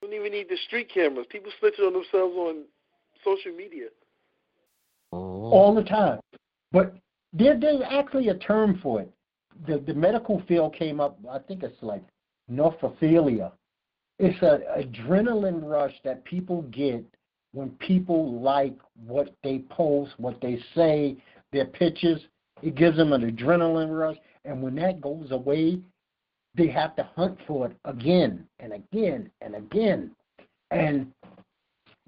You 0.00 0.08
don't 0.08 0.12
even 0.20 0.30
need 0.30 0.48
the 0.48 0.56
street 0.68 0.88
cameras. 0.92 1.26
People 1.28 1.50
snitching 1.60 1.84
on 1.84 1.92
themselves 1.94 2.36
on 2.36 2.62
social 3.24 3.50
media. 3.52 3.88
Mhm. 5.12 5.52
all 5.52 5.74
the 5.74 5.82
time. 5.82 6.20
But 6.70 6.94
there, 7.32 7.58
there's 7.58 7.82
actually 7.90 8.28
a 8.28 8.34
term 8.38 8.78
for 8.82 9.00
it. 9.00 9.10
The 9.66 9.78
the 9.78 9.94
medical 9.94 10.40
field 10.46 10.74
came 10.76 11.00
up. 11.00 11.18
I 11.28 11.40
think 11.40 11.64
it's 11.64 11.82
like 11.82 12.02
norphophilia. 12.48 13.50
It's 14.18 14.40
an 14.42 14.62
adrenaline 14.78 15.62
rush 15.62 15.94
that 16.04 16.24
people 16.24 16.62
get 16.62 17.04
when 17.52 17.70
people 17.72 18.40
like 18.40 18.76
what 19.06 19.34
they 19.42 19.60
post, 19.70 20.12
what 20.18 20.40
they 20.40 20.60
say, 20.74 21.16
their 21.52 21.66
pictures. 21.66 22.20
It 22.62 22.74
gives 22.74 22.96
them 22.96 23.12
an 23.12 23.30
adrenaline 23.30 23.96
rush, 23.96 24.16
and 24.44 24.62
when 24.62 24.74
that 24.76 25.00
goes 25.00 25.30
away, 25.30 25.80
they 26.54 26.68
have 26.68 26.94
to 26.96 27.08
hunt 27.16 27.38
for 27.46 27.66
it 27.66 27.76
again 27.84 28.46
and 28.60 28.72
again 28.72 29.30
and 29.40 29.56
again. 29.56 30.14
And 30.70 31.12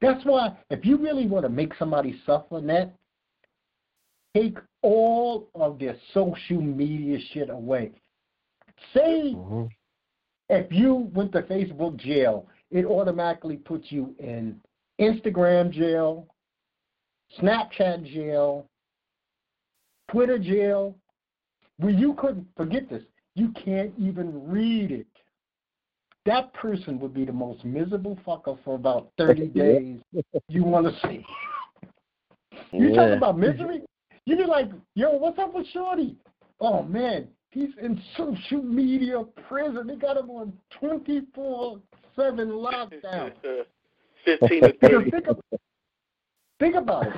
that's 0.01 0.25
why, 0.25 0.57
if 0.71 0.85
you 0.85 0.97
really 0.97 1.27
want 1.27 1.45
to 1.45 1.49
make 1.49 1.75
somebody 1.75 2.21
suffer, 2.25 2.61
net, 2.61 2.95
take 4.35 4.59
all 4.83 5.49
of 5.55 5.79
their 5.79 5.97
social 6.13 6.61
media 6.61 7.19
shit 7.33 7.51
away. 7.51 7.93
Say 8.93 9.35
Mhm. 9.35 9.71
If 10.49 10.71
you 10.71 11.11
went 11.15 11.33
to 11.33 11.43
Facebook 11.43 11.97
jail, 11.97 12.47
it 12.71 12.85
automatically 12.85 13.57
puts 13.57 13.91
you 13.91 14.15
in 14.19 14.61
Instagram 15.01 15.71
jail, 15.71 16.27
Snapchat 17.41 18.05
jail, 18.13 18.69
Twitter 20.11 20.39
jail, 20.39 20.97
where 21.79 21.93
you 21.93 22.15
couldn't 22.15 22.47
forget 22.57 22.89
this. 22.89 23.03
You 23.35 23.53
can't 23.65 23.93
even 23.99 24.49
read 24.49 24.91
it. 24.91 25.07
That 26.25 26.53
person 26.55 26.99
would 27.01 27.15
be 27.15 27.25
the 27.25 27.33
most 27.33 27.65
miserable 27.65 28.19
fucker 28.27 28.59
for 28.65 28.75
about 28.75 29.11
30 29.19 29.49
days 29.49 30.01
you 30.49 30.65
want 30.65 30.87
to 30.87 31.09
see. 31.09 31.25
You 32.73 32.89
Yeah. 32.89 32.95
talk 32.97 33.17
about 33.17 33.39
misery? 33.39 33.83
You 34.25 34.37
be 34.37 34.45
like, 34.45 34.71
yo, 34.95 35.17
what's 35.17 35.39
up 35.39 35.55
with 35.55 35.67
Shorty? 35.69 36.17
Oh 36.61 36.83
man, 36.83 37.29
he's 37.57 37.71
in 37.83 38.01
social 38.17 38.63
media 38.63 39.23
prison. 39.49 39.87
They 39.87 39.97
got 39.97 40.17
him 40.19 40.31
on 40.31 40.53
twenty 40.79 41.23
four 41.35 41.81
seven 42.15 42.49
lockdown. 42.51 43.33
Fifteen 44.25 44.63
to 44.63 44.73
thirty. 44.81 45.11
think, 45.11 45.27
of, 45.29 45.41
think 46.61 46.75
about 46.75 47.07
it. 47.07 47.15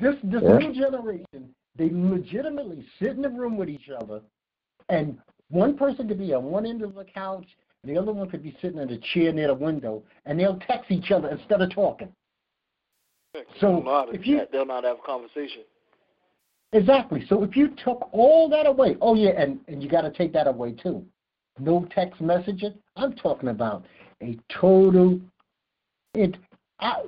This 0.00 0.14
this 0.22 0.42
Yeah. 0.42 0.58
new 0.58 0.72
generation, 0.74 1.54
they 1.76 1.90
legitimately 1.90 2.86
sit 3.00 3.10
in 3.16 3.22
the 3.22 3.28
room 3.30 3.56
with 3.56 3.68
each 3.68 3.88
other, 3.90 4.20
and 4.88 5.18
one 5.50 5.76
person 5.76 6.06
could 6.08 6.18
be 6.18 6.32
on 6.34 6.44
one 6.44 6.64
end 6.66 6.82
of 6.82 6.94
the 6.94 7.04
couch, 7.04 7.46
and 7.82 7.94
the 7.94 8.00
other 8.00 8.12
one 8.12 8.30
could 8.30 8.42
be 8.42 8.56
sitting 8.62 8.78
in 8.78 8.90
a 8.90 8.98
chair 9.12 9.32
near 9.32 9.48
the 9.48 9.54
window, 9.54 10.02
and 10.26 10.38
they'll 10.38 10.58
text 10.68 10.90
each 10.90 11.10
other 11.10 11.28
instead 11.30 11.60
of 11.62 11.70
talking. 11.74 12.12
So, 13.34 13.42
They'll 13.60 13.82
know 13.82 13.90
how 13.90 14.04
to 14.06 14.12
if 14.12 14.26
you- 14.26 14.46
they'll 14.52 14.66
not 14.66 14.84
have 14.84 14.98
a 14.98 15.02
conversation. 15.02 15.62
Exactly. 16.72 17.24
So 17.28 17.42
if 17.42 17.56
you 17.56 17.74
took 17.82 18.08
all 18.12 18.48
that 18.50 18.66
away, 18.66 18.96
oh 19.00 19.14
yeah, 19.14 19.30
and, 19.30 19.60
and 19.68 19.82
you 19.82 19.88
got 19.88 20.02
to 20.02 20.10
take 20.10 20.32
that 20.34 20.46
away 20.46 20.72
too. 20.72 21.04
No 21.58 21.86
text 21.94 22.20
messaging. 22.22 22.74
I'm 22.96 23.14
talking 23.14 23.48
about 23.48 23.84
a 24.22 24.38
total. 24.60 25.20
It. 26.14 26.36
I, 26.80 27.02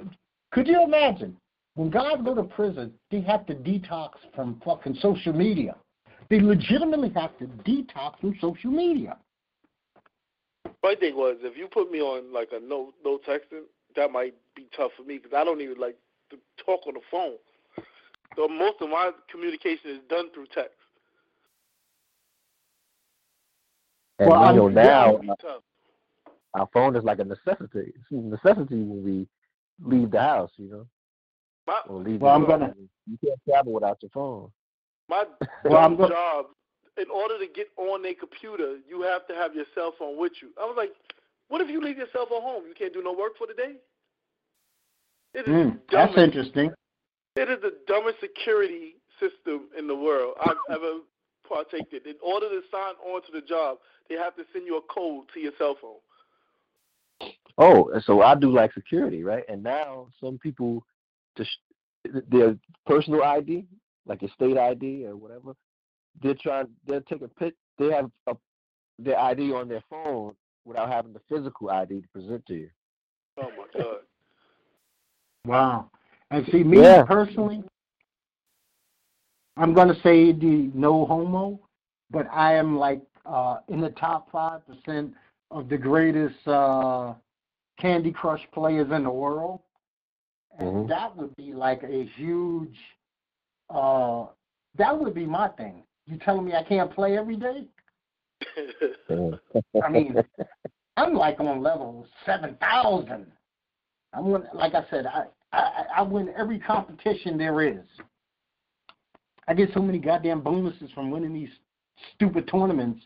could 0.52 0.66
you 0.66 0.82
imagine 0.82 1.36
when 1.74 1.90
guys 1.90 2.16
go 2.24 2.34
to 2.34 2.42
prison, 2.42 2.92
they 3.10 3.20
have 3.20 3.46
to 3.46 3.54
detox 3.54 4.10
from 4.34 4.60
fucking 4.64 4.96
social 5.00 5.32
media. 5.32 5.76
They 6.28 6.40
legitimately 6.40 7.10
have 7.14 7.36
to 7.38 7.46
detox 7.46 8.18
from 8.20 8.36
social 8.40 8.70
media. 8.70 9.16
My 10.82 10.94
thing 10.94 11.16
was, 11.16 11.36
if 11.42 11.56
you 11.56 11.68
put 11.68 11.90
me 11.90 12.00
on 12.00 12.32
like 12.32 12.50
a 12.52 12.60
no 12.60 12.92
no 13.04 13.18
texting, 13.18 13.64
that 13.96 14.10
might 14.10 14.34
be 14.54 14.68
tough 14.76 14.92
for 14.96 15.02
me 15.04 15.18
because 15.18 15.32
I 15.36 15.44
don't 15.44 15.60
even 15.60 15.78
like 15.78 15.96
to 16.30 16.36
talk 16.64 16.86
on 16.86 16.94
the 16.94 17.00
phone. 17.10 17.36
So 18.36 18.48
most 18.48 18.80
of 18.80 18.88
my 18.88 19.10
communication 19.30 19.90
is 19.90 19.98
done 20.08 20.30
through 20.32 20.46
text. 20.54 20.76
And 24.18 24.30
Well, 24.30 24.40
you 24.54 24.56
know 24.56 24.64
I'm- 24.66 24.74
now, 24.74 25.08
It'd 25.10 25.20
be 25.22 25.32
tough. 25.40 25.62
our 26.54 26.66
phone 26.72 26.96
is 26.96 27.04
like 27.04 27.18
a 27.20 27.24
necessity. 27.24 27.92
It's 27.94 28.10
a 28.10 28.14
necessity 28.14 28.82
when 28.82 29.02
we 29.02 29.28
leave 29.82 30.10
the 30.10 30.20
house, 30.20 30.52
you 30.56 30.68
know. 30.68 30.86
My 31.66 31.80
Or 31.88 31.98
leave 32.00 32.20
Well, 32.20 32.38
the 32.38 32.44
I'm 32.44 32.46
gonna. 32.50 32.74
You 33.06 33.18
can't 33.24 33.40
travel 33.44 33.72
without 33.72 34.02
your 34.02 34.10
phone. 34.10 34.52
my 35.08 35.26
Well, 35.64 35.76
I'm 35.78 35.96
dumb 35.96 36.08
go- 36.08 36.08
job. 36.08 36.46
In 36.96 37.08
order 37.10 37.38
to 37.38 37.46
get 37.46 37.70
on 37.76 38.04
a 38.04 38.12
computer, 38.14 38.78
you 38.86 39.00
have 39.02 39.26
to 39.28 39.34
have 39.34 39.54
your 39.54 39.64
cell 39.74 39.92
phone 39.92 40.18
with 40.18 40.32
you. 40.42 40.50
I 40.60 40.64
was 40.66 40.76
like, 40.76 40.94
what 41.48 41.60
if 41.60 41.70
you 41.70 41.80
leave 41.80 41.96
your 41.96 42.08
cell 42.12 42.26
phone 42.26 42.42
home? 42.42 42.66
You 42.66 42.74
can't 42.74 42.92
do 42.92 43.02
no 43.02 43.12
work 43.12 43.36
for 43.38 43.46
the 43.46 43.54
day. 43.54 43.76
It 45.32 45.40
is 45.40 45.46
Mm, 45.48 45.80
that's 45.90 46.16
interesting. 46.18 46.74
It 47.40 47.48
is 47.48 47.58
the 47.62 47.72
dumbest 47.86 48.20
security 48.20 48.96
system 49.18 49.68
in 49.78 49.86
the 49.86 49.94
world 49.94 50.34
I've 50.44 50.58
ever 50.70 50.98
partaken 51.48 52.00
in. 52.04 52.10
In 52.10 52.16
order 52.22 52.50
to 52.50 52.60
sign 52.70 52.94
on 53.02 53.22
to 53.22 53.32
the 53.32 53.40
job, 53.40 53.78
they 54.10 54.16
have 54.16 54.36
to 54.36 54.42
send 54.52 54.66
you 54.66 54.76
a 54.76 54.82
code 54.92 55.24
to 55.32 55.40
your 55.40 55.52
cell 55.56 55.74
phone. 55.80 57.30
Oh, 57.56 57.90
so 58.04 58.20
I 58.20 58.34
do 58.34 58.50
like 58.52 58.74
security, 58.74 59.24
right? 59.24 59.44
And 59.48 59.62
now 59.62 60.08
some 60.22 60.38
people 60.38 60.84
just 61.36 61.50
their 62.30 62.56
personal 62.86 63.22
ID, 63.22 63.66
like 64.04 64.20
your 64.20 64.30
state 64.34 64.58
ID 64.58 65.06
or 65.06 65.16
whatever, 65.16 65.54
they're 66.22 66.36
trying 66.42 66.68
they're 66.86 67.00
taking 67.00 67.28
pic 67.38 67.54
they 67.78 67.90
have 67.90 68.10
a, 68.26 68.36
their 68.98 69.18
ID 69.18 69.52
on 69.52 69.66
their 69.66 69.82
phone 69.88 70.34
without 70.66 70.90
having 70.90 71.14
the 71.14 71.20
physical 71.26 71.70
ID 71.70 72.02
to 72.02 72.08
present 72.08 72.44
to 72.46 72.54
you. 72.54 72.70
Oh 73.38 73.50
my 73.56 73.80
god. 73.80 73.96
Wow. 75.46 75.90
And 76.30 76.46
see, 76.46 76.62
me 76.62 76.78
Yeah. 76.80 77.02
personally, 77.02 77.64
I'm 79.56 79.74
going 79.74 79.88
to 79.88 80.00
say 80.00 80.32
the 80.32 80.70
no 80.74 81.04
homo, 81.06 81.60
but 82.10 82.26
I 82.32 82.54
am 82.54 82.78
like 82.78 83.02
uh, 83.26 83.58
in 83.68 83.80
the 83.80 83.90
top 83.90 84.30
5% 84.30 85.14
of 85.50 85.68
the 85.68 85.76
greatest 85.76 86.46
uh, 86.46 87.14
Candy 87.78 88.12
Crush 88.12 88.46
players 88.52 88.90
in 88.90 89.04
the 89.04 89.10
world. 89.10 89.60
And 90.58 90.68
Mhm. 90.68 90.88
that 90.88 91.16
would 91.16 91.34
be 91.36 91.52
like 91.52 91.82
a 91.82 92.04
huge, 92.04 92.78
uh, 93.68 94.26
that 94.76 94.98
would 94.98 95.14
be 95.14 95.26
my 95.26 95.48
thing. 95.48 95.84
You 96.06 96.18
telling 96.18 96.44
me 96.44 96.54
I 96.54 96.62
can't 96.62 96.90
play 96.92 97.16
every 97.18 97.36
day? 97.36 97.66
I 99.82 99.88
mean, 99.88 100.22
I'm 100.96 101.14
like 101.14 101.40
on 101.40 101.62
level 101.62 102.06
7,000. 102.24 103.32
I'm 104.12 104.32
like 104.54 104.74
I 104.74 104.84
said, 104.90 105.06
I, 105.06 105.26
I 105.52 105.84
I 105.96 106.02
win 106.02 106.32
every 106.36 106.58
competition 106.58 107.36
there 107.36 107.62
is. 107.62 107.84
I 109.48 109.54
get 109.54 109.70
so 109.74 109.80
many 109.80 109.98
goddamn 109.98 110.42
bonuses 110.42 110.90
from 110.92 111.10
winning 111.10 111.32
these 111.32 111.50
stupid 112.14 112.48
tournaments. 112.48 113.04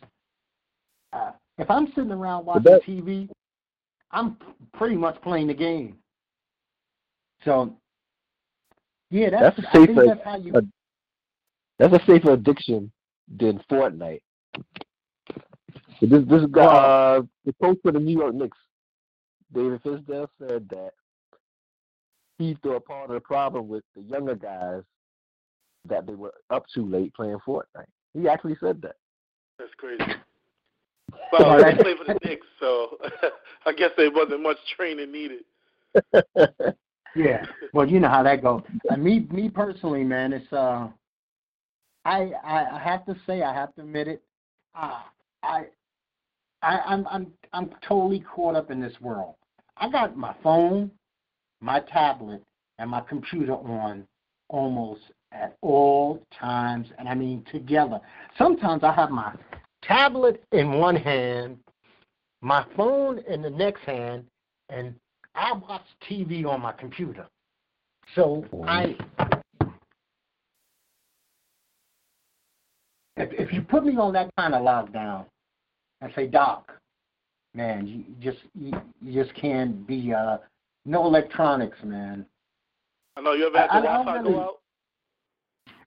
Uh, 1.12 1.32
if 1.58 1.70
I'm 1.70 1.86
sitting 1.94 2.10
around 2.12 2.44
watching 2.44 2.64
that- 2.64 2.82
TV, 2.84 3.30
I'm 4.10 4.36
pretty 4.74 4.96
much 4.96 5.20
playing 5.22 5.46
the 5.46 5.54
game. 5.54 5.98
So, 7.44 7.76
yeah, 9.10 9.30
that's, 9.30 9.56
That's 9.56 9.68
a 9.74 9.86
safer- 9.86 10.04
that's 10.06 10.24
how 10.24 10.36
you. 10.36 10.52
uh, 10.54 10.60
That's 11.78 11.94
a 11.94 12.06
safer 12.06 12.32
addiction 12.32 12.92
than 13.38 13.58
Fortnite. 13.70 14.22
So 16.00 16.06
this 16.06 16.24
this 16.26 16.44
guy, 16.50 16.62
uh, 16.64 17.22
the 17.44 17.52
coach 17.62 17.78
for 17.82 17.92
the 17.92 18.00
New 18.00 18.16
York 18.18 18.34
Knicks, 18.34 18.58
David 19.52 19.82
Fizdale, 19.82 20.28
said 20.38 20.68
that 20.68 20.92
he 22.38 22.56
thought 22.62 22.84
part 22.84 23.10
of 23.10 23.14
the 23.14 23.20
problem 23.20 23.68
with 23.68 23.84
the 23.94 24.02
younger 24.02 24.34
guys 24.34 24.82
that 25.88 26.06
they 26.06 26.14
were 26.14 26.34
up 26.50 26.64
too 26.74 26.86
late 26.86 27.14
playing 27.14 27.38
Fortnite. 27.46 27.86
He 28.14 28.28
actually 28.28 28.56
said 28.60 28.80
that. 28.82 28.96
That's 29.58 29.74
crazy. 29.76 30.04
Well, 31.32 31.64
I 31.64 31.74
play 31.74 31.94
for 31.96 32.04
the 32.04 32.18
Knicks, 32.24 32.46
so 32.58 32.98
I 33.66 33.72
guess 33.72 33.90
there 33.96 34.10
wasn't 34.10 34.42
much 34.42 34.56
training 34.76 35.12
needed. 35.12 35.44
Yeah. 37.14 37.44
Well, 37.72 37.88
you 37.88 38.00
know 38.00 38.08
how 38.08 38.22
that 38.22 38.42
goes. 38.42 38.62
And 38.90 39.02
me, 39.02 39.26
me 39.30 39.48
personally, 39.48 40.04
man, 40.04 40.32
it's 40.32 40.52
uh, 40.52 40.88
I, 42.04 42.32
I, 42.44 42.66
I 42.72 42.80
have 42.82 43.06
to 43.06 43.16
say, 43.26 43.42
I 43.42 43.54
have 43.54 43.74
to 43.76 43.82
admit 43.82 44.08
it. 44.08 44.22
Uh, 44.74 45.00
I, 45.42 45.64
I, 46.62 46.78
I'm, 46.86 47.06
I'm, 47.08 47.32
I'm 47.52 47.70
totally 47.86 48.20
caught 48.20 48.56
up 48.56 48.70
in 48.70 48.80
this 48.80 48.94
world. 49.00 49.34
I 49.76 49.88
got 49.90 50.16
my 50.16 50.34
phone, 50.42 50.90
my 51.64 51.80
tablet, 51.80 52.42
and 52.78 52.90
my 52.90 53.00
computer 53.00 53.54
on 53.54 54.06
almost 54.50 55.00
at 55.32 55.56
all 55.62 56.22
times, 56.38 56.88
and 56.98 57.08
I 57.08 57.14
mean 57.14 57.44
together. 57.50 58.00
Sometimes 58.36 58.84
I 58.84 58.92
have 58.92 59.10
my 59.10 59.32
tablet 59.82 60.44
in 60.52 60.72
one 60.72 60.94
hand, 60.94 61.58
my 62.42 62.66
phone 62.76 63.18
in 63.28 63.40
the 63.40 63.50
next 63.50 63.80
hand, 63.80 64.24
and 64.68 64.94
I 65.34 65.52
watch 65.52 65.84
TV 66.08 66.44
on 66.44 66.60
my 66.60 66.72
computer. 66.72 67.26
So 68.14 68.44
I, 68.66 68.96
if 73.16 73.32
if 73.32 73.52
you 73.52 73.62
put 73.62 73.86
me 73.86 73.96
on 73.96 74.12
that 74.12 74.30
kind 74.36 74.54
of 74.54 74.62
lockdown, 74.62 75.24
and 76.02 76.12
say, 76.14 76.26
Doc, 76.26 76.70
man, 77.54 77.86
you 77.86 78.04
just 78.20 78.44
you, 78.54 78.72
you 79.00 79.24
just 79.24 79.34
can't 79.34 79.86
be 79.86 80.12
uh 80.12 80.36
no 80.84 81.06
electronics, 81.06 81.78
man. 81.82 82.26
I 83.16 83.20
know 83.20 83.32
you 83.32 83.46
ever 83.46 83.58
had 83.58 83.68
the 83.68 83.86
Wi-Fi 83.86 84.16
really- 84.18 84.32
go 84.32 84.40
out. 84.40 84.60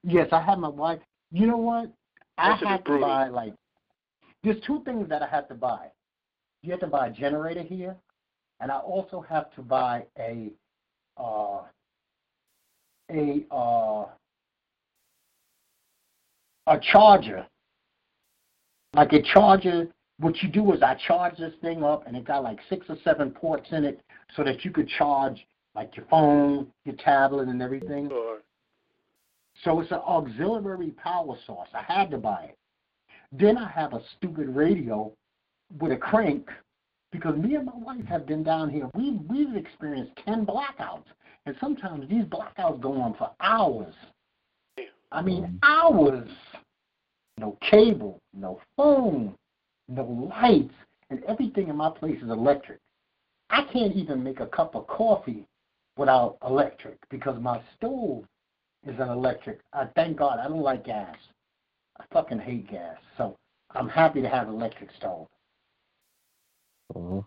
Yes, 0.04 0.30
I 0.32 0.42
have 0.42 0.60
my 0.60 0.70
wife. 0.70 1.02
You 1.32 1.48
know 1.48 1.58
what? 1.58 1.92
I 2.38 2.50
That 2.50 2.60
should 2.60 2.66
be 2.66 2.70
have 2.70 2.84
to 2.86 3.00
buy 3.00 3.28
like 3.28 3.54
there's 4.44 4.62
two 4.62 4.84
things 4.84 5.10
that 5.10 5.22
I 5.22 5.28
have 5.28 5.48
to 5.50 5.56
buy. 5.56 5.92
You 6.62 6.72
have 6.72 6.80
to 6.82 6.88
buy 6.88 7.08
a 7.08 7.12
generator 7.12 7.64
here, 7.64 7.96
and 8.60 8.72
I 8.72 8.78
also 8.78 9.22
have 9.22 9.52
to 9.56 9.62
buy 9.62 10.06
a 10.18 10.52
uh 11.18 11.64
a 13.12 13.46
uh 13.52 14.06
a 16.68 16.80
charger. 16.92 17.46
Like 18.94 19.14
a 19.14 19.22
charger 19.22 19.88
what 20.20 20.42
you 20.42 20.50
do 20.50 20.74
is 20.74 20.82
I 20.82 20.96
charge 21.08 21.38
this 21.38 21.54
thing 21.62 21.84
up 21.84 22.08
and 22.08 22.16
it 22.16 22.26
got 22.26 22.44
like 22.44 22.60
six 22.70 22.86
or 22.90 22.98
seven 23.04 23.32
ports 23.32 23.68
in 23.72 23.86
it 23.86 24.02
so 24.36 24.44
that 24.44 24.66
you 24.66 24.72
could 24.72 24.90
charge 24.90 25.46
like 25.76 25.96
your 25.96 26.06
phone, 26.08 26.68
your 26.86 26.96
tablet 26.96 27.48
and 27.48 27.62
everything. 27.62 28.12
Or 28.12 28.40
So 29.64 29.80
it's 29.80 29.92
an 29.92 30.00
auxiliary 30.00 30.92
power 30.92 31.36
source. 31.46 31.70
I 31.74 31.82
had 31.82 32.10
to 32.12 32.18
buy 32.18 32.50
it. 32.50 32.58
Then 33.32 33.58
I 33.58 33.70
have 33.70 33.94
a 33.94 34.02
stupid 34.18 34.50
radio 34.50 35.12
with 35.80 35.92
a 35.92 35.98
crank 35.98 36.50
because 37.12 37.36
me 37.38 37.56
and 37.56 37.66
my 37.66 37.76
wife 37.76 38.06
have 38.06 38.26
been 38.26 38.44
down 38.44 38.70
here. 38.70 38.90
We 38.96 39.20
we've 39.30 39.56
experienced 39.56 40.14
ten 40.26 40.46
blackouts, 40.46 41.06
and 41.46 41.56
sometimes 41.60 42.10
these 42.10 42.24
blackouts 42.24 42.82
go 42.82 42.94
on 43.02 43.16
for 43.16 43.32
hours. 43.42 43.94
I 45.12 45.22
mean 45.22 45.60
hours. 45.64 46.30
No 47.38 47.58
cable, 47.70 48.20
no 48.34 48.60
phone, 48.78 49.36
no 49.88 50.30
lights, 50.30 50.74
and 51.10 51.24
everything 51.26 51.70
in 51.70 51.76
my 51.76 51.90
place 51.90 52.22
is 52.22 52.30
electric. 52.30 52.80
I 53.50 53.64
can't 53.72 53.96
even 53.96 54.24
make 54.24 54.40
a 54.40 54.48
cup 54.48 54.76
of 54.76 54.88
coffee 54.88 55.46
without 55.98 56.38
electric 56.46 56.98
because 57.10 57.42
my 57.42 57.62
stove 57.76 58.26
is 58.86 59.00
an 59.00 59.10
electric. 59.10 59.60
I 59.74 59.86
thank 59.96 60.18
God 60.18 60.40
I 60.40 60.48
don't 60.48 60.62
like 60.62 60.86
gas. 60.86 61.16
I 62.00 62.04
fucking 62.14 62.40
hate 62.40 62.70
gas. 62.70 62.98
So 63.18 63.38
I'm 63.72 63.90
happy 63.90 64.22
to 64.22 64.30
have 64.30 64.48
electric 64.48 64.92
stove. 64.98 65.28
Mhm. 66.94 67.26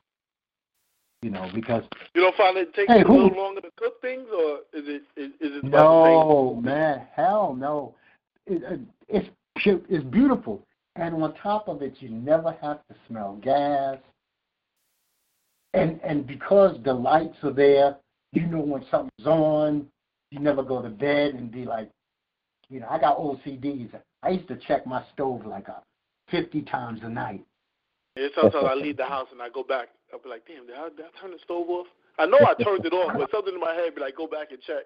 You 1.23 1.31
know, 1.31 1.51
because 1.55 1.85
you 2.15 2.23
don't 2.23 2.37
find 2.37 2.57
it 2.57 2.73
takes 2.73 2.91
Hey, 2.91 3.01
you 3.01 3.07
a 3.07 3.13
little 3.13 3.37
longer 3.37 3.61
to 3.61 3.71
cook 3.77 4.01
things, 4.01 4.27
or 4.33 4.61
is 4.73 4.89
it 4.89 5.03
is, 5.17 5.33
is 5.41 5.57
it 5.57 5.65
no 5.65 6.59
man, 6.63 7.07
hell 7.13 7.55
no. 7.55 7.95
It, 8.47 8.63
it, 8.63 8.81
it's 9.09 9.29
it's 9.67 10.05
beautiful, 10.05 10.67
and 11.01 11.23
on 11.23 11.35
top 11.35 11.67
of 11.69 11.83
it, 11.83 11.95
you 12.01 12.11
never 12.11 12.57
have 12.61 12.87
to 12.89 12.95
smell 13.09 13.39
gas. 13.43 13.99
And 15.73 16.01
and 16.05 16.27
because 16.27 16.77
the 16.85 16.93
lights 16.93 17.37
are 17.43 17.53
there, 17.53 17.97
you 18.33 18.47
know 18.47 18.61
when 18.61 18.85
something's 18.91 19.27
on. 19.27 19.87
You 20.31 20.39
never 20.39 20.63
go 20.63 20.81
to 20.81 20.89
bed 20.89 21.35
and 21.35 21.51
be 21.51 21.65
like, 21.65 21.91
You 22.69 22.81
know, 22.81 22.87
I 22.89 22.99
got 23.01 23.19
OCDs. 23.19 23.91
I 24.23 24.31
used 24.31 24.49
to 24.49 24.57
check 24.57 24.87
my 24.87 25.03
stove 25.13 25.47
like 25.47 25.69
a 25.69 25.83
50 26.31 26.63
times 26.63 27.01
a 27.03 27.09
night. 27.09 27.45
Yeah, 28.17 28.29
sometimes 28.35 28.67
I 28.69 28.75
leave 28.75 28.97
the 28.97 29.07
house 29.07 29.29
and 29.33 29.41
I 29.41 29.49
go 29.49 29.63
back. 29.63 29.89
I'll 30.13 30.19
be 30.21 30.29
like, 30.29 30.47
damn, 30.47 30.67
did 30.67 30.77
I, 30.77 30.89
did 30.91 31.07
I 31.07 31.21
turn 31.21 31.31
the 31.31 31.39
stove 31.45 31.69
off? 31.69 31.87
I 32.19 32.27
know 32.27 32.39
I 32.39 32.63
turned 32.63 32.85
it 32.85 32.93
off, 32.93 33.15
but 33.17 33.31
something 33.31 33.55
in 33.55 33.61
my 33.61 33.73
head 33.73 33.95
be 33.95 34.01
like, 34.01 34.17
go 34.17 34.27
back 34.27 34.51
and 34.51 34.61
check. 34.61 34.85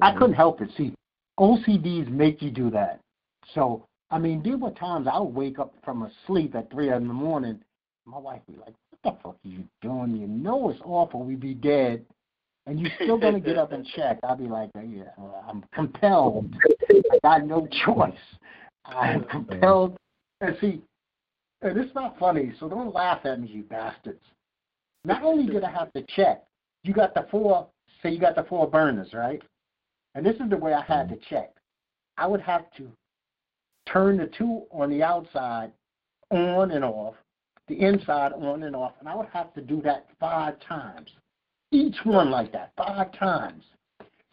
I 0.00 0.12
couldn't 0.12 0.34
help 0.34 0.62
it. 0.62 0.70
See, 0.76 0.94
OCDs 1.38 2.08
make 2.08 2.40
you 2.40 2.50
do 2.50 2.70
that. 2.70 3.00
So, 3.54 3.84
I 4.14 4.18
mean, 4.18 4.44
there 4.44 4.56
were 4.56 4.70
times 4.70 5.08
I 5.12 5.18
would 5.18 5.34
wake 5.34 5.58
up 5.58 5.74
from 5.84 6.02
a 6.02 6.10
sleep 6.28 6.54
at 6.54 6.70
3 6.70 6.92
in 6.92 7.08
the 7.08 7.12
morning. 7.12 7.60
My 8.06 8.16
wife 8.16 8.42
would 8.46 8.54
be 8.54 8.60
like, 8.60 8.74
what 8.90 9.02
the 9.02 9.22
fuck 9.24 9.36
are 9.44 9.48
you 9.48 9.64
doing? 9.82 10.16
You 10.16 10.28
know 10.28 10.70
it's 10.70 10.80
awful. 10.84 11.24
We'd 11.24 11.40
be 11.40 11.52
dead. 11.52 12.06
And 12.68 12.78
you're 12.78 12.92
still 12.94 13.18
to 13.18 13.40
get 13.40 13.58
up 13.58 13.72
and 13.72 13.84
check. 13.84 14.20
I'd 14.22 14.38
be 14.38 14.44
like, 14.44 14.70
yeah, 14.88 15.02
uh, 15.20 15.50
I'm 15.50 15.64
compelled. 15.74 16.54
I 16.90 17.18
got 17.24 17.44
no 17.44 17.66
choice. 17.84 18.14
I'm 18.84 19.24
compelled. 19.24 19.96
And 20.40 20.56
see, 20.60 20.80
and 21.62 21.76
it's 21.76 21.94
not 21.96 22.16
funny, 22.16 22.52
so 22.60 22.68
don't 22.68 22.94
laugh 22.94 23.26
at 23.26 23.40
me, 23.40 23.48
you 23.48 23.64
bastards. 23.64 24.22
Not 25.04 25.24
only 25.24 25.52
did 25.52 25.64
I 25.64 25.72
have 25.72 25.92
to 25.92 26.04
check, 26.14 26.44
you 26.84 26.94
got 26.94 27.14
the 27.14 27.26
four, 27.32 27.66
say 28.00 28.10
you 28.10 28.20
got 28.20 28.36
the 28.36 28.44
four 28.44 28.70
burners, 28.70 29.12
right? 29.12 29.42
And 30.14 30.24
this 30.24 30.36
is 30.36 30.50
the 30.50 30.56
way 30.56 30.72
I 30.72 30.82
had 30.82 31.08
to 31.08 31.16
mm-hmm. 31.16 31.34
check. 31.34 31.50
I 32.16 32.28
would 32.28 32.42
have 32.42 32.70
to 32.76 32.92
turn 33.86 34.18
the 34.18 34.30
two 34.38 34.62
on 34.70 34.90
the 34.90 35.02
outside 35.02 35.72
on 36.30 36.70
and 36.70 36.84
off, 36.84 37.14
the 37.68 37.80
inside 37.80 38.32
on 38.32 38.62
and 38.62 38.74
off, 38.74 38.92
and 39.00 39.08
I 39.08 39.14
would 39.14 39.28
have 39.32 39.52
to 39.54 39.60
do 39.60 39.80
that 39.82 40.06
five 40.18 40.54
times. 40.60 41.10
Each 41.70 41.96
one 42.04 42.30
like 42.30 42.52
that, 42.52 42.72
five 42.76 43.12
times. 43.18 43.64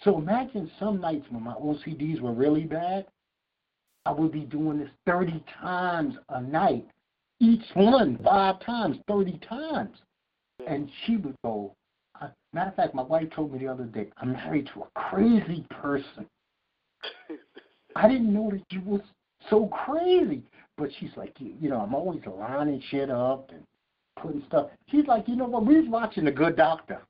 So 0.04 0.18
imagine 0.18 0.72
some 0.80 1.00
nights 1.00 1.26
when 1.30 1.44
my 1.44 1.54
OCDs 1.54 2.22
were 2.22 2.34
really 2.34 2.64
bad, 2.64 3.06
I 4.06 4.12
would 4.12 4.32
be 4.32 4.42
doing 4.42 4.80
this 4.80 4.90
30 5.06 5.44
times 5.62 6.16
a 6.30 6.42
night. 6.42 6.88
Each 7.40 7.64
one, 7.74 8.20
five 8.24 8.60
times, 8.66 8.98
30 9.08 9.40
times. 9.48 9.96
And 10.68 10.90
she 11.06 11.18
would 11.18 11.36
go, 11.44 11.76
uh, 12.20 12.28
matter 12.54 12.70
of 12.70 12.76
fact, 12.76 12.96
my 12.96 13.04
wife 13.04 13.30
told 13.36 13.52
me 13.52 13.60
the 13.60 13.68
other 13.68 13.86
day, 13.86 14.10
I'm 14.18 14.34
married 14.34 14.70
to 14.74 14.82
a 14.82 15.00
crazy 15.00 15.66
person. 15.70 16.26
I 17.96 18.08
didn't 18.08 18.34
know 18.34 18.52
that 18.52 18.64
you 18.72 18.82
was 18.82 19.02
so 19.50 19.68
crazy. 19.68 20.44
But 20.78 20.90
she's 21.00 21.12
like, 21.16 21.34
you, 21.40 21.54
you 21.60 21.70
know, 21.70 21.80
I'm 21.80 21.94
always 21.94 22.22
lining 22.26 22.82
shit 22.90 23.10
up 23.10 23.52
and 23.52 23.64
putting 24.22 24.44
stuff. 24.48 24.70
She's 24.90 25.06
like, 25.06 25.28
you 25.28 25.36
know 25.36 25.46
what? 25.46 25.66
We 25.66 25.80
was 25.80 25.90
watching 25.90 26.26
The 26.26 26.32
Good 26.32 26.56
Doctor. 26.56 27.02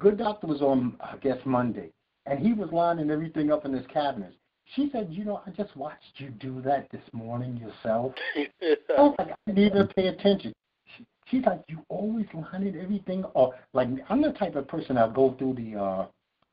Good 0.00 0.18
Doctor 0.18 0.46
was 0.46 0.62
on, 0.62 0.96
I 1.00 1.16
guess, 1.18 1.38
Monday, 1.44 1.90
and 2.26 2.38
he 2.38 2.52
was 2.54 2.70
lining 2.72 3.10
everything 3.10 3.52
up 3.52 3.64
in 3.64 3.72
his 3.72 3.86
cabinets. 3.86 4.34
She 4.74 4.88
said, 4.92 5.08
you 5.10 5.24
know, 5.24 5.42
I 5.46 5.50
just 5.50 5.76
watched 5.76 6.14
you 6.16 6.30
do 6.30 6.62
that 6.62 6.88
this 6.90 7.02
morning 7.12 7.56
yourself. 7.56 8.14
I 8.36 8.76
was 9.00 9.14
like, 9.18 9.28
I 9.28 9.34
didn't 9.52 9.64
even 9.64 9.86
pay 9.88 10.08
attention. 10.08 10.52
She, 10.96 11.06
she's 11.26 11.44
like, 11.44 11.62
you 11.68 11.84
always 11.88 12.26
lining 12.34 12.76
everything 12.80 13.24
up. 13.36 13.52
Like, 13.74 13.88
I'm 14.08 14.22
the 14.22 14.32
type 14.32 14.56
of 14.56 14.66
person 14.68 14.96
that'll 14.96 15.10
go 15.10 15.36
through 15.38 15.54
the 15.54 15.78
uh, 15.78 16.06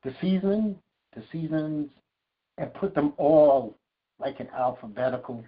the 0.04 0.14
season, 0.20 0.76
the 1.14 1.22
seasons, 1.32 1.88
and 2.58 2.74
put 2.74 2.94
them 2.94 3.14
all 3.16 3.76
like 4.20 4.40
in 4.40 4.48
alphabetical 4.48 5.44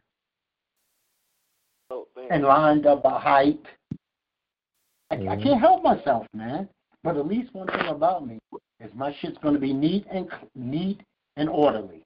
oh, 1.90 2.06
and 2.30 2.42
lined 2.42 2.86
up 2.86 3.02
by 3.02 3.20
height. 3.20 3.60
I, 5.10 5.16
mm-hmm. 5.16 5.28
I 5.28 5.42
can't 5.42 5.60
help 5.60 5.82
myself, 5.82 6.26
man. 6.34 6.68
But 7.04 7.16
at 7.16 7.26
least 7.26 7.52
one 7.52 7.66
thing 7.66 7.88
about 7.88 8.26
me 8.26 8.38
is 8.80 8.90
my 8.94 9.14
shit's 9.20 9.38
going 9.42 9.54
to 9.54 9.60
be 9.60 9.72
neat 9.72 10.06
and 10.12 10.28
neat 10.54 11.00
and 11.36 11.48
orderly. 11.48 12.04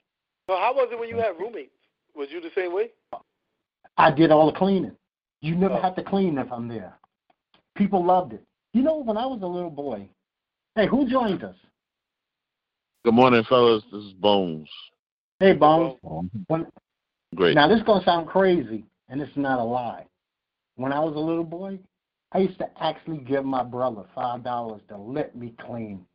So 0.48 0.56
how 0.56 0.74
was 0.74 0.88
it 0.90 0.98
when 0.98 1.08
you 1.08 1.16
had 1.16 1.38
roommates? 1.38 1.72
Was 2.14 2.28
you 2.30 2.40
the 2.40 2.50
same 2.54 2.72
way? 2.72 2.90
I 3.98 4.10
did 4.10 4.30
all 4.30 4.50
the 4.50 4.58
cleaning. 4.58 4.96
You 5.42 5.54
never 5.54 5.74
oh. 5.74 5.82
have 5.82 5.96
to 5.96 6.02
clean 6.02 6.38
if 6.38 6.50
I'm 6.50 6.68
there. 6.68 6.94
People 7.76 8.04
loved 8.04 8.32
it. 8.32 8.42
You 8.72 8.82
know, 8.82 8.96
when 8.96 9.16
I 9.16 9.26
was 9.26 9.40
a 9.42 9.46
little 9.46 9.70
boy, 9.70 10.08
hey, 10.74 10.86
who 10.86 11.08
joined 11.08 11.44
us? 11.44 11.56
Good 13.04 13.14
morning, 13.14 13.44
fellas. 13.48 13.84
This 13.92 14.02
is 14.02 14.12
Bones. 14.14 14.68
Hey, 15.38 15.52
Bones. 15.52 15.98
Great. 17.34 17.54
Now, 17.54 17.68
this 17.68 17.78
is 17.78 17.84
going 17.84 18.00
to 18.00 18.04
sound 18.06 18.26
crazy, 18.26 18.84
and 19.08 19.20
it's 19.20 19.36
not 19.36 19.58
a 19.58 19.64
lie. 19.64 20.06
When 20.76 20.92
I 20.92 21.00
was 21.00 21.14
a 21.14 21.18
little 21.18 21.44
boy, 21.44 21.78
I 22.32 22.38
used 22.38 22.58
to 22.58 22.68
actually 22.80 23.18
give 23.18 23.44
my 23.44 23.62
brother 23.62 24.02
five 24.14 24.42
dollars 24.42 24.80
to 24.88 24.96
let 24.96 25.36
me 25.36 25.54
clean. 25.60 26.06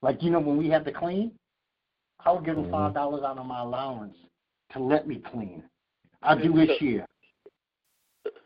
Like 0.00 0.22
you 0.22 0.30
know, 0.30 0.40
when 0.40 0.56
we 0.56 0.68
had 0.68 0.84
to 0.84 0.92
clean, 0.92 1.32
I 2.24 2.32
would 2.32 2.44
give 2.44 2.56
him 2.56 2.64
mm-hmm. 2.64 2.72
five 2.72 2.94
dollars 2.94 3.22
out 3.24 3.38
of 3.38 3.46
my 3.46 3.60
allowance 3.60 4.16
to 4.72 4.80
let 4.80 5.06
me 5.06 5.22
clean. 5.32 5.62
I 6.22 6.40
do 6.40 6.54
his 6.54 6.70
share. 6.78 7.06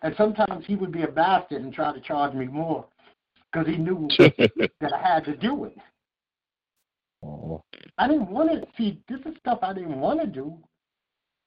And 0.02 0.14
sometimes 0.16 0.64
he 0.66 0.76
would 0.76 0.92
be 0.92 1.02
a 1.02 1.08
bastard 1.08 1.62
and 1.62 1.72
try 1.72 1.92
to 1.92 2.00
charge 2.00 2.34
me 2.34 2.46
more 2.46 2.86
because 3.52 3.66
he 3.66 3.76
knew 3.76 4.08
that 4.18 4.92
I 4.92 5.14
had 5.14 5.24
to 5.24 5.36
do 5.36 5.64
it. 5.64 5.76
I 7.98 8.08
didn't 8.08 8.30
want 8.30 8.50
to 8.50 8.66
see. 8.76 9.00
This 9.08 9.20
is 9.20 9.36
stuff 9.38 9.60
I 9.62 9.72
didn't 9.72 10.00
want 10.00 10.20
to 10.20 10.26
do. 10.26 10.56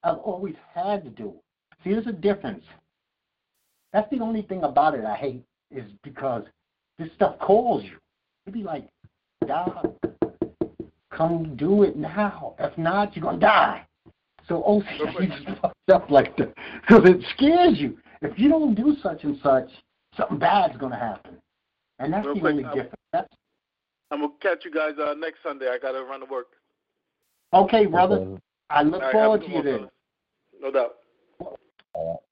I've 0.02 0.18
always 0.18 0.54
had 0.74 1.04
to 1.04 1.10
do. 1.10 1.34
See, 1.84 1.90
there's 1.92 2.06
a 2.06 2.12
difference. 2.12 2.64
That's 3.92 4.10
the 4.10 4.20
only 4.20 4.42
thing 4.42 4.62
about 4.62 4.94
it 4.94 5.04
I 5.04 5.16
hate 5.16 5.44
is 5.70 5.90
because 6.02 6.44
this 6.98 7.08
stuff 7.14 7.38
calls 7.38 7.84
you. 7.84 7.98
You'd 8.46 8.52
be 8.52 8.62
like, 8.62 8.88
God, 9.46 9.94
come 11.12 11.56
do 11.56 11.82
it 11.82 11.96
now. 11.96 12.54
If 12.58 12.76
not, 12.76 13.14
you're 13.16 13.24
gonna 13.24 13.38
die. 13.38 13.86
So 14.48 14.62
oh, 14.66 14.82
OCD 15.00 15.48
is 15.52 15.58
fucked 15.60 15.90
up 15.92 16.10
like 16.10 16.36
that 16.36 16.54
because 16.80 17.08
it 17.08 17.24
scares 17.36 17.78
you. 17.78 17.98
If 18.22 18.38
you 18.38 18.48
don't 18.48 18.74
do 18.74 18.96
such 19.02 19.24
and 19.24 19.38
such, 19.42 19.70
something 20.16 20.38
bad's 20.38 20.76
gonna 20.76 20.98
happen, 20.98 21.36
and 21.98 22.12
that's 22.12 22.26
Real 22.26 22.34
the 22.34 22.40
quick, 22.40 22.52
only 22.52 22.64
difference. 22.64 22.99
That's, 24.10 24.20
I'm 24.20 24.26
gonna 24.26 24.32
catch 24.40 24.64
you 24.64 24.70
guys 24.70 24.92
uh, 24.98 25.14
next 25.14 25.38
Sunday. 25.42 25.68
I 25.68 25.78
gotta 25.78 26.02
run 26.04 26.20
to 26.20 26.26
work. 26.26 26.48
Okay, 27.52 27.86
brother. 27.86 28.38
I 28.68 28.82
look 28.82 29.02
right, 29.02 29.12
forward 29.12 29.42
to 29.42 29.50
you 29.50 29.62
then. 29.62 29.88
No 30.60 30.70
doubt. 30.70 30.96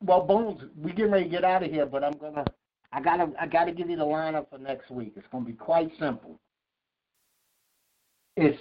Well, 0.00 0.24
Bones, 0.24 0.62
we 0.80 0.92
getting 0.92 1.10
ready 1.12 1.24
to 1.24 1.30
get 1.30 1.44
out 1.44 1.64
of 1.64 1.70
here, 1.70 1.84
but 1.84 2.04
I'm 2.04 2.16
gonna, 2.18 2.44
I 2.92 3.00
gotta, 3.00 3.32
I 3.40 3.46
gotta 3.46 3.72
give 3.72 3.90
you 3.90 3.96
the 3.96 4.04
lineup 4.04 4.48
for 4.50 4.58
next 4.58 4.90
week. 4.90 5.14
It's 5.16 5.26
gonna 5.32 5.44
be 5.44 5.52
quite 5.52 5.90
simple. 5.98 6.38
It's 8.36 8.58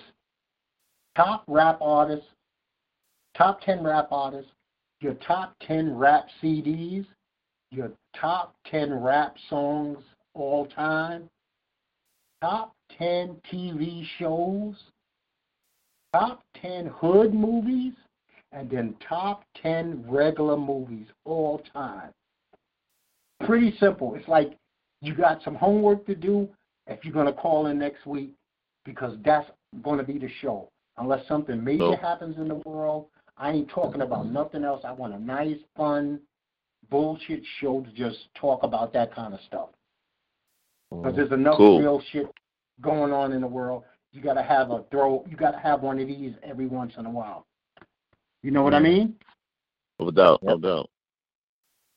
top 1.16 1.44
rap 1.48 1.78
artists, 1.82 2.26
top 3.36 3.62
ten 3.62 3.84
rap 3.84 4.08
artists, 4.12 4.52
your 5.02 5.14
top 5.16 5.56
ten 5.66 5.96
rap 5.96 6.26
CDs, 6.42 7.06
your 7.70 7.92
top 8.20 8.56
ten 8.66 8.92
rap 8.94 9.36
songs 9.50 10.00
all 10.34 10.66
time, 10.66 11.30
top 12.42 12.76
ten 12.98 13.38
TV 13.52 14.06
shows, 14.18 14.76
top 16.14 16.44
ten 16.62 16.88
hood 16.88 17.34
movies, 17.34 17.94
and 18.52 18.70
then 18.70 18.96
top 19.08 19.44
10 19.62 20.06
regular 20.08 20.58
movies 20.58 21.08
all 21.26 21.62
time. 21.74 22.12
Pretty 23.46 23.76
simple. 23.80 24.16
It's 24.16 24.28
like 24.28 24.58
you 25.02 25.14
got 25.14 25.44
some 25.44 25.56
homework 25.56 26.06
to 26.08 26.16
do 26.16 26.50
if 26.88 27.04
you're 27.04 27.14
going 27.14 27.28
to 27.28 27.34
call 27.34 27.68
in 27.68 27.78
next 27.78 28.06
week 28.06 28.32
because 28.86 29.16
that's 29.24 29.50
going 29.84 30.00
to 30.00 30.04
be 30.04 30.18
the 30.18 30.30
show. 30.42 30.70
Unless 30.98 31.28
something 31.28 31.64
major 31.64 31.84
oh. 31.84 31.96
happens 31.98 32.38
in 32.38 32.48
the 32.48 32.62
world, 32.66 33.08
I 33.38 33.52
ain't 33.52 33.70
talking 33.70 34.02
about 34.02 34.26
nothing 34.26 34.64
else. 34.64 34.82
I 34.84 34.92
want 34.92 35.14
a 35.14 35.20
nice, 35.20 35.60
fun, 35.76 36.20
bullshit 36.90 37.44
show 37.62 37.82
to 37.82 37.92
just 37.92 38.18
talk 38.34 38.64
about 38.64 38.94
that 38.94 39.14
kind 39.14 39.34
of 39.34 39.40
stuff. 39.46 39.70
Because 40.92 41.16
there's 41.16 41.32
enough 41.32 41.58
cool. 41.58 41.80
real 41.80 42.02
shit 42.12 42.28
going 42.82 43.12
on 43.12 43.34
in 43.34 43.42
the 43.42 43.48
world. 43.48 43.84
You 44.12 44.22
got 44.22 44.34
to 44.34 44.44
have 44.44 44.72
a 44.72 44.84
throw. 44.90 45.26
You 45.30 45.36
got 45.36 45.52
to 45.52 45.60
have 45.60 45.82
one 45.82 46.00
of 46.00 46.08
these 46.08 46.34
every 46.44 46.68
once 46.68 46.94
in 46.98 47.06
a 47.06 47.10
while. 47.10 47.46
You 48.42 48.52
know 48.52 48.64
what 48.64 48.74
I 48.74 48.80
mean? 48.80 49.16
No 50.00 50.12
doubt, 50.12 50.44
no 50.44 50.58
doubt. 50.58 50.90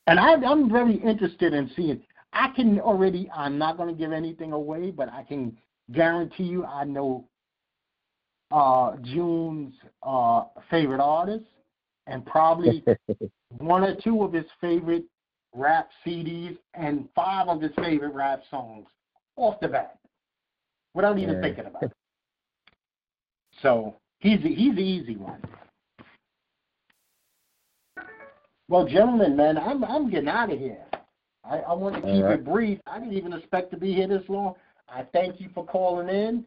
And 0.06 0.18
I, 0.18 0.34
I'm 0.34 0.70
very 0.70 0.96
interested 0.96 1.54
in 1.54 1.70
seeing. 1.76 2.02
I 2.32 2.48
can 2.54 2.80
already. 2.80 3.30
I'm 3.34 3.58
not 3.58 3.76
going 3.76 3.88
to 3.88 3.94
give 3.94 4.12
anything 4.12 4.52
away, 4.52 4.90
but 4.90 5.08
I 5.12 5.22
can 5.22 5.56
guarantee 5.92 6.44
you, 6.44 6.64
I 6.64 6.84
know 6.84 7.28
uh, 8.50 8.96
June's 9.02 9.74
uh, 10.02 10.44
favorite 10.70 11.00
artist, 11.00 11.44
and 12.06 12.24
probably 12.26 12.84
one 13.58 13.84
or 13.84 13.96
two 14.02 14.22
of 14.22 14.32
his 14.32 14.46
favorite 14.60 15.04
rap 15.54 15.88
CDs, 16.06 16.56
and 16.74 17.08
five 17.14 17.48
of 17.48 17.60
his 17.60 17.72
favorite 17.76 18.14
rap 18.14 18.42
songs 18.50 18.86
off 19.36 19.58
the 19.60 19.68
bat, 19.68 19.98
without 20.94 21.18
even 21.18 21.36
yeah. 21.36 21.40
thinking 21.40 21.66
about 21.66 21.84
it. 21.84 21.92
So 23.62 23.96
he's 24.18 24.40
he's 24.42 24.74
the 24.74 24.82
easy 24.82 25.16
one. 25.16 25.42
Well, 28.68 28.86
gentlemen, 28.86 29.36
man, 29.36 29.58
I'm 29.58 29.84
I'm 29.84 30.10
getting 30.10 30.28
out 30.28 30.52
of 30.52 30.58
here. 30.58 30.84
I, 31.44 31.58
I 31.58 31.72
want 31.72 31.96
to 31.96 32.02
keep 32.02 32.24
right. 32.24 32.34
it 32.34 32.44
brief. 32.44 32.78
I 32.86 32.98
didn't 32.98 33.14
even 33.14 33.32
expect 33.32 33.70
to 33.72 33.76
be 33.76 33.92
here 33.94 34.06
this 34.06 34.22
long. 34.28 34.54
I 34.88 35.02
thank 35.12 35.40
you 35.40 35.48
for 35.54 35.64
calling 35.64 36.08
in, 36.08 36.44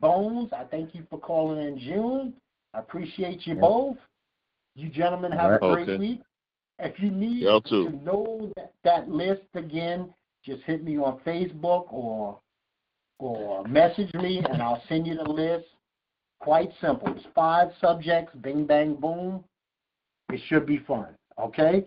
Bones. 0.00 0.50
I 0.52 0.64
thank 0.64 0.94
you 0.94 1.06
for 1.10 1.18
calling 1.18 1.60
in, 1.60 1.78
June. 1.78 2.34
I 2.74 2.80
appreciate 2.80 3.46
you 3.46 3.54
Yeah. 3.54 3.60
both. 3.60 3.98
You 4.74 4.88
gentlemen 4.88 5.32
have 5.32 5.52
a 5.52 5.58
great 5.58 5.88
Okay. 5.88 5.96
week. 5.96 6.22
If 6.78 7.00
you 7.00 7.10
need 7.10 7.42
to 7.42 7.90
know 8.04 8.52
that, 8.56 8.72
that 8.84 9.08
list 9.08 9.42
again, 9.54 10.12
just 10.44 10.62
hit 10.62 10.84
me 10.84 10.96
on 10.98 11.18
Facebook 11.26 11.92
or 11.92 12.38
or 13.18 13.64
message 13.64 14.12
me 14.14 14.40
and 14.48 14.62
I'll 14.62 14.82
send 14.88 15.06
you 15.06 15.16
the 15.16 15.28
list. 15.28 15.66
Quite 16.38 16.70
simple. 16.80 17.08
It's 17.16 17.26
five 17.34 17.70
subjects, 17.80 18.32
bing 18.36 18.64
bang 18.64 18.94
boom. 18.94 19.42
It 20.32 20.40
should 20.46 20.66
be 20.66 20.78
fun. 20.78 21.08
Okay? 21.36 21.84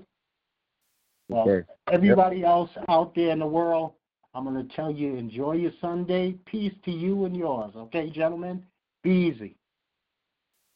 Well, 1.29 1.49
Okay. 1.49 1.65
everybody 1.89 2.43
else 2.43 2.69
out 2.89 3.15
there 3.15 3.29
in 3.29 3.39
the 3.39 3.47
world, 3.47 3.93
I'm 4.33 4.43
going 4.43 4.67
to 4.67 4.75
tell 4.75 4.91
you 4.91 5.15
enjoy 5.15 5.53
your 5.53 5.71
Sunday. 5.79 6.33
Peace 6.45 6.73
to 6.83 6.91
you 6.91 7.23
and 7.23 7.35
yours. 7.35 7.73
Okay, 7.75 8.09
gentlemen? 8.09 8.65
Be 9.03 9.11
easy. 9.11 9.55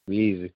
Be 0.07 0.16
easy. 0.16 0.53